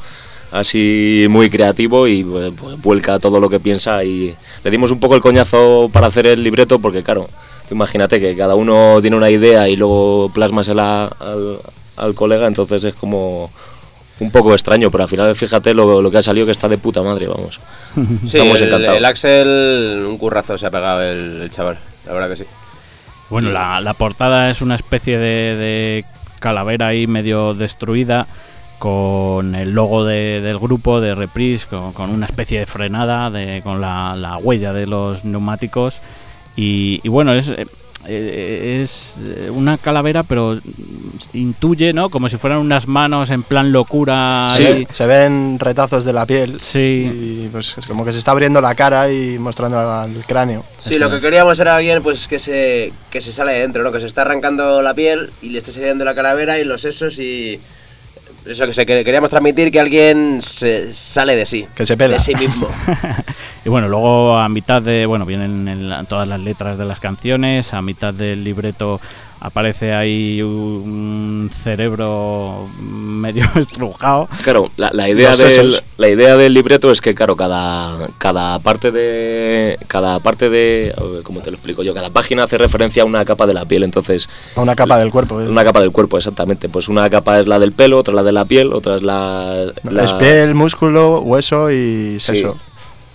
así 0.52 1.28
muy 1.30 1.50
creativo 1.50 2.08
y 2.08 2.24
pues, 2.24 2.54
vuelca 2.82 3.20
todo 3.20 3.40
lo 3.40 3.50
que 3.50 3.60
piensa 3.60 4.04
y 4.04 4.36
le 4.64 4.72
dimos 4.72 4.92
un 4.92 5.00
poco 5.00 5.16
el 5.16 5.22
coñazo 5.22 5.90
para 5.94 6.08
hacer 6.08 6.26
el 6.28 6.44
libreto 6.44 6.80
porque 6.80 7.04
claro, 7.04 7.28
imagínate 7.72 8.20
que 8.20 8.36
cada 8.36 8.56
uno 8.56 9.00
tiene 9.02 9.16
una 9.18 9.30
idea 9.30 9.68
y 9.70 9.76
luego 9.76 10.32
plasmasela 10.34 11.06
al, 11.20 11.60
al 11.98 12.16
colega, 12.16 12.48
entonces 12.48 12.84
es 12.84 12.94
como 12.96 13.50
un 14.20 14.32
poco 14.32 14.54
extraño, 14.54 14.92
pero 14.92 15.04
al 15.04 15.10
final 15.10 15.34
fíjate 15.36 15.74
lo, 15.74 16.02
lo 16.02 16.12
que 16.12 16.18
ha 16.18 16.22
salido 16.22 16.46
que 16.46 16.52
está 16.52 16.68
de 16.68 16.78
puta 16.78 17.02
madre, 17.02 17.28
vamos. 17.28 17.60
Sí, 18.26 18.38
Estamos 18.38 18.60
el, 18.62 18.68
encantados. 18.68 18.98
el 18.98 19.06
Axel, 19.06 20.06
un 20.08 20.18
currazo 20.18 20.58
se 20.58 20.66
ha 20.66 20.72
pegado 20.72 21.02
el, 21.04 21.42
el 21.44 21.50
chaval, 21.50 21.78
la 22.06 22.14
verdad 22.14 22.30
que 22.30 22.36
sí. 22.38 22.44
Bueno, 23.30 23.52
la, 23.52 23.80
la 23.80 23.94
portada 23.94 24.50
es 24.50 24.62
una 24.62 24.76
especie 24.76 25.18
de, 25.18 25.56
de 25.56 26.06
calavera 26.40 26.88
ahí 26.88 27.06
medio 27.06 27.54
destruida 27.54 28.26
con 28.80 29.54
el 29.56 29.72
logo 29.72 30.06
de- 30.06 30.42
del 30.42 30.58
grupo 30.58 31.00
de 31.02 31.14
Reprise, 31.14 31.68
con, 31.70 31.94
con 31.94 32.10
una 32.10 32.26
especie 32.26 32.60
de 32.60 32.66
frenada, 32.66 33.30
de, 33.30 33.62
con 33.64 33.80
la, 33.82 34.16
la 34.16 34.38
huella 34.38 34.74
de 34.74 34.88
los 34.88 35.24
neumáticos. 35.26 35.96
Y, 36.56 37.00
y 37.04 37.10
bueno, 37.10 37.34
es, 37.34 37.48
eh, 37.50 37.66
eh, 38.08 38.82
es 38.84 39.16
eh, 39.22 39.50
una 39.54 39.78
calavera, 39.78 40.24
pero 40.24 40.58
intuye, 41.34 41.94
¿no? 41.94 42.10
Como 42.10 42.30
si 42.30 42.38
fueran 42.38 42.60
unas 42.60 42.88
manos 42.88 43.30
en 43.30 43.44
plan 43.44 43.72
locura. 43.72 44.52
Se, 44.56 44.68
ahí. 44.68 44.88
se 44.92 45.06
ven 45.06 45.58
retazos 45.60 46.06
de 46.06 46.14
la 46.14 46.26
piel 46.26 46.60
Sí. 46.60 46.80
y 47.46 47.50
pues 47.52 47.78
es 47.78 47.86
como 47.86 48.06
que 48.06 48.14
se 48.14 48.20
está 48.20 48.32
abriendo 48.32 48.62
la 48.62 48.76
cara 48.76 49.12
y 49.12 49.38
mostrando 49.38 49.80
el 50.06 50.26
cráneo. 50.26 50.64
Sí, 50.82 50.92
Eso 50.92 51.00
lo 51.00 51.10
que 51.10 51.18
es. 51.18 51.22
queríamos 51.22 51.60
era 51.60 51.76
alguien 51.76 52.02
pues 52.02 52.28
que 52.28 52.40
se, 52.40 52.92
que 53.10 53.22
se 53.22 53.32
sale 53.32 53.54
de 53.54 53.60
dentro, 53.60 53.84
¿no? 53.84 53.92
Que 53.92 54.00
se 54.00 54.08
está 54.08 54.22
arrancando 54.22 54.82
la 54.82 54.94
piel 54.94 55.30
y 55.42 55.50
le 55.50 55.60
está 55.60 55.72
saliendo 55.72 56.04
la 56.06 56.16
calavera 56.16 56.60
y 56.60 56.64
los 56.64 56.82
sesos 56.82 57.20
y... 57.20 57.60
Eso 58.46 58.66
que 58.66 58.74
se 58.74 58.86
que- 58.86 59.04
queríamos 59.04 59.30
transmitir 59.30 59.72
que 59.72 59.80
alguien 59.80 60.42
se 60.42 60.94
sale 60.94 61.36
de 61.36 61.46
sí. 61.46 61.68
Que 61.76 61.86
se 61.86 61.98
pela. 61.98 62.16
De 62.18 62.22
sí 62.24 62.34
mismo. 62.36 62.68
Y 63.66 63.70
bueno, 63.70 63.90
luego 63.90 64.38
a 64.38 64.48
mitad 64.48 64.82
de, 64.82 65.06
bueno, 65.06 65.26
vienen 65.26 65.68
en 65.68 65.90
la- 65.90 66.06
todas 66.06 66.26
las 66.28 66.40
letras 66.40 66.78
de 66.78 66.86
las 66.86 67.02
canciones, 67.02 67.74
a 67.74 67.82
mitad 67.82 68.14
del 68.14 68.42
libreto 68.44 69.02
aparece 69.42 69.94
ahí 69.94 70.42
un 70.42 71.50
cerebro 71.64 72.68
medio 72.82 73.46
estrujado. 73.56 74.28
Claro, 74.44 74.70
la, 74.78 74.92
la 74.94 75.10
idea 75.10 75.30
Los 75.30 75.40
del, 75.40 75.82
la 75.98 76.10
idea 76.10 76.36
del 76.38 76.54
libreto 76.54 76.92
es 76.92 77.02
que, 77.02 77.16
claro, 77.16 77.36
cada, 77.36 78.10
cada 78.18 78.60
parte 78.60 78.92
de. 78.92 79.78
Cada 79.88 80.20
parte 80.20 80.50
de. 80.50 80.94
¿Cómo 81.24 81.42
te 81.42 81.52
lo 81.52 81.56
explico 81.58 81.84
yo? 81.84 81.94
Cada 81.94 82.10
página 82.10 82.44
hace 82.44 82.58
referencia 82.58 83.04
a 83.04 83.06
una 83.06 83.26
capa 83.26 83.46
de 83.48 83.54
la 83.54 83.66
piel, 83.66 83.84
entonces. 83.84 84.30
A 84.56 84.62
una 84.62 84.76
capa 84.76 84.98
del 84.98 85.12
cuerpo. 85.12 85.42
¿eh? 85.42 85.48
Una 85.48 85.64
capa 85.64 85.82
del 85.82 85.92
cuerpo, 85.92 86.18
exactamente. 86.18 86.70
Pues 86.70 86.88
una 86.90 87.10
capa 87.10 87.40
es 87.40 87.48
la 87.48 87.60
del 87.60 87.72
pelo, 87.72 87.98
otra 88.00 88.14
la 88.14 88.24
de 88.24 88.32
la 88.32 88.46
piel, 88.46 88.74
otra 88.74 88.96
es 88.98 89.04
la. 89.04 89.66
la- 89.84 90.04
Es 90.04 90.14
piel, 90.14 90.54
músculo, 90.56 91.22
hueso 91.22 91.72
y 91.72 92.18
Sí. 92.20 92.38
seso. 92.38 92.58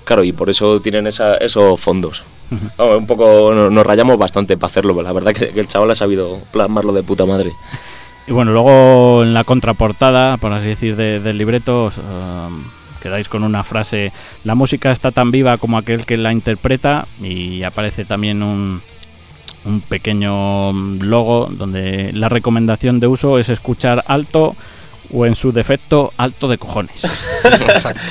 Claro, 0.05 0.23
y 0.23 0.33
por 0.33 0.51
eso 0.51 0.81
tienen 0.81 1.07
esa, 1.07 1.37
esos 1.39 1.81
fondos. 1.81 2.25
Vamos, 2.79 2.99
un 2.99 3.07
poco 3.07 3.53
nos, 3.55 3.71
nos 3.73 3.87
rayamos 3.87 4.19
bastante 4.19 4.57
para 4.57 4.71
hacerlo, 4.71 4.95
pero 4.95 5.07
la 5.07 5.13
verdad 5.13 5.33
que, 5.33 5.49
que 5.51 5.61
el 5.61 5.67
chaval 5.69 5.91
ha 5.91 5.95
sabido 5.95 6.39
plasmarlo 6.53 6.93
de 6.93 7.03
puta 7.03 7.25
madre. 7.27 7.53
Y 8.27 8.33
bueno, 8.33 8.53
luego 8.53 9.23
en 9.23 9.35
la 9.35 9.45
contraportada, 9.45 10.37
por 10.39 10.53
así 10.53 10.67
decir, 10.69 10.97
de- 10.97 11.21
del 11.21 11.37
libreto, 11.39 11.85
os, 11.85 11.99
um, 11.99 12.63
quedáis 13.03 13.29
con 13.29 13.45
una 13.45 13.63
frase, 13.65 14.13
la 14.45 14.55
música 14.55 14.91
está 14.91 15.11
tan 15.11 15.31
viva 15.31 15.59
como 15.59 15.77
aquel 15.77 16.07
que 16.07 16.17
la 16.17 16.33
interpreta 16.33 17.07
y 17.23 17.63
aparece 17.65 18.07
también 18.07 18.43
un, 18.43 18.81
un 19.67 19.81
pequeño 19.83 20.73
mm, 20.73 21.03
logo 21.03 21.49
donde 21.51 22.13
la 22.15 22.31
recomendación 22.31 23.01
de 23.01 23.07
uso 23.09 23.39
es 23.39 23.51
escuchar 23.51 24.03
alto 24.07 24.57
o 25.13 25.27
en 25.27 25.35
su 25.35 25.53
defecto 25.53 26.13
alto 26.17 26.49
de 26.49 26.57
cojones. 26.57 27.05
Exacto. 27.45 28.05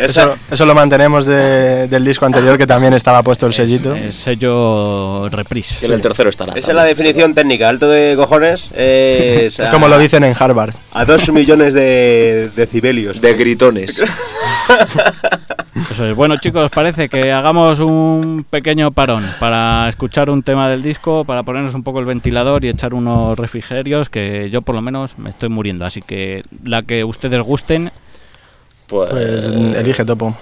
Eso, 0.00 0.36
eso 0.50 0.66
lo 0.66 0.74
mantenemos 0.74 1.26
de- 1.26 1.86
del 1.88 2.04
disco 2.04 2.26
anterior 2.26 2.56
que 2.58 2.66
también 2.66 2.94
estaba 2.94 3.22
puesto 3.22 3.46
el 3.46 3.52
sellito. 3.52 3.94
El 3.94 4.12
sello 4.12 5.28
reprise. 5.28 5.80
Que 5.80 5.86
en 5.86 5.92
el 5.92 6.00
tercero 6.02 6.30
estará. 6.30 6.54
Esa 6.54 6.70
es 6.70 6.74
la 6.76 6.84
definición 6.84 7.34
técnica. 7.34 7.68
Alto 7.68 7.88
de 7.88 8.14
cojones 8.16 8.70
es... 8.74 9.58
Es 9.58 9.68
como 9.68 9.88
lo 9.88 9.98
dicen 9.98 10.24
en 10.24 10.34
Harvard. 10.38 10.74
A 10.92 11.04
dos 11.04 11.30
millones 11.30 11.74
de 11.74 12.50
decibelios. 12.56 13.20
De 13.20 13.34
gritones. 13.34 14.02
Eso 15.90 16.04
es. 16.06 16.14
Bueno, 16.14 16.38
chicos, 16.38 16.64
¿os 16.66 16.70
parece 16.70 17.08
que 17.08 17.32
hagamos 17.32 17.80
un 17.80 18.44
pequeño 18.48 18.90
parón 18.92 19.26
para 19.38 19.88
escuchar 19.88 20.30
un 20.30 20.42
tema 20.42 20.68
del 20.68 20.82
disco, 20.82 21.24
para 21.24 21.42
ponernos 21.42 21.74
un 21.74 21.82
poco 21.82 22.00
el 22.00 22.04
ventilador 22.06 22.64
y 22.64 22.68
echar 22.68 22.94
unos 22.94 23.38
refrigerios 23.38 24.08
que 24.08 24.50
yo 24.50 24.62
por 24.62 24.74
lo 24.74 24.82
menos 24.82 25.18
me 25.18 25.30
estoy 25.30 25.48
muriendo. 25.48 25.86
Así 25.86 26.02
que 26.02 26.42
la 26.64 26.82
que 26.82 27.04
ustedes 27.04 27.40
gusten, 27.42 27.90
Pues, 28.90 29.08
Pues 29.10 29.44
elige 29.76 30.04
topo. 30.04 30.36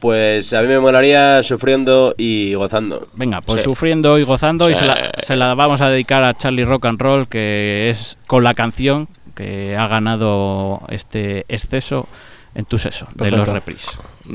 Pues 0.00 0.52
a 0.52 0.60
mí 0.62 0.68
me 0.68 0.78
molaría 0.78 1.42
sufriendo 1.42 2.14
y 2.16 2.54
gozando. 2.54 3.08
venga, 3.14 3.40
pues 3.40 3.62
Sí. 3.62 3.64
sufriendo 3.64 4.18
y 4.18 4.22
gozando 4.22 4.70
y 4.70 4.74
se 4.74 4.84
la, 4.84 5.10
se 5.18 5.34
la 5.34 5.54
vamos 5.54 5.80
a 5.80 5.88
dedicar 5.90 6.22
a 6.22 6.34
Charlie 6.34 6.64
Rock 6.64 6.84
and 6.86 7.00
Roll, 7.00 7.26
que 7.26 7.88
es 7.90 8.16
con 8.28 8.44
la 8.44 8.54
canción 8.54 9.08
que 9.34 9.76
ha 9.76 9.88
ganado 9.88 10.82
este 10.88 11.44
exceso 11.48 12.06
en 12.54 12.64
tu 12.66 12.78
seso 12.78 13.06
de 13.14 13.30
los 13.32 13.46
dale, 13.48 13.62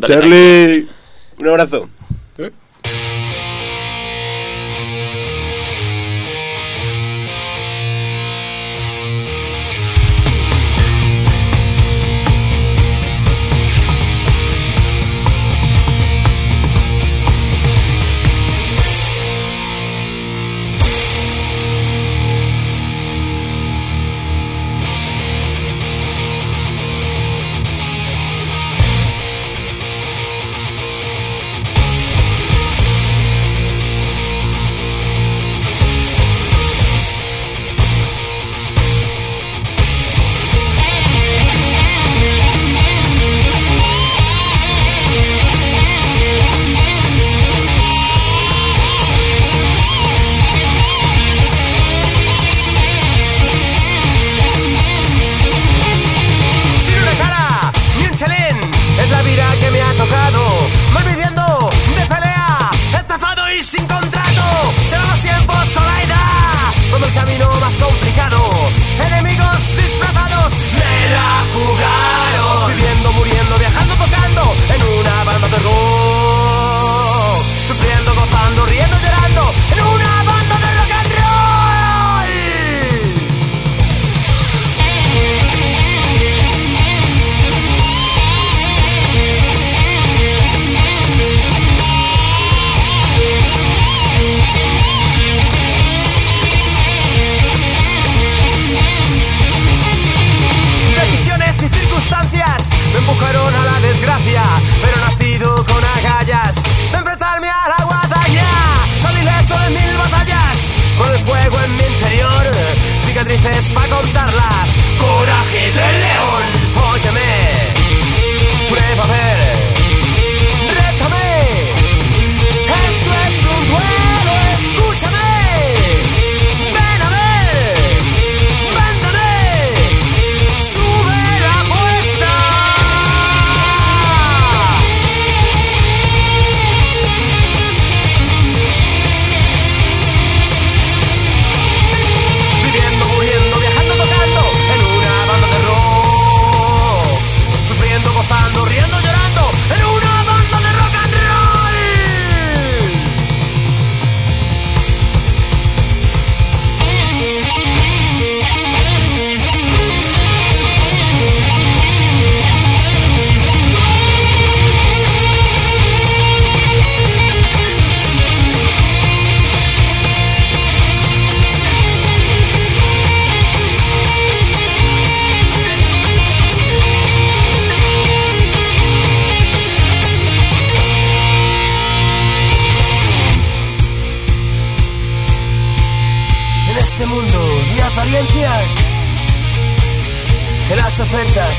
Charlie, 0.05 0.87
un 1.39 1.47
abrazo. 1.47 1.89
Sin 2.35 2.51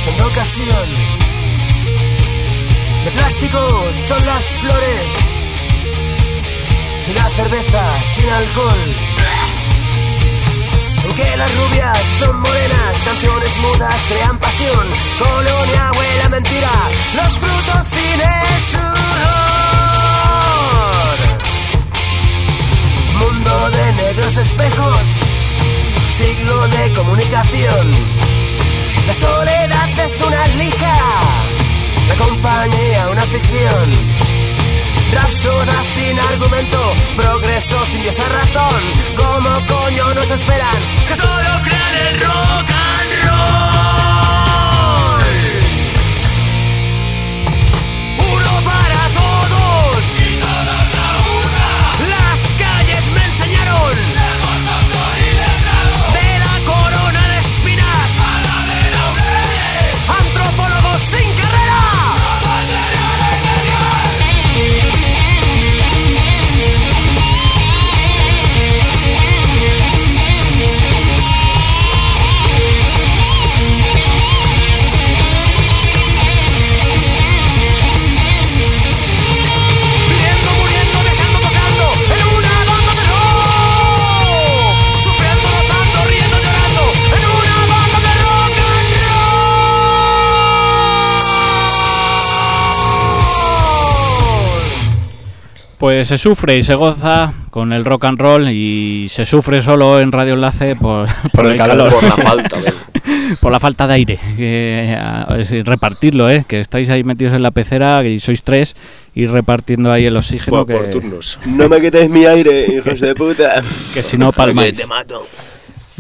en 0.07 0.20
ocasión 0.22 0.88
de 3.05 3.11
plástico 3.12 3.59
son 4.09 4.26
las 4.26 4.44
flores 4.44 5.12
y 7.09 7.12
la 7.12 7.28
cerveza 7.30 7.82
sin 8.12 8.28
alcohol. 8.30 8.96
Aunque 11.05 11.36
las 11.36 11.55
rubias 11.57 11.98
son 12.18 12.40
morenas, 12.40 13.03
canciones 13.05 13.57
mudas 13.59 14.00
crean 14.09 14.38
pasión. 14.38 14.88
Colonia 15.18 15.92
huele 15.96 16.22
a 16.24 16.28
mentira, 16.30 16.72
los 17.14 17.32
frutos 17.34 17.86
sin 17.86 18.20
el 18.20 18.61
sudor. 18.61 19.03
Mundo 23.18 23.70
de 23.70 23.92
negros 23.92 24.36
espejos, 24.36 25.03
siglo 26.09 26.68
de 26.68 26.92
comunicación. 26.94 28.21
La 29.07 29.14
soledad 29.14 29.98
es 30.05 30.20
una 30.20 30.44
lija, 30.57 30.94
la 32.09 32.16
compañía 32.16 33.09
una 33.11 33.22
ficción. 33.22 33.92
Rapsoda 35.12 35.82
sin 35.84 36.18
argumento, 36.18 36.94
progreso 37.16 37.84
sin 37.86 38.00
esa 38.00 38.24
razón. 38.28 38.82
¿Cómo 39.16 39.50
coño 39.66 40.14
nos 40.14 40.30
esperan? 40.30 40.76
Que 41.07 41.16
solo 41.16 41.50
crean 41.64 41.94
el 42.07 42.20
rock 42.20 42.70
and 42.70 43.24
roll. 43.24 43.81
Pues 95.82 96.06
se 96.06 96.16
sufre 96.16 96.56
y 96.56 96.62
se 96.62 96.76
goza 96.76 97.32
con 97.50 97.72
el 97.72 97.84
rock 97.84 98.04
and 98.04 98.20
roll 98.20 98.48
y 98.48 99.08
se 99.10 99.24
sufre 99.24 99.60
solo 99.60 99.98
en 99.98 100.12
Radio 100.12 100.34
Enlace 100.34 100.76
por, 100.76 101.08
Por 101.32 101.46
el 101.46 101.56
calor. 101.56 101.92
Por 101.92 102.04
la 102.04 102.16
falta 102.16 102.60
de... 102.60 102.72
por 103.40 103.50
la 103.50 103.58
falta 103.58 103.86
de 103.88 103.94
aire. 103.94 104.20
Decir, 105.36 105.66
repartirlo, 105.66 106.30
¿eh? 106.30 106.44
que 106.46 106.60
estáis 106.60 106.88
ahí 106.88 107.02
metidos 107.02 107.34
en 107.34 107.42
la 107.42 107.50
pecera 107.50 108.06
y 108.06 108.20
sois 108.20 108.44
tres 108.44 108.76
y 109.12 109.26
repartiendo 109.26 109.90
ahí 109.90 110.04
el 110.04 110.16
oxígeno 110.16 110.58
Por, 110.58 110.66
que, 110.68 110.74
por 110.74 110.86
turnos. 110.86 111.40
No 111.46 111.68
me 111.68 111.80
quitéis 111.80 112.08
mi 112.08 112.26
aire, 112.26 112.76
hijos 112.76 113.00
de 113.00 113.16
puta. 113.16 113.60
que 113.92 114.04
si 114.04 114.16
no 114.16 114.30
palmáis. 114.30 114.74
te 114.74 114.86
mato. 114.86 115.26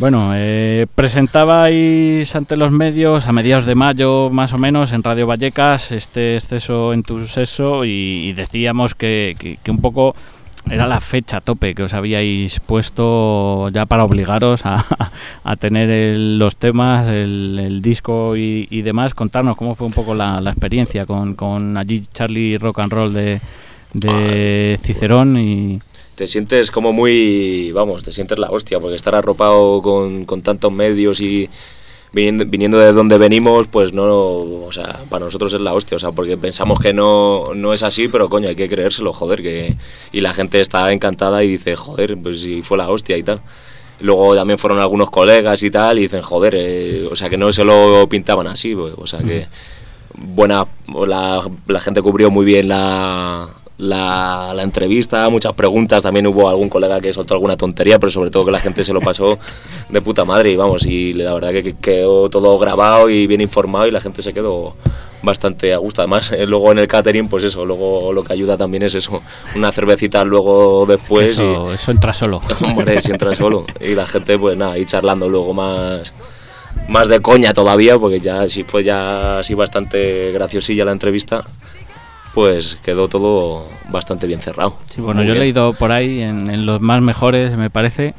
Bueno, 0.02 0.32
eh, 0.34 0.88
presentabais 0.96 2.34
ante 2.34 2.56
los 2.56 2.72
medios 2.72 3.28
a 3.28 3.32
mediados 3.32 3.66
de 3.66 3.76
mayo 3.76 4.30
más 4.30 4.52
o 4.52 4.58
menos 4.58 4.90
en 4.92 5.04
Radio 5.04 5.28
Vallecas 5.28 5.92
este 5.92 6.34
exceso 6.34 6.92
en 6.92 7.04
tu 7.04 7.24
seso 7.28 7.84
y, 7.84 8.26
y 8.26 8.32
decíamos 8.32 8.96
que, 8.96 9.36
que- 9.38 9.58
que 9.62 9.70
un 9.70 9.78
poco 9.80 10.16
era 10.68 10.88
la 10.88 11.00
fecha 11.00 11.40
tope 11.40 11.76
que 11.76 11.84
os 11.84 11.94
habíais 11.94 12.58
puesto 12.58 13.68
ya 13.68 13.86
para 13.86 14.02
obligaros 14.02 14.66
a, 14.66 14.84
a 15.44 15.54
tener 15.54 15.88
el- 15.88 16.36
los 16.36 16.56
temas, 16.56 17.06
el, 17.06 17.60
el 17.60 17.80
disco 17.80 18.36
y, 18.36 18.66
y 18.72 18.82
demás. 18.82 19.14
Contarnos 19.14 19.56
cómo 19.56 19.76
fue 19.76 19.86
un 19.86 19.92
poco 19.92 20.16
la, 20.16 20.40
la 20.40 20.50
experiencia 20.50 21.06
con, 21.06 21.34
con 21.36 21.76
allí 21.76 22.02
Charlie 22.12 22.58
Rock 22.58 22.80
and 22.80 22.92
Roll 22.92 23.14
de, 23.14 23.40
de 23.94 24.80
Cicerón 24.82 25.38
y... 25.38 25.78
Te 26.14 26.26
sientes 26.26 26.70
como 26.70 26.92
muy, 26.92 27.72
vamos, 27.72 28.04
te 28.04 28.12
sientes 28.12 28.38
la 28.38 28.50
hostia, 28.50 28.78
porque 28.80 28.96
estar 28.96 29.14
arropado 29.14 29.80
con, 29.82 30.24
con 30.24 30.42
tantos 30.42 30.70
medios 30.70 31.20
y 31.20 31.48
viniendo, 32.12 32.44
viniendo 32.46 32.78
de 32.78 32.92
donde 32.92 33.18
venimos, 33.18 33.66
pues 33.68 33.92
no, 33.92 34.04
o 34.04 34.70
sea, 34.70 35.00
para 35.08 35.24
nosotros 35.24 35.52
es 35.54 35.60
la 35.60 35.72
hostia, 35.72 35.96
o 35.96 35.98
sea, 35.98 36.12
porque 36.12 36.36
pensamos 36.36 36.80
que 36.80 36.92
no, 36.92 37.54
no 37.54 37.72
es 37.72 37.82
así, 37.82 38.08
pero 38.08 38.28
coño, 38.28 38.48
hay 38.48 38.56
que 38.56 38.68
creérselo, 38.68 39.12
joder, 39.12 39.42
que 39.42 39.76
y 40.12 40.20
la 40.20 40.34
gente 40.34 40.60
está 40.60 40.92
encantada 40.92 41.42
y 41.42 41.48
dice, 41.48 41.74
joder, 41.76 42.16
pues 42.22 42.42
si 42.42 42.62
fue 42.62 42.78
la 42.78 42.88
hostia 42.90 43.16
y 43.16 43.22
tal. 43.22 43.40
Luego 44.00 44.34
también 44.34 44.58
fueron 44.58 44.80
algunos 44.80 45.10
colegas 45.10 45.62
y 45.62 45.70
tal 45.70 45.98
y 45.98 46.02
dicen, 46.02 46.22
joder, 46.22 46.54
eh, 46.56 47.08
o 47.10 47.16
sea, 47.16 47.30
que 47.30 47.36
no 47.36 47.52
se 47.52 47.64
lo 47.64 48.06
pintaban 48.08 48.46
así, 48.46 48.74
pues, 48.74 48.94
o 48.96 49.06
sea, 49.06 49.20
que 49.20 49.46
buena, 50.18 50.66
la, 51.06 51.48
la 51.66 51.80
gente 51.80 52.02
cubrió 52.02 52.30
muy 52.30 52.44
bien 52.44 52.68
la, 52.68 53.48
la, 53.82 54.52
la 54.54 54.62
entrevista, 54.62 55.28
muchas 55.28 55.54
preguntas, 55.56 56.04
también 56.04 56.26
hubo 56.28 56.48
algún 56.48 56.68
colega 56.68 57.00
que 57.00 57.12
soltó 57.12 57.34
alguna 57.34 57.56
tontería, 57.56 57.98
pero 57.98 58.12
sobre 58.12 58.30
todo 58.30 58.44
que 58.44 58.52
la 58.52 58.60
gente 58.60 58.84
se 58.84 58.92
lo 58.92 59.00
pasó 59.00 59.40
de 59.88 60.00
puta 60.00 60.24
madre 60.24 60.52
y 60.52 60.56
vamos, 60.56 60.86
y 60.86 61.12
la 61.14 61.34
verdad 61.34 61.50
que 61.50 61.64
que 61.64 61.74
quedó 61.74 62.30
todo 62.30 62.58
grabado 62.60 63.10
y 63.10 63.26
bien 63.26 63.40
informado 63.40 63.88
y 63.88 63.90
la 63.90 64.00
gente 64.00 64.22
se 64.22 64.32
quedó 64.32 64.76
bastante 65.22 65.74
a 65.74 65.78
gusto. 65.78 66.00
Además, 66.00 66.30
eh, 66.30 66.46
luego 66.46 66.70
en 66.70 66.78
el 66.78 66.86
catering, 66.86 67.26
pues 67.26 67.42
eso, 67.42 67.64
luego 67.64 68.12
lo 68.12 68.22
que 68.22 68.32
ayuda 68.32 68.56
también 68.56 68.84
es 68.84 68.94
eso, 68.94 69.20
una 69.56 69.72
cervecita 69.72 70.22
luego 70.24 70.86
después 70.86 71.32
eso, 71.32 71.72
eso 71.72 71.90
entra 71.90 72.12
solo. 72.12 72.40
y, 72.60 72.64
hombre, 72.70 73.00
si 73.00 73.10
entras 73.10 73.38
solo. 73.38 73.66
Y 73.80 73.96
la 73.96 74.06
gente, 74.06 74.38
pues 74.38 74.56
nada, 74.56 74.78
y 74.78 74.84
charlando 74.84 75.28
luego 75.28 75.54
más 75.54 76.12
más 76.88 77.08
de 77.08 77.20
coña 77.20 77.52
todavía, 77.52 77.98
porque 77.98 78.20
ya 78.20 78.48
si 78.48 78.64
fue 78.64 78.84
ya 78.84 79.38
así 79.38 79.54
bastante 79.54 80.32
graciosilla 80.32 80.84
la 80.84 80.92
entrevista, 80.92 81.42
pues 82.34 82.78
quedó 82.82 83.08
todo 83.08 83.64
bastante 83.90 84.26
bien 84.26 84.40
cerrado. 84.40 84.74
Sí, 84.88 85.00
bueno, 85.00 85.20
Muy 85.20 85.28
yo 85.28 85.34
he 85.34 85.38
leído 85.38 85.72
por 85.74 85.92
ahí 85.92 86.20
en, 86.20 86.50
en 86.50 86.66
los 86.66 86.80
más 86.80 87.02
mejores, 87.02 87.56
me 87.56 87.70
parece, 87.70 88.14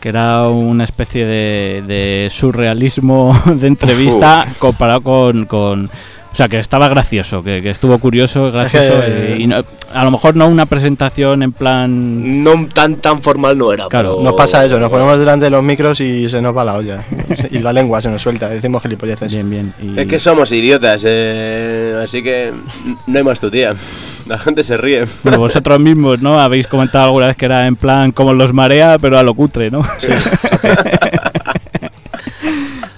que 0.00 0.08
era 0.10 0.48
una 0.48 0.84
especie 0.84 1.24
de, 1.26 1.82
de 1.86 2.28
surrealismo 2.30 3.38
de 3.46 3.66
entrevista 3.66 4.46
comparado 4.58 5.00
con, 5.02 5.46
con- 5.46 5.88
O 6.34 6.36
sea, 6.36 6.48
que 6.48 6.58
estaba 6.58 6.88
gracioso, 6.88 7.44
que, 7.44 7.62
que 7.62 7.70
estuvo 7.70 7.96
curioso, 7.98 8.50
gracioso. 8.50 9.00
que- 9.00 9.34
eh, 9.34 9.36
y 9.38 9.46
no- 9.46 9.60
a 9.92 10.02
lo 10.02 10.10
mejor 10.10 10.34
no 10.34 10.48
una 10.48 10.66
presentación 10.66 11.44
en 11.44 11.52
plan... 11.52 12.42
No 12.42 12.66
tan 12.74 12.96
tan 12.96 13.20
formal 13.20 13.56
no 13.56 13.72
era, 13.72 13.86
Claro. 13.86 14.14
pero- 14.16 14.24
Nos 14.24 14.32
pasa 14.32 14.64
eso, 14.64 14.80
nos 14.80 14.90
ponemos 14.90 15.16
delante 15.20 15.44
de 15.44 15.52
los 15.52 15.62
micros 15.62 16.00
y 16.00 16.28
se 16.28 16.42
nos 16.42 16.56
va 16.56 16.64
la 16.64 16.74
olla. 16.74 17.04
y 17.52 17.60
la 17.60 17.72
lengua 17.72 18.00
se 18.00 18.08
nos 18.10 18.20
suelta, 18.20 18.48
decimos 18.48 18.82
gilipolleces. 18.82 19.32
Bien, 19.32 19.48
bien. 19.48 19.72
y- 19.80 20.00
Es 20.00 20.08
que 20.08 20.18
somos 20.18 20.50
idiotas, 20.50 21.04
eh, 21.06 22.00
así 22.02 22.20
que 22.20 22.52
no 23.06 23.18
hay 23.18 23.22
más 23.24 23.38
tu 23.38 23.48
tía. 23.48 23.72
La 24.26 24.36
gente 24.40 24.64
se 24.64 24.76
ríe. 24.76 25.04
Bueno, 25.22 25.38
vosotros 25.38 25.78
mismos, 25.78 26.20
¿no? 26.20 26.40
Habéis 26.40 26.66
comentado 26.66 27.04
alguna 27.04 27.28
vez 27.28 27.36
que 27.36 27.44
era 27.44 27.68
en 27.68 27.76
plan 27.76 28.10
como 28.10 28.32
los 28.32 28.52
marea, 28.52 28.96
pero 29.00 29.18
a 29.18 29.22
lo 29.22 29.34
cutre, 29.34 29.70
¿no? 29.70 29.82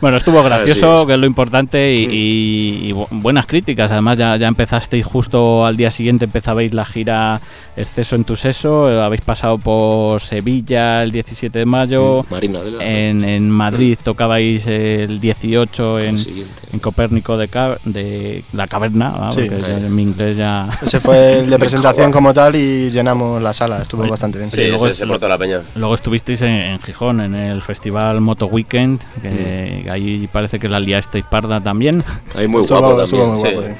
Bueno, 0.00 0.16
estuvo 0.16 0.42
gracioso, 0.44 1.00
es. 1.00 1.06
que 1.06 1.12
es 1.14 1.18
lo 1.18 1.26
importante, 1.26 1.92
y, 1.94 2.04
y- 2.04 2.88
y 2.88 2.92
bu- 2.92 3.08
buenas 3.10 3.46
críticas. 3.46 3.90
Además, 3.92 4.18
ya, 4.18 4.36
ya 4.36 4.48
empezasteis 4.48 5.04
justo 5.06 5.64
al 5.64 5.76
día 5.76 5.90
siguiente, 5.90 6.24
empezabais 6.26 6.72
la 6.74 6.84
gira 6.84 7.40
Exceso 7.78 8.16
en 8.16 8.24
tu 8.24 8.36
seso, 8.36 8.90
eh, 8.90 9.02
habéis 9.02 9.20
pasado 9.20 9.58
por 9.58 10.22
Sevilla 10.22 11.02
el 11.02 11.12
17 11.12 11.58
de 11.58 11.66
mayo, 11.66 12.24
Marina 12.30 12.62
de 12.62 12.70
la- 12.70 12.82
en, 12.82 13.22
en 13.22 13.50
Madrid 13.50 13.98
tocabais 14.02 14.66
el 14.66 15.20
18 15.20 16.00
en, 16.00 16.16
en 16.72 16.78
Copérnico 16.80 17.36
de, 17.36 17.48
Ca- 17.48 17.76
de 17.84 18.42
la 18.54 18.66
Caverna, 18.66 19.10
¿no? 19.10 19.30
Sí. 19.32 19.42
porque 19.42 19.72
en 19.72 19.94
mi 19.94 20.04
inglés 20.04 20.38
ya... 20.38 20.70
Ese 20.82 21.00
fue 21.00 21.40
el 21.40 21.50
de 21.50 21.58
presentación 21.58 22.10
como 22.12 22.32
tal 22.32 22.56
y 22.56 22.90
llenamos 22.90 23.42
la 23.42 23.52
sala, 23.52 23.82
estuvo 23.82 24.08
bastante 24.08 24.38
bien. 24.38 24.50
Sí, 24.50 24.56
Sí, 24.56 24.68
luego 24.68 24.88
se, 24.88 24.94
se 24.94 25.06
portó 25.06 25.28
la 25.28 25.36
peña. 25.36 25.60
Luego 25.74 25.94
estuvisteis 25.96 26.40
en, 26.40 26.48
en 26.48 26.80
Gijón, 26.80 27.20
en 27.20 27.34
el 27.34 27.60
festival 27.60 28.22
Moto 28.22 28.46
Weekend, 28.46 29.00
que 29.20 29.85
Ahí 29.88 30.28
parece 30.32 30.58
que 30.58 30.68
la 30.68 30.80
liasteis 30.80 31.24
parda 31.24 31.60
también. 31.60 32.02
Ahí 32.34 32.48
muy 32.48 32.62
guapo 32.62 33.00
estuvo 33.02 33.22
también. 33.22 33.40
muy 33.40 33.48
sí. 33.48 33.54
guapo. 33.54 33.68
sí. 33.68 33.74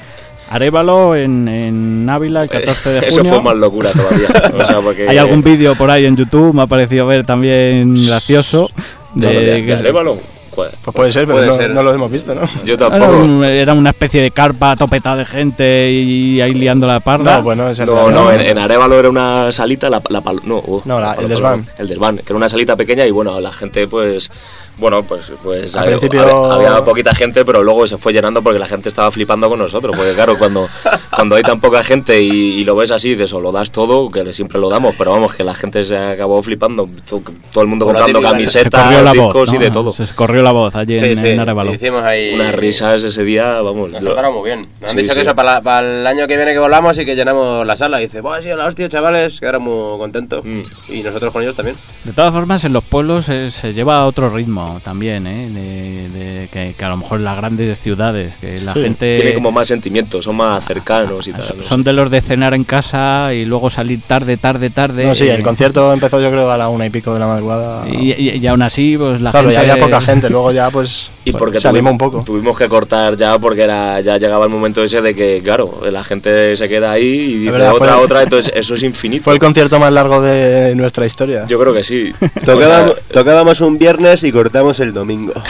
Arévalo 0.49 1.13
en, 1.15 1.47
en 1.49 2.09
Ávila 2.09 2.43
el 2.43 2.49
14 2.49 2.89
de 2.89 2.99
junio. 2.99 3.09
Eso 3.09 3.25
fue 3.25 3.41
más 3.41 3.55
locura 3.57 3.91
todavía. 3.91 4.27
o 4.61 4.65
sea, 4.65 4.79
porque 4.79 5.07
Hay 5.09 5.17
algún 5.17 5.43
vídeo 5.43 5.75
por 5.75 5.91
ahí 5.91 6.05
en 6.05 6.15
YouTube, 6.15 6.53
me 6.53 6.61
ha 6.61 6.67
parecido 6.67 7.05
ver 7.05 7.25
también 7.25 7.95
gracioso. 7.95 8.69
de, 9.13 9.27
De, 9.27 9.43
de, 9.43 9.65
que- 9.65 9.73
Arévalo. 9.73 10.17
¿Cuál? 10.51 10.71
Pues 10.83 10.95
puede 10.95 11.11
ser, 11.11 11.25
pero 11.27 11.37
Puede 11.37 11.47
no, 11.49 11.53
ser. 11.55 11.69
no 11.69 11.83
lo 11.83 11.93
hemos 11.93 12.09
visto, 12.09 12.33
¿no? 12.33 12.41
Yo 12.65 12.73
era, 12.75 12.89
tampoco. 12.89 13.17
un- 13.19 13.43
era 13.43 13.73
una 13.73 13.89
especie 13.91 14.21
de 14.23 14.31
carpa 14.31 14.75
topetada 14.75 15.17
de 15.17 15.25
gente 15.25 15.91
y 15.91 16.41
ahí 16.41 16.53
liando 16.55 16.87
la 16.87 16.99
parda. 16.99 17.37
No, 17.37 17.43
bueno, 17.43 17.65
No, 17.85 18.09
no, 18.09 18.31
en, 18.31 18.41
en 18.41 18.57
Arévalo 18.57 18.97
era 18.97 19.07
una 19.09 19.51
salita, 19.51 19.87
la, 19.89 20.01
la 20.09 20.21
pal- 20.21 20.41
no, 20.45 20.55
uh, 20.65 20.81
No, 20.85 20.99
la- 20.99 21.13
el 21.13 21.27
desván. 21.27 21.63
El 21.77 21.87
desván, 21.89 22.15
que 22.17 22.23
era 22.25 22.35
una 22.35 22.49
salita 22.49 22.75
pequeña 22.75 23.05
y 23.05 23.11
bueno, 23.11 23.39
la 23.39 23.53
gente 23.53 23.87
pues 23.87 24.31
Bueno, 24.77 25.01
pues, 25.03 25.31
pues 25.43 25.75
Al 25.75 25.83
había, 25.85 25.97
principio- 25.97 26.51
había- 26.51 26.69
había 26.71 26.85
poquita 26.85 27.15
gente, 27.15 27.43
pero 27.43 27.63
luego 27.63 27.87
se 27.87 27.97
fue 27.97 28.13
llenando 28.13 28.41
porque 28.43 28.59
la 28.59 28.67
gente 28.67 28.89
estaba 28.89 29.09
flipando 29.11 29.49
con 29.49 29.59
nosotros. 29.59 29.95
Porque 29.95 30.13
claro, 30.13 30.37
cuando, 30.37 30.67
cuando 31.15 31.35
hay 31.35 31.43
tan 31.43 31.59
poca 31.59 31.83
gente 31.83 32.21
y, 32.21 32.29
y 32.29 32.63
lo 32.63 32.75
ves 32.75 32.91
así, 32.91 33.15
de 33.15 33.23
eso 33.23 33.39
lo 33.41 33.51
das 33.51 33.71
todo, 33.71 34.09
que 34.11 34.31
siempre 34.33 34.59
lo 34.59 34.69
damos, 34.69 34.93
pero 34.97 35.11
vamos, 35.11 35.33
que 35.33 35.43
la 35.43 35.55
gente 35.55 35.83
se 35.83 35.97
acabó 35.97 36.41
flipando. 36.43 36.87
To- 37.09 37.21
Todo 37.51 37.61
el 37.63 37.67
mundo 37.67 37.85
Por 37.85 37.95
la 37.95 38.01
comprando 38.01 38.29
camisetas, 38.29 38.83
corrió 38.83 39.01
la 39.03 39.13
voz, 39.13 39.33
discos 39.33 39.49
y 39.49 39.53
¿no? 39.53 39.59
de 39.59 39.71
todo. 39.71 39.91
Se 39.91 40.05
corrió 40.13 40.43
la 40.43 40.51
voz 40.51 40.75
allí 40.75 40.99
Sí, 40.99 41.05
en, 41.05 41.17
sí, 41.17 41.27
en 41.29 41.39
Arévalo. 41.39 41.73
hicimos 41.73 42.03
ahí... 42.03 42.33
Unas 42.35 42.53
risas 42.55 43.03
ese 43.03 43.23
día, 43.23 43.59
vamos. 43.61 43.89
Nos 43.91 44.03
lo- 44.03 44.13
trataron 44.13 44.35
muy 44.37 44.43
bien. 44.45 44.67
Nos 44.79 44.91
han 44.91 44.95
Sí, 44.97 45.01
dicho 45.03 45.15
que 45.15 45.21
eso 45.21 45.35
para, 45.35 45.61
para 45.61 45.87
el 46.01 46.05
año 46.05 46.27
que 46.27 46.35
viene 46.37 46.53
que 46.53 46.59
volvamos 46.59 46.97
y 46.99 47.05
que 47.05 47.15
llenamos 47.15 47.65
la 47.65 47.75
sala. 47.75 47.99
Y 47.99 48.05
dice, 48.05 48.21
¡buah, 48.21 48.41
sí, 48.41 48.49
la 48.49 48.65
hostia, 48.65 48.87
chavales! 48.89 49.39
Que 49.39 49.47
muy 49.57 49.97
contentos. 49.97 50.43
Mm. 50.45 50.61
Y 50.89 51.01
nosotros 51.01 51.33
con 51.33 51.41
ellos 51.41 51.55
también. 51.55 51.75
De 52.03 52.13
todas 52.13 52.31
formas, 52.33 52.63
en 52.63 52.73
los 52.73 52.83
pueblos 52.83 53.27
eh, 53.29 53.49
se 53.49 53.73
lleva 53.73 53.99
a 54.01 54.05
otro 54.05 54.29
ritmo 54.29 54.66
también, 54.83 55.25
¿eh? 55.27 55.49
De, 55.49 56.09
de- 56.09 56.47
que, 56.47 56.73
que 56.77 56.85
a 56.85 56.89
lo 56.89 56.97
mejor 56.97 57.19
en 57.19 57.25
las 57.25 57.37
grandes 57.37 57.79
ciudades, 57.79 58.33
que 58.39 58.59
la 58.61 58.73
Sí, 58.73 58.81
gente... 58.81 59.15
Tiene 59.17 59.33
como 59.33 59.51
más 59.51 59.67
sentimientos, 59.67 60.23
son 60.25 60.37
más 60.37 60.63
cercanos 60.65 61.27
y 61.27 61.31
tal. 61.33 61.45
Son 61.61 61.83
de 61.83 61.93
los 61.93 62.09
de 62.11 62.21
cenar 62.21 62.53
en 62.53 62.63
casa 62.63 63.33
y 63.33 63.45
luego 63.45 63.69
salir 63.69 63.99
tarde, 64.05 64.37
tarde, 64.37 64.69
tarde. 64.69 65.05
No, 65.05 65.15
sí, 65.15 65.27
el 65.27 65.43
concierto 65.43 65.91
empezó 65.93 66.21
yo 66.21 66.29
creo 66.31 66.49
a 66.51 66.57
la 66.57 66.69
una 66.69 66.85
y 66.85 66.89
pico 66.89 67.13
de 67.13 67.19
la 67.19 67.27
madrugada. 67.27 67.87
Y, 67.89 68.11
y- 68.13 68.37
y 68.37 68.47
aún 68.47 68.61
así, 68.61 68.95
pues 68.97 69.21
la 69.21 69.31
claro, 69.31 69.49
gente... 69.49 69.65
ya 69.65 69.73
había 69.73 69.83
poca 69.85 70.01
gente, 70.01 70.29
luego 70.29 70.51
ya 70.51 70.69
pues 70.69 71.09
Y 71.25 71.31
porque 71.33 71.59
se 71.59 71.67
animó 71.67 71.89
tuvi- 71.89 71.91
un 71.93 71.97
poco. 71.97 72.23
Tuvimos 72.23 72.57
que 72.57 72.67
cortar 72.69 73.17
ya 73.17 73.37
porque 73.39 73.63
era 73.63 73.99
ya 74.01 74.17
llegaba 74.17 74.45
el 74.45 74.51
momento 74.51 74.83
ese 74.83 75.01
de 75.01 75.13
que, 75.15 75.41
claro, 75.43 75.81
la 75.91 76.03
gente 76.03 76.55
se 76.55 76.69
queda 76.69 76.91
ahí 76.91 77.03
y 77.03 77.33
dice 77.39 77.51
verdad, 77.51 77.73
otra, 77.73 77.93
fue- 77.95 78.03
otra, 78.05 78.23
entonces 78.23 78.51
eso 78.55 78.73
es 78.75 78.83
infinito. 78.83 79.23
Fue 79.25 79.33
el 79.33 79.39
concierto 79.39 79.79
más 79.79 79.91
largo 79.91 80.21
de 80.21 80.75
nuestra 80.75 81.05
historia. 81.05 81.45
Yo 81.47 81.59
creo 81.59 81.73
que 81.73 81.83
sí. 81.83 82.11
Tocábamos, 82.45 82.91
O 82.91 82.95
sea, 82.95 83.03
tocábamos 83.13 83.61
un 83.61 83.77
viernes 83.77 84.23
y 84.23 84.31
cortamos 84.31 84.56
el 84.79 84.93
domingo. 84.93 85.33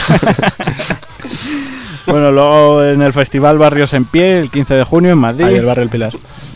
Bueno, 2.06 2.32
luego 2.32 2.82
en 2.84 3.02
el 3.02 3.12
Festival 3.12 3.58
Barrios 3.58 3.92
en 3.92 4.06
Pie, 4.06 4.40
el 4.40 4.50
15 4.50 4.74
de 4.76 4.82
junio 4.84 5.10
en 5.10 5.18
Madrid. 5.18 5.44
Ahí 5.44 5.56
el 5.56 5.66
barrio 5.66 5.82
El 5.84 5.90
Pilar. 5.90 6.10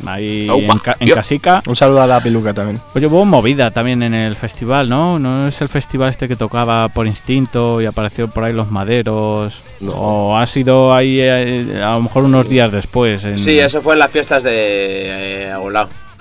Ahí 0.06 0.48
en, 0.48 0.78
Ca- 0.78 0.96
en 0.98 1.08
yo. 1.08 1.14
Casica. 1.14 1.62
Un 1.66 1.76
saludo 1.76 2.00
a 2.00 2.06
la 2.06 2.22
piluca 2.22 2.54
también. 2.54 2.80
Oye, 2.94 3.06
hubo 3.06 3.26
movida 3.26 3.70
también 3.70 4.02
en 4.02 4.14
el 4.14 4.34
festival, 4.34 4.88
¿no? 4.88 5.18
¿No 5.18 5.46
es 5.48 5.60
el 5.60 5.68
festival 5.68 6.08
este 6.08 6.26
que 6.26 6.36
tocaba 6.36 6.88
por 6.88 7.06
instinto 7.06 7.82
y 7.82 7.86
apareció 7.86 8.28
por 8.28 8.44
ahí 8.44 8.54
los 8.54 8.70
maderos? 8.70 9.60
No. 9.80 9.92
¿O 9.92 10.36
ha 10.38 10.46
sido 10.46 10.94
ahí 10.94 11.18
eh, 11.20 11.82
a 11.84 11.92
lo 11.96 12.00
mejor 12.02 12.24
unos 12.24 12.48
días 12.48 12.72
después? 12.72 13.22
en- 13.24 13.38
Sí, 13.38 13.58
eso 13.58 13.82
fue 13.82 13.92
en 13.92 13.98
las 13.98 14.10
fiestas 14.10 14.42
de 14.42 15.50
eh. 15.50 15.54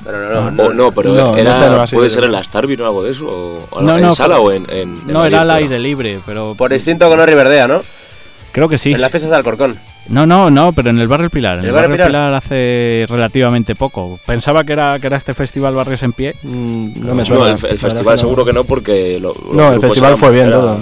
Pero 0.03 0.29
no, 0.33 0.47
Ah. 0.47 0.51
no, 0.51 0.73
no, 0.73 0.91
pero 0.91 1.13
No, 1.13 1.37
en 1.37 1.45
era, 1.47 1.69
no 1.69 1.85
puede 1.85 2.09
ser 2.09 2.23
en 2.23 2.31
la 2.31 2.43
Starvin 2.43 2.81
o 2.81 2.85
algo 2.85 3.03
de 3.03 3.11
eso. 3.11 3.25
O, 3.27 3.67
o 3.69 3.81
No, 3.81 3.97
en 3.97 4.03
no, 4.03 4.11
sala 4.11 4.37
por- 4.37 4.47
o 4.47 4.51
en. 4.51 4.63
en- 4.69 5.01
en 5.07 5.07
No, 5.07 5.25
era 5.25 5.41
al 5.41 5.47
pero- 5.47 5.57
aire 5.59 5.79
libre, 5.79 6.19
pero... 6.25 6.55
Por 6.57 6.73
instinto 6.73 7.07
con 7.07 7.19
Riverdea, 7.25 7.67
¿no? 7.67 7.81
Creo 8.51 8.67
que 8.67 8.77
sí. 8.77 8.91
En 8.93 9.01
las 9.01 9.11
fiestas 9.11 9.29
de 9.29 9.37
Alcorcón. 9.37 9.77
No, 10.09 10.25
no, 10.25 10.49
no, 10.49 10.73
pero 10.73 10.89
en 10.89 10.99
el 10.99 11.07
Barrio 11.07 11.25
El 11.25 11.29
Pilar. 11.29 11.53
En 11.59 11.59
¿El 11.59 11.65
el 11.67 11.71
Barrio 11.73 11.91
Pilar? 11.91 12.07
Pilar 12.07 12.33
hace 12.33 13.05
relativamente 13.07 13.75
poco. 13.75 14.19
Pensaba 14.25 14.63
que 14.63 14.73
era, 14.73 14.97
que 14.99 15.07
era 15.07 15.15
este 15.17 15.33
festival 15.35 15.75
Barrios 15.75 16.01
en 16.03 16.11
Pie. 16.11 16.35
Mm, 16.43 17.05
no 17.05 17.13
me 17.13 17.21
No, 17.21 17.25
suena. 17.25 17.51
el, 17.51 17.57
festival 17.79 18.15
que 18.15 18.17
seguro 18.19 18.43
que 18.43 18.51
no, 18.51 18.63
porque. 18.63 19.19
lo- 19.21 19.35
No, 19.53 19.71
el 19.71 19.79
festival 19.79 20.17
fue 20.17 20.31
bien 20.31 20.47
era- 20.47 20.57
todo. 20.57 20.79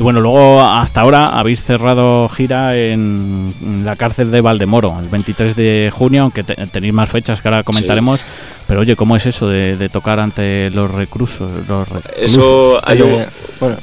Y 0.00 0.02
bueno, 0.02 0.20
luego 0.20 0.62
hasta 0.62 1.02
ahora 1.02 1.38
habéis 1.38 1.62
cerrado 1.62 2.26
gira 2.30 2.74
en, 2.74 3.52
la 3.84 3.96
cárcel 3.96 4.30
de 4.30 4.40
Valdemoro, 4.40 4.96
el 4.98 5.10
23 5.10 5.54
de 5.54 5.92
junio, 5.94 6.22
aunque 6.22 6.42
te- 6.42 6.54
tenéis 6.68 6.94
más 6.94 7.10
fechas 7.10 7.42
que 7.42 7.48
ahora 7.48 7.62
comentaremos. 7.64 8.18
Pero 8.66 8.80
oye, 8.80 8.96
¿cómo 8.96 9.14
es 9.14 9.26
eso 9.26 9.46
de, 9.46 9.76
de 9.76 9.88
tocar 9.90 10.18
ante 10.18 10.70
los 10.70 10.90
reclusos? 10.90 11.50
Los 11.68 11.86
reclusos? 11.86 12.18
Eso 12.18 12.80
hay 12.82 13.02
bueno, 13.60 13.76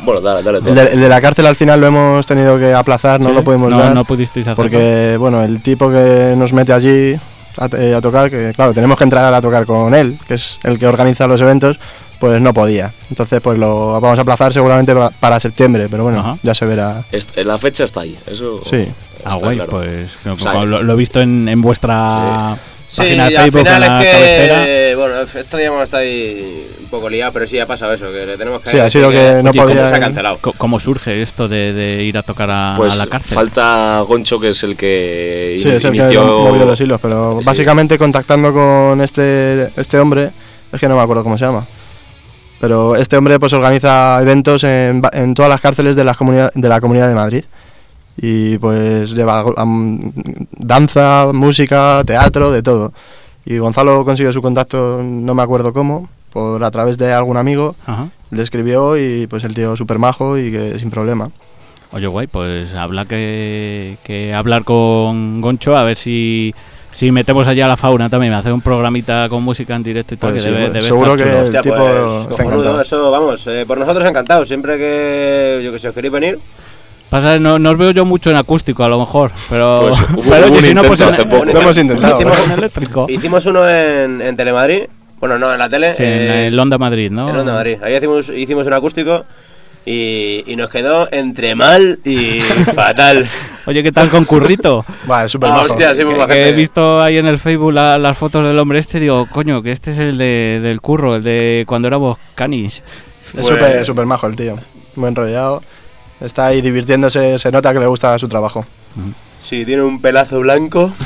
Bueno, 0.00 0.20
dale, 0.20 0.42
dale. 0.42 0.58
el 0.58 0.74
de, 0.74 0.82
el 0.94 1.00
de 1.02 1.08
la 1.08 1.20
cárcel 1.20 1.46
al 1.46 1.54
final 1.54 1.80
lo 1.80 1.86
hemos 1.86 2.26
tenido 2.26 2.58
que 2.58 2.74
aplazar, 2.74 3.20
no 3.20 3.28
¿Sí? 3.28 3.34
lo 3.36 3.44
pudimos 3.44 3.70
no, 3.70 3.78
dar. 3.78 3.94
no 3.94 4.04
pudisteis 4.04 4.48
hacerlo. 4.48 4.64
porque, 4.68 5.16
bueno, 5.20 5.40
el 5.44 5.62
tipo 5.62 5.88
que 5.88 6.34
nos 6.36 6.52
mete 6.52 6.72
allí 6.72 7.14
a, 7.58 7.68
eh, 7.78 7.94
a 7.94 8.00
tocar, 8.00 8.28
que 8.28 8.52
claro, 8.56 8.74
tenemos 8.74 8.96
que 8.96 9.04
entrar 9.04 9.32
a 9.32 9.40
tocar 9.40 9.66
con 9.66 9.94
él, 9.94 10.18
que 10.26 10.34
es 10.34 10.58
el 10.64 10.80
que 10.80 10.88
organiza 10.88 11.28
los 11.28 11.40
eventos, 11.40 11.78
pues 12.20 12.40
no 12.40 12.54
podía. 12.54 12.92
Entonces, 13.08 13.40
pues 13.40 13.58
lo 13.58 14.00
vamos 14.00 14.18
a 14.18 14.22
aplazar 14.22 14.52
seguramente 14.52 14.94
pa- 14.94 15.10
para 15.18 15.40
septiembre, 15.40 15.88
pero 15.90 16.04
bueno, 16.04 16.20
Ajá. 16.20 16.36
ya 16.42 16.54
se 16.54 16.66
verá. 16.66 17.02
Est- 17.10 17.36
la 17.38 17.58
fecha 17.58 17.82
está 17.84 18.02
ahí. 18.02 18.16
Eso. 18.26 18.60
Sí. 18.64 18.86
Ah, 19.24 19.34
guay, 19.36 19.56
claro. 19.56 19.70
pues 19.72 20.18
lo, 20.24 20.38
sea, 20.38 20.64
lo- 20.64 20.82
lo 20.82 20.92
he 20.92 20.96
visto 20.96 21.20
en, 21.20 21.48
en 21.48 21.60
vuestra 21.60 22.56
Sí, 22.88 22.96
página 22.98 23.26
de 23.26 23.32
y 23.32 23.36
al 23.36 23.42
Facebook, 23.44 23.60
final 23.60 23.82
en 23.82 23.88
la 23.90 24.02
es 24.02 24.04
que, 24.06 24.12
cabecera. 24.48 24.96
bueno, 24.98 25.14
esto 25.40 25.58
ya 25.58 25.64
hemos 25.66 25.82
estado 25.84 26.02
ahí 26.02 26.66
un 26.80 26.86
poco 26.88 27.08
liado, 27.08 27.32
pero 27.32 27.46
sí 27.46 27.58
ha 27.58 27.66
pasado 27.66 27.92
eso, 27.92 28.06
que 28.10 28.26
le 28.26 28.36
tenemos 28.36 28.60
que 28.62 28.70
Sí, 28.70 28.78
ha 28.78 28.90
sido 28.90 29.10
que 29.10 29.40
no 29.44 29.50
Oye, 29.50 29.58
¿cómo 29.60 29.68
podía- 29.72 29.88
se 29.90 29.94
ha 29.94 30.00
cancelado. 30.00 30.38
¿Cómo 30.58 30.80
surge 30.80 31.22
esto 31.22 31.46
de, 31.48 31.72
de 31.72 32.02
ir 32.02 32.18
a 32.18 32.22
tocar 32.22 32.50
a, 32.50 32.74
Pues 32.76 32.94
a 32.94 32.96
la 33.04 33.06
cárcel? 33.06 33.34
falta 33.34 34.00
Goncho, 34.06 34.40
que 34.40 34.48
es 34.48 34.62
el 34.64 34.76
que 34.76 35.56
Sí, 35.60 35.68
in- 35.68 35.74
es 35.76 35.84
el 35.84 35.92
que 35.92 35.98
inició. 35.98 36.24
movió 36.24 36.64
los 36.66 36.80
hilos, 36.80 36.98
pero 37.00 37.38
Sí. 37.38 37.44
básicamente 37.44 37.96
contactando 37.98 38.52
con 38.52 39.00
este, 39.02 39.68
este 39.80 39.98
hombre, 39.98 40.30
es 40.72 40.80
que 40.80 40.88
no 40.88 40.96
me 40.96 41.02
acuerdo 41.02 41.22
cómo 41.22 41.38
se 41.38 41.44
llama. 41.44 41.66
Pero 42.60 42.94
este 42.94 43.16
hombre 43.16 43.38
pues 43.40 43.52
organiza 43.54 44.20
eventos 44.20 44.64
en, 44.64 45.02
en 45.12 45.34
todas 45.34 45.48
las 45.48 45.60
cárceles 45.60 45.96
de 45.96 46.04
la, 46.04 46.14
comunidad, 46.14 46.52
de 46.54 46.68
la 46.68 46.80
Comunidad 46.80 47.08
de 47.08 47.14
Madrid. 47.14 47.44
Y 48.18 48.58
pues 48.58 49.14
lleva 49.14 49.44
am, 49.56 50.12
danza, 50.52 51.30
música, 51.32 52.02
teatro, 52.04 52.50
de 52.50 52.62
todo. 52.62 52.92
Y 53.46 53.56
Gonzalo 53.58 54.04
consiguió 54.04 54.32
su 54.32 54.42
contacto, 54.42 55.00
no 55.02 55.34
me 55.34 55.42
acuerdo 55.42 55.72
cómo, 55.72 56.08
por 56.30 56.62
a 56.62 56.70
través 56.70 56.98
de 56.98 57.14
algún 57.14 57.38
amigo. 57.38 57.76
Ajá. 57.86 58.10
Le 58.30 58.42
escribió 58.42 58.98
y 58.98 59.26
pues 59.26 59.42
el 59.44 59.54
tío 59.54 59.74
súper 59.74 59.98
majo 59.98 60.36
y 60.36 60.52
que 60.52 60.78
sin 60.78 60.90
problema. 60.90 61.30
Oye, 61.92 62.06
guay, 62.06 62.26
pues 62.26 62.74
habla 62.74 63.06
que, 63.06 63.96
que 64.04 64.34
hablar 64.34 64.64
con 64.64 65.40
Goncho 65.40 65.76
a 65.76 65.82
ver 65.82 65.96
si, 65.96 66.54
si 66.92 67.10
metemos 67.12 67.46
allá 67.46 67.64
a 67.66 67.68
la 67.68 67.76
fauna 67.76 68.08
también, 68.08 68.32
hacer 68.32 68.52
un 68.52 68.60
programita 68.60 69.28
con 69.28 69.42
música 69.42 69.74
en 69.76 69.82
directo 69.82 70.14
y 70.14 70.16
tal, 70.16 70.30
Pues 70.32 70.42
que 70.44 70.48
sí, 70.50 70.54
debe, 70.54 70.70
debe 70.70 70.82
seguro 70.84 71.14
estar 71.14 71.18
que- 71.26 71.32
chulo. 71.32 71.38
El 71.40 71.44
Hostia, 71.46 71.62
tipo 71.62 71.76
pues, 72.26 72.40
encantado. 72.40 72.80
Eso, 72.80 73.10
vamos, 73.10 73.46
eh, 73.46 73.64
por 73.66 73.78
nosotros 73.78 74.04
encantados. 74.06 74.48
Siempre 74.48 74.76
que, 74.78 75.60
yo 75.64 75.72
que 75.72 75.78
sé, 75.78 75.88
os 75.88 75.94
queréis 75.94 76.12
venir, 76.12 76.38
Pasa, 77.08 77.40
no, 77.40 77.58
no 77.58 77.70
os 77.70 77.76
veo 77.76 77.90
yo 77.90 78.04
mucho 78.04 78.30
en 78.30 78.36
acústico 78.36 78.84
a 78.84 78.88
lo 78.88 79.00
mejor, 79.00 79.32
pero, 79.48 79.80
Pues 79.88 79.98
hubo- 80.00 80.22
pero 80.30 80.46
hubo 80.46 80.54
oye, 80.54 80.58
un 80.58 80.64
si 80.64 80.74
no, 80.74 80.82
pues 80.84 81.00
intento 81.00 81.04
en, 81.08 81.14
hace 81.14 81.26
poco. 81.26 81.44
Lo 81.44 81.60
hemos 81.60 81.78
intentado. 81.78 82.14
hicimos 82.20 82.44
en 82.46 82.52
eléctrico. 82.52 83.06
hicimos 83.08 83.46
uno 83.46 83.68
en, 83.68 84.22
en 84.22 84.36
Telemadrid. 84.36 84.82
Bueno, 85.18 85.36
no, 85.38 85.52
en 85.52 85.58
la 85.58 85.68
tele. 85.68 85.94
Sí, 85.96 86.04
en 86.04 86.54
eh, 86.54 86.60
Onda 86.60 86.78
Madrid, 86.78 87.10
¿no? 87.10 87.28
En 87.28 87.36
Onda 87.36 87.52
Madrid. 87.52 87.78
Ahí 87.82 87.96
hicimos, 87.96 88.28
hicimos 88.30 88.66
un 88.68 88.72
acústico 88.74 89.24
y, 89.86 90.44
y 90.46 90.56
nos 90.56 90.68
quedó 90.70 91.08
entre 91.12 91.54
mal 91.54 91.98
y 92.04 92.40
fatal. 92.74 93.26
Oye, 93.66 93.82
¿qué 93.82 93.92
tal 93.92 94.08
con 94.08 94.24
Currito? 94.24 94.84
Vale, 95.06 95.28
súper 95.28 95.50
Ah, 95.50 95.54
majo. 95.54 95.66
hostia, 95.72 95.94
sí, 95.94 96.02
que, 96.02 96.26
que 96.26 96.48
he 96.48 96.52
visto 96.52 97.00
ahí 97.02 97.16
en 97.18 97.26
el 97.26 97.38
Facebook 97.38 97.72
la- 97.72 97.98
las 97.98 98.16
fotos 98.16 98.46
del 98.46 98.58
hombre 98.58 98.78
este, 98.78 99.00
digo, 99.00 99.26
coño, 99.30 99.62
que 99.62 99.72
este 99.72 99.90
es 99.92 99.98
el 99.98 100.16
de, 100.18 100.60
del 100.62 100.80
curro, 100.80 101.16
el 101.16 101.22
de 101.22 101.64
cuando 101.66 101.88
éramos 101.88 102.18
canis. 102.34 102.78
Es 102.78 103.32
Pues- 103.32 103.46
súper 103.46 103.84
súper 103.86 104.06
majo 104.06 104.26
el 104.26 104.36
tío. 104.36 104.56
Muy 104.96 105.08
enrollado. 105.08 105.62
Está 106.20 106.46
ahí 106.48 106.60
divirtiéndose, 106.60 107.38
se 107.38 107.50
nota 107.52 107.72
que 107.72 107.78
le 107.78 107.86
gusta 107.86 108.18
su 108.18 108.28
trabajo. 108.28 108.66
Sí, 109.42 109.64
tiene 109.64 109.82
un 109.82 110.00
pelazo 110.00 110.40
blanco. 110.40 110.92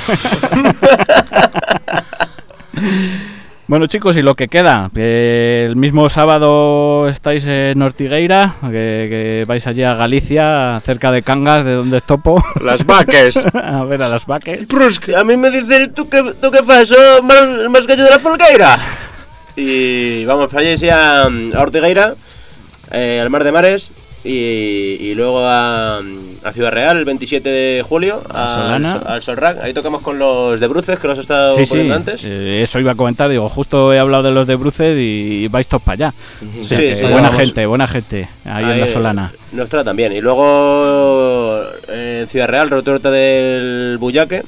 Bueno 3.67 3.87
chicos, 3.87 4.19
y 4.19 4.23
lo 4.23 4.35
que 4.35 4.49
queda, 4.49 4.91
que 4.95 5.62
el 5.65 5.75
mismo 5.75 6.11
sábado 6.11 7.09
estáis 7.09 7.47
en 7.47 7.81
Ortigueira, 7.81 8.57
que, 8.61 8.69
que 9.09 9.45
vais 9.49 9.67
allí 9.67 9.83
a 9.83 9.95
Galicia, 9.95 10.83
cerca 10.85 11.11
de 11.11 11.23
Cangas, 11.23 11.65
de 11.65 11.73
donde 11.73 11.97
es 11.97 12.03
Topo, 12.05 12.45
Las 12.62 12.85
vaques. 12.85 13.43
a 13.55 13.83
ver 13.85 14.03
a 14.03 14.11
las 14.11 14.27
vaques. 14.27 14.67
A 15.17 15.25
mí 15.25 15.39
me 15.39 15.51
dicen, 15.51 15.95
¿tú 15.95 16.07
qué, 16.11 16.35
tú 16.43 16.51
qué 16.51 16.62
fas? 16.62 16.93
¿Oh, 16.93 17.23
más, 17.23 17.71
más 17.71 17.87
gallo 17.87 18.05
de 18.05 18.11
la 18.11 18.19
folgueira? 18.19 18.79
Y 19.57 20.27
vamos 20.27 20.51
para 20.51 20.61
allí 20.61 20.77
sí, 20.77 20.91
a, 20.91 21.23
a 21.23 21.29
Ortigueira, 21.59 22.12
eh, 22.91 23.21
al 23.23 23.31
Mar 23.31 23.45
de 23.45 23.53
Mares, 23.53 23.93
y, 24.25 24.97
y 25.01 25.14
luego 25.14 25.41
a, 25.47 25.99
a 25.99 26.53
Ciudad 26.53 26.70
Real 26.72 26.97
el 26.99 27.05
27 27.05 27.49
de 27.49 27.83
julio, 27.87 28.22
A 28.31 28.75
al 28.75 28.85
al 29.07 29.22
Solrac. 29.22 29.62
Ahí 29.62 29.75
tocamos 29.75 30.03
con 30.03 30.18
los 30.18 30.59
de 30.59 30.66
Bruces, 30.66 30.99
que 30.99 31.07
los 31.09 31.18
he 31.18 31.20
estado 31.20 31.53
Sí, 31.53 31.64
sí, 31.66 31.70
poniendo 31.70 31.95
antes. 31.95 32.22
eh, 32.25 32.62
eso 32.62 32.81
iba 32.81 32.93
a 32.93 32.95
comentar, 32.95 33.29
digo, 33.29 33.49
justo 33.49 33.93
he 33.93 33.99
hablado 33.99 34.22
de 34.25 34.31
los 34.33 34.47
de 34.47 34.55
Bruces 34.57 34.97
y 34.99 35.47
vais 35.49 35.66
todos 35.66 35.83
para 35.83 35.95
allá. 36.09 36.14
O 36.61 36.64
sea 36.64 36.79
Sí, 36.79 36.85
que 36.85 36.97
sí, 36.97 37.03
buena 37.03 37.29
vamos. 37.29 37.37
gente, 37.41 37.66
buena 37.66 37.87
gente, 37.87 38.29
ahí, 38.45 38.64
en 38.64 38.81
la 38.81 38.87
Solana. 38.87 39.33
Nos 39.53 39.68
tratan 39.68 39.95
bien. 39.97 40.12
Y 40.12 40.20
luego 40.20 41.62
eh, 41.89 42.20
en 42.22 42.29
Ciudad 42.29 42.49
Real, 42.49 42.70
Retuerta 42.70 43.11
del 43.11 43.99
Bullaque. 43.99 44.43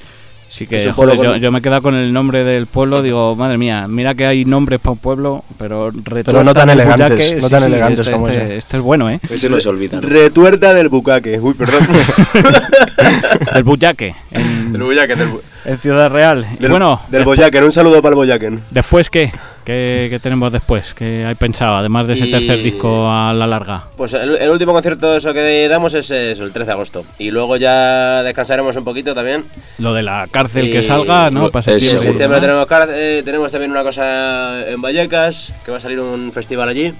Sí 0.49 0.67
que, 0.67 0.79
es 0.79 0.87
un 0.87 0.93
joder, 0.93 1.41
yo, 1.41 1.51
me 1.53 1.59
he 1.59 1.63
quedado 1.63 1.83
con 1.83 1.95
el 1.97 2.13
nombre 2.13 2.45
del 2.45 2.67
pueblo, 2.67 3.03
digo, 3.03 3.35
madre 3.35 3.59
mía, 3.59 3.87
mira 3.89 4.15
que 4.15 4.27
hay 4.27 4.45
nombres 4.45 4.79
para 4.81 4.93
un 4.93 4.99
pueblo, 4.99 5.45
pero 5.59 5.91
Pero 6.05 6.45
no 6.45 6.55
tan 6.55 6.69
del 6.69 6.81
elegantes, 6.81 7.35
no 7.43 7.49
sí, 7.49 7.51
tan 7.51 7.61
sí, 7.63 7.67
elegantes 7.67 8.01
este, 8.01 8.13
como 8.13 8.29
este, 8.29 8.45
ese. 8.45 8.57
este 8.59 8.77
es 8.77 8.83
bueno, 8.83 9.11
¿eh? 9.11 9.21
Ese 9.29 9.49
no 9.51 9.59
se 9.61 9.69
olvida. 9.69 10.01
¿no? 10.01 10.09
Retuerta 10.09 10.73
del 10.73 10.89
Bucaque. 10.89 11.39
Uy, 11.41 11.55
perdón. 11.55 11.81
El 13.55 13.63
Bullaque. 13.65 14.15
en- 14.31 14.73
del 14.73 14.83
Bullaque. 14.83 15.17
Del, 15.17 15.29
Bu- 15.29 15.41
en 15.67 15.79
Ciudad 15.79 16.09
Real. 16.11 16.47
Y 16.59 16.62
Del, 16.62 16.71
bueno, 16.71 17.01
del 17.09 17.23
despu- 17.23 17.27
Boyaken, 17.27 17.64
un 17.64 17.73
saludo 17.73 18.01
para 18.01 18.11
el 18.12 18.17
Boyaken. 18.17 18.62
¿después 18.71 19.11
qué? 19.11 19.33
qué? 19.64 20.07
qué 20.09 20.19
tenemos 20.23 20.53
después? 20.53 20.95
¿Qué 20.95 21.25
hay 21.27 21.35
pensado? 21.35 21.77
Además 21.77 22.07
de 22.07 22.12
ese 22.14 22.27
Y- 22.27 22.31
tercer 22.31 22.62
disco 22.62 23.11
a 23.11 23.35
la 23.35 23.47
larga. 23.47 23.85
Pues 23.97 24.12
el, 24.14 24.37
el 24.37 24.49
último 24.51 24.73
concierto 24.73 25.17
eso 25.17 25.33
que 25.35 25.67
damos 25.69 25.93
es, 25.95 26.11
es 26.11 26.39
el 26.39 26.53
13 26.53 26.67
de 26.69 26.73
agosto. 26.73 27.05
Y 27.19 27.31
luego 27.31 27.57
ya 27.57 28.23
descansaremos 28.23 28.77
un 28.77 28.85
poquito 28.85 29.14
también. 29.14 29.45
Lo 29.79 29.93
de 29.93 30.03
la 30.03 30.29
cárcel 30.31 30.69
Y- 30.69 30.73
que 30.73 30.83
salga, 30.83 31.31
¿no? 31.31 31.51
Para 31.51 31.61
eso, 31.61 31.73
En 31.73 31.81
septiembre, 31.81 32.09
septiembre 32.11 32.41
tenemos, 32.41 32.67
eh, 32.97 33.23
tenemos 33.25 33.51
también 33.53 33.71
una 33.73 33.83
cosa 33.83 34.69
en 34.71 34.81
Vallecas, 34.81 35.53
que 35.64 35.71
va 35.73 35.79
a 35.79 35.81
salir 35.81 35.99
un 36.01 36.31
festival 36.33 36.69
allí. 36.69 36.95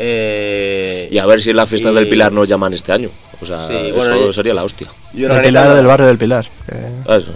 Eh, 0.00 1.08
Y 1.10 1.18
a 1.18 1.26
ver 1.26 1.40
si 1.40 1.52
las 1.52 1.68
fiestas 1.68 1.92
y- 1.92 1.94
del 1.96 2.08
Pilar 2.08 2.30
nos 2.32 2.48
llaman 2.48 2.72
este 2.72 2.92
año. 2.92 3.08
O 3.40 3.46
sea, 3.46 3.66
Sí, 3.66 3.74
eso 3.74 3.94
bueno, 3.96 4.28
y- 4.28 4.32
sería 4.32 4.54
la 4.54 4.64
hostia. 4.64 4.86
y 5.14 5.24
El 5.24 5.40
Pilar 5.42 5.72
del 5.74 5.86
barrio 5.86 6.06
del 6.06 6.18
Pilar. 6.18 6.46
Que, 6.66 6.74
Ah, 7.08 7.16
Eso. 7.16 7.32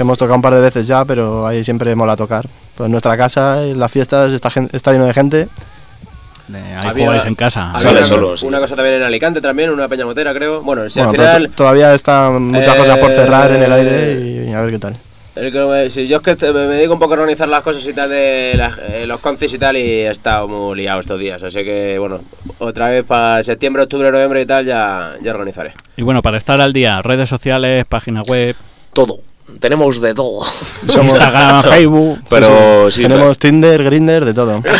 Que 0.00 0.04
hemos 0.04 0.16
tocado 0.16 0.36
un 0.36 0.40
par 0.40 0.54
de 0.54 0.62
veces 0.62 0.86
ya, 0.86 1.04
pero 1.04 1.46
ahí 1.46 1.62
siempre 1.62 1.94
mola 1.94 2.16
tocar. 2.16 2.46
Pues 2.74 2.86
en 2.86 2.90
nuestra 2.90 3.18
casa, 3.18 3.62
en 3.66 3.78
las 3.78 3.92
fiestas, 3.92 4.32
está, 4.32 4.48
está 4.72 4.92
lleno 4.92 5.04
de 5.04 5.12
gente. 5.12 5.42
Eh, 5.42 6.56
ahí 6.74 6.88
Había- 6.88 7.04
jugáis 7.04 7.24
en 7.26 7.34
casa. 7.34 7.74
Sale 7.78 7.98
una, 7.98 8.06
solo, 8.06 8.36
sí. 8.38 8.46
una 8.46 8.60
cosa 8.60 8.74
también 8.76 8.96
en 8.96 9.02
Alicante 9.02 9.42
también, 9.42 9.68
una 9.68 9.88
peña 9.88 10.06
motera 10.06 10.32
creo. 10.32 10.62
Bueno, 10.62 10.88
si 10.88 11.00
Bueno, 11.00 11.10
al 11.10 11.16
final... 11.16 11.46
to- 11.50 11.52
todavía 11.54 11.92
están 11.94 12.42
muchas 12.44 12.74
cosas 12.76 12.96
por 12.96 13.12
cerrar 13.12 13.52
en 13.52 13.62
el 13.62 13.70
eh, 13.72 13.74
aire 13.74 14.44
y 14.48 14.52
a 14.54 14.62
ver 14.62 14.70
qué 14.70 14.78
tal. 14.78 14.96
el 15.36 15.90
si 15.90 16.08
yo 16.08 16.16
es 16.16 16.22
que 16.22 16.34
te- 16.34 16.50
me 16.50 16.60
dedico 16.60 16.94
un 16.94 16.98
poco 16.98 17.12
a 17.12 17.18
organizar 17.18 17.46
las 17.46 17.62
cosas 17.62 17.86
y 17.86 17.92
tal 17.92 18.08
de 18.08 18.54
las- 18.56 18.78
eh, 18.78 19.04
los 19.06 19.20
concis 19.20 19.52
y 19.52 19.58
tal 19.58 19.76
y 19.76 19.80
he 19.82 20.10
estado 20.10 20.48
muy 20.48 20.78
liado 20.78 21.00
estos 21.00 21.20
días. 21.20 21.42
Así 21.42 21.62
que 21.62 21.98
bueno, 21.98 22.20
otra 22.58 22.88
vez 22.88 23.04
para 23.04 23.42
septiembre, 23.42 23.82
octubre, 23.82 24.10
noviembre 24.10 24.40
y 24.40 24.46
tal 24.46 24.64
ya, 24.64 25.12
ya 25.22 25.32
organizaré. 25.32 25.72
Y 25.98 26.02
bueno, 26.02 26.22
para 26.22 26.38
estar 26.38 26.58
al 26.58 26.72
día, 26.72 27.02
redes 27.02 27.28
sociales, 27.28 27.84
página 27.86 28.22
web, 28.22 28.56
Todo. 28.94 29.20
Tenemos 29.58 30.00
de 30.00 30.14
todo. 30.14 30.44
Somos- 30.88 31.06
Instagram, 31.12 31.62
Facebook. 31.64 32.18
Pero 32.30 32.90
sí, 32.90 33.02
Tenemos 33.02 33.38
Tinder, 33.38 33.82
Grinder, 33.84 34.24
de 34.24 34.34
todo. 34.34 34.62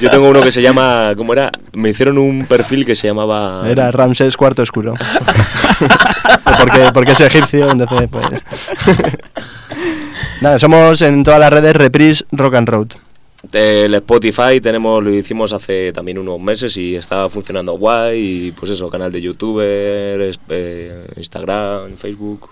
yo 0.00 0.10
tengo 0.10 0.28
uno 0.28 0.42
que 0.42 0.52
se 0.52 0.62
llama. 0.62 1.12
¿Cómo 1.16 1.32
era? 1.32 1.50
Me 1.72 1.90
hicieron 1.90 2.18
un 2.18 2.46
perfil 2.46 2.84
que 2.84 2.94
se 2.94 3.08
llamaba. 3.08 3.68
Era 3.68 3.90
Ramsés 3.90 4.36
Cuarto 4.36 4.62
Oscuro. 4.62 4.94
porque, 6.58 6.90
porque 6.92 7.12
es 7.12 7.20
egipcio, 7.20 7.70
entonces 7.70 8.08
pues... 8.10 8.26
Nada, 10.40 10.58
somos 10.58 11.00
en 11.02 11.22
todas 11.24 11.40
las 11.40 11.52
redes 11.52 11.76
Reprise 11.76 12.24
Rock 12.32 12.54
and 12.56 12.68
Road. 12.68 12.88
El 13.52 13.94
Spotify 13.94 14.60
tenemos, 14.60 15.02
lo 15.02 15.12
hicimos 15.14 15.52
hace 15.52 15.92
también 15.92 16.18
unos 16.18 16.40
meses 16.40 16.76
y 16.76 16.96
está 16.96 17.28
funcionando 17.28 17.72
guay. 17.78 18.46
Y 18.48 18.52
pues 18.52 18.72
eso, 18.72 18.90
canal 18.90 19.12
de 19.12 19.20
youtuber, 19.22 20.20
es- 20.22 20.40
eh, 20.48 21.06
Instagram, 21.16 21.96
Facebook. 21.96 22.50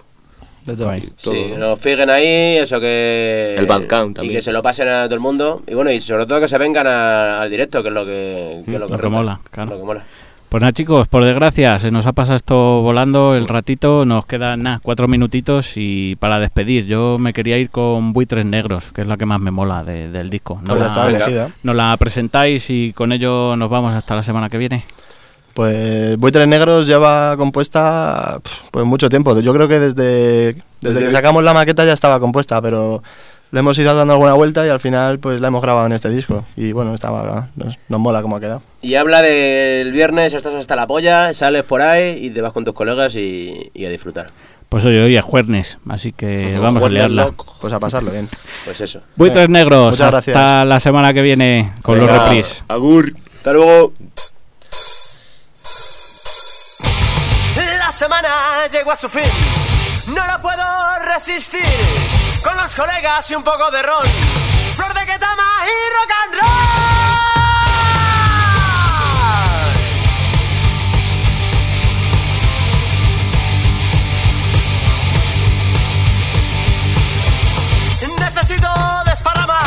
De 0.66 0.76
todo. 0.76 0.90
Todo. 1.22 1.32
Sí, 1.34 1.52
nos 1.56 1.78
figuen 1.78 2.10
ahí, 2.10 2.56
eso 2.58 2.80
que... 2.80 3.52
El 3.56 3.66
Bandcamp 3.66 4.10
Y 4.10 4.14
también. 4.14 4.34
que 4.36 4.42
se 4.42 4.52
lo 4.52 4.62
pasen 4.62 4.88
a 4.88 5.04
todo 5.04 5.14
el 5.14 5.20
mundo. 5.20 5.62
Y 5.66 5.74
bueno, 5.74 5.90
y 5.90 6.00
sobre 6.00 6.26
todo 6.26 6.40
que 6.40 6.48
se 6.48 6.58
vengan 6.58 6.86
a- 6.86 7.40
al 7.42 7.50
directo, 7.50 7.82
que 7.82 7.88
es 7.88 7.94
lo 7.94 8.04
que, 8.04 8.62
que 8.64 8.74
es 8.74 8.80
lo 8.80 8.86
que, 8.86 8.92
Lo 8.92 8.96
que 8.96 9.02
renta, 9.02 9.08
mola, 9.16 9.40
claro. 9.50 9.70
Lo 9.70 9.78
que 9.78 9.84
mola. 9.84 10.04
Pues 10.48 10.60
nada, 10.60 10.72
chicos, 10.72 11.08
por 11.08 11.24
desgracia, 11.24 11.76
se 11.80 11.90
nos 11.90 12.06
ha 12.06 12.12
pasado 12.12 12.36
esto 12.36 12.80
volando 12.80 13.34
el 13.34 13.48
ratito. 13.48 14.04
Nos 14.04 14.26
quedan 14.26 14.62
nada, 14.62 14.80
cuatro 14.80 15.08
minutitos 15.08 15.72
y 15.76 16.14
para 16.16 16.38
despedir. 16.38 16.86
Yo 16.86 17.18
me 17.18 17.32
quería 17.32 17.58
ir 17.58 17.68
con 17.68 18.12
Buitres 18.12 18.44
Negros, 18.46 18.92
que 18.92 19.02
es 19.02 19.08
la 19.08 19.16
que 19.16 19.26
más 19.26 19.40
me 19.40 19.50
mola 19.50 19.82
de- 19.82 20.08
del 20.08 20.30
disco. 20.30 20.60
Pues 20.64 20.78
ya 20.78 20.86
está 20.86 21.10
la, 21.10 21.16
elegida. 21.16 21.50
nos 21.64 21.74
la 21.74 21.96
presentáis 21.98 22.70
y 22.70 22.92
con 22.92 23.10
ello 23.12 23.56
nos 23.56 23.68
vamos 23.68 23.92
hasta 23.92 24.14
la 24.14 24.22
semana 24.22 24.48
que 24.48 24.58
viene. 24.58 24.84
Pues 25.56 26.18
Buitres 26.18 26.46
Negros 26.46 26.86
lleva 26.86 27.34
compuesta 27.38 28.40
pues 28.70 28.84
mucho 28.84 29.08
tiempo. 29.08 29.40
Yo 29.40 29.54
creo 29.54 29.68
que 29.68 29.78
desde, 29.78 30.54
desde 30.82 31.06
que 31.06 31.10
sacamos 31.10 31.42
la 31.42 31.54
maqueta 31.54 31.82
ya 31.86 31.94
estaba 31.94 32.20
compuesta, 32.20 32.60
pero 32.60 33.02
le 33.52 33.60
hemos 33.60 33.78
ido 33.78 33.94
dando 33.94 34.12
alguna 34.12 34.34
vuelta 34.34 34.66
y 34.66 34.68
al 34.68 34.80
final 34.80 35.18
pues 35.18 35.40
la 35.40 35.48
hemos 35.48 35.62
grabado 35.62 35.86
en 35.86 35.92
este 35.92 36.10
disco. 36.10 36.44
Y 36.56 36.72
bueno, 36.72 36.92
estaba, 36.92 37.48
nos, 37.56 37.78
nos 37.88 38.00
mola 38.00 38.20
cómo 38.20 38.36
ha 38.36 38.40
quedado. 38.40 38.60
Y 38.82 38.96
habla 38.96 39.22
del 39.22 39.92
viernes, 39.92 40.34
estás 40.34 40.52
hasta 40.54 40.76
la 40.76 40.86
polla, 40.86 41.32
sales 41.32 41.64
por 41.64 41.80
ahí 41.80 42.18
y 42.26 42.28
te 42.28 42.42
vas 42.42 42.52
con 42.52 42.66
tus 42.66 42.74
colegas 42.74 43.14
y, 43.16 43.70
y 43.72 43.86
a 43.86 43.88
disfrutar. 43.88 44.26
Pues 44.68 44.84
hoy, 44.84 44.98
hoy 44.98 45.16
es 45.16 45.24
jueves, 45.24 45.78
así 45.88 46.12
que 46.12 46.58
vamos 46.58 46.82
a 46.82 46.88
liarla. 46.90 47.24
loco. 47.24 47.56
Pues 47.62 47.72
a 47.72 47.80
pasarlo 47.80 48.10
bien. 48.10 48.28
Pues 48.66 48.78
eso. 48.82 49.00
Buitres 49.16 49.48
Negros, 49.48 49.92
Muchas 49.92 50.12
hasta 50.14 50.32
gracias. 50.32 50.66
la 50.66 50.80
semana 50.80 51.14
que 51.14 51.22
viene 51.22 51.72
con 51.80 51.96
los 51.98 52.06
Venga, 52.06 52.24
repris. 52.24 52.62
Agur. 52.68 53.14
Hasta 53.38 53.52
luego. 53.54 53.94
Semana 57.96 58.66
llegó 58.70 58.92
a 58.92 58.96
su 58.96 59.08
fin, 59.08 59.24
no 60.08 60.26
lo 60.26 60.38
puedo 60.42 60.62
resistir. 60.98 61.64
Con 62.44 62.54
los 62.58 62.74
colegas 62.74 63.30
y 63.30 63.34
un 63.34 63.42
poco 63.42 63.70
de 63.70 63.82
ron, 63.82 64.04
flor 64.76 64.92
de 64.92 65.06
ketama 65.06 65.64
y 65.64 65.70
rock 65.96 66.10
and 66.22 66.34
roll. 66.34 66.46
Necesito 78.20 78.68
desparramar, 79.06 79.66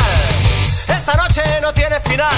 esta 0.88 1.14
noche 1.16 1.42
no 1.62 1.74
tiene 1.74 2.00
final, 2.00 2.38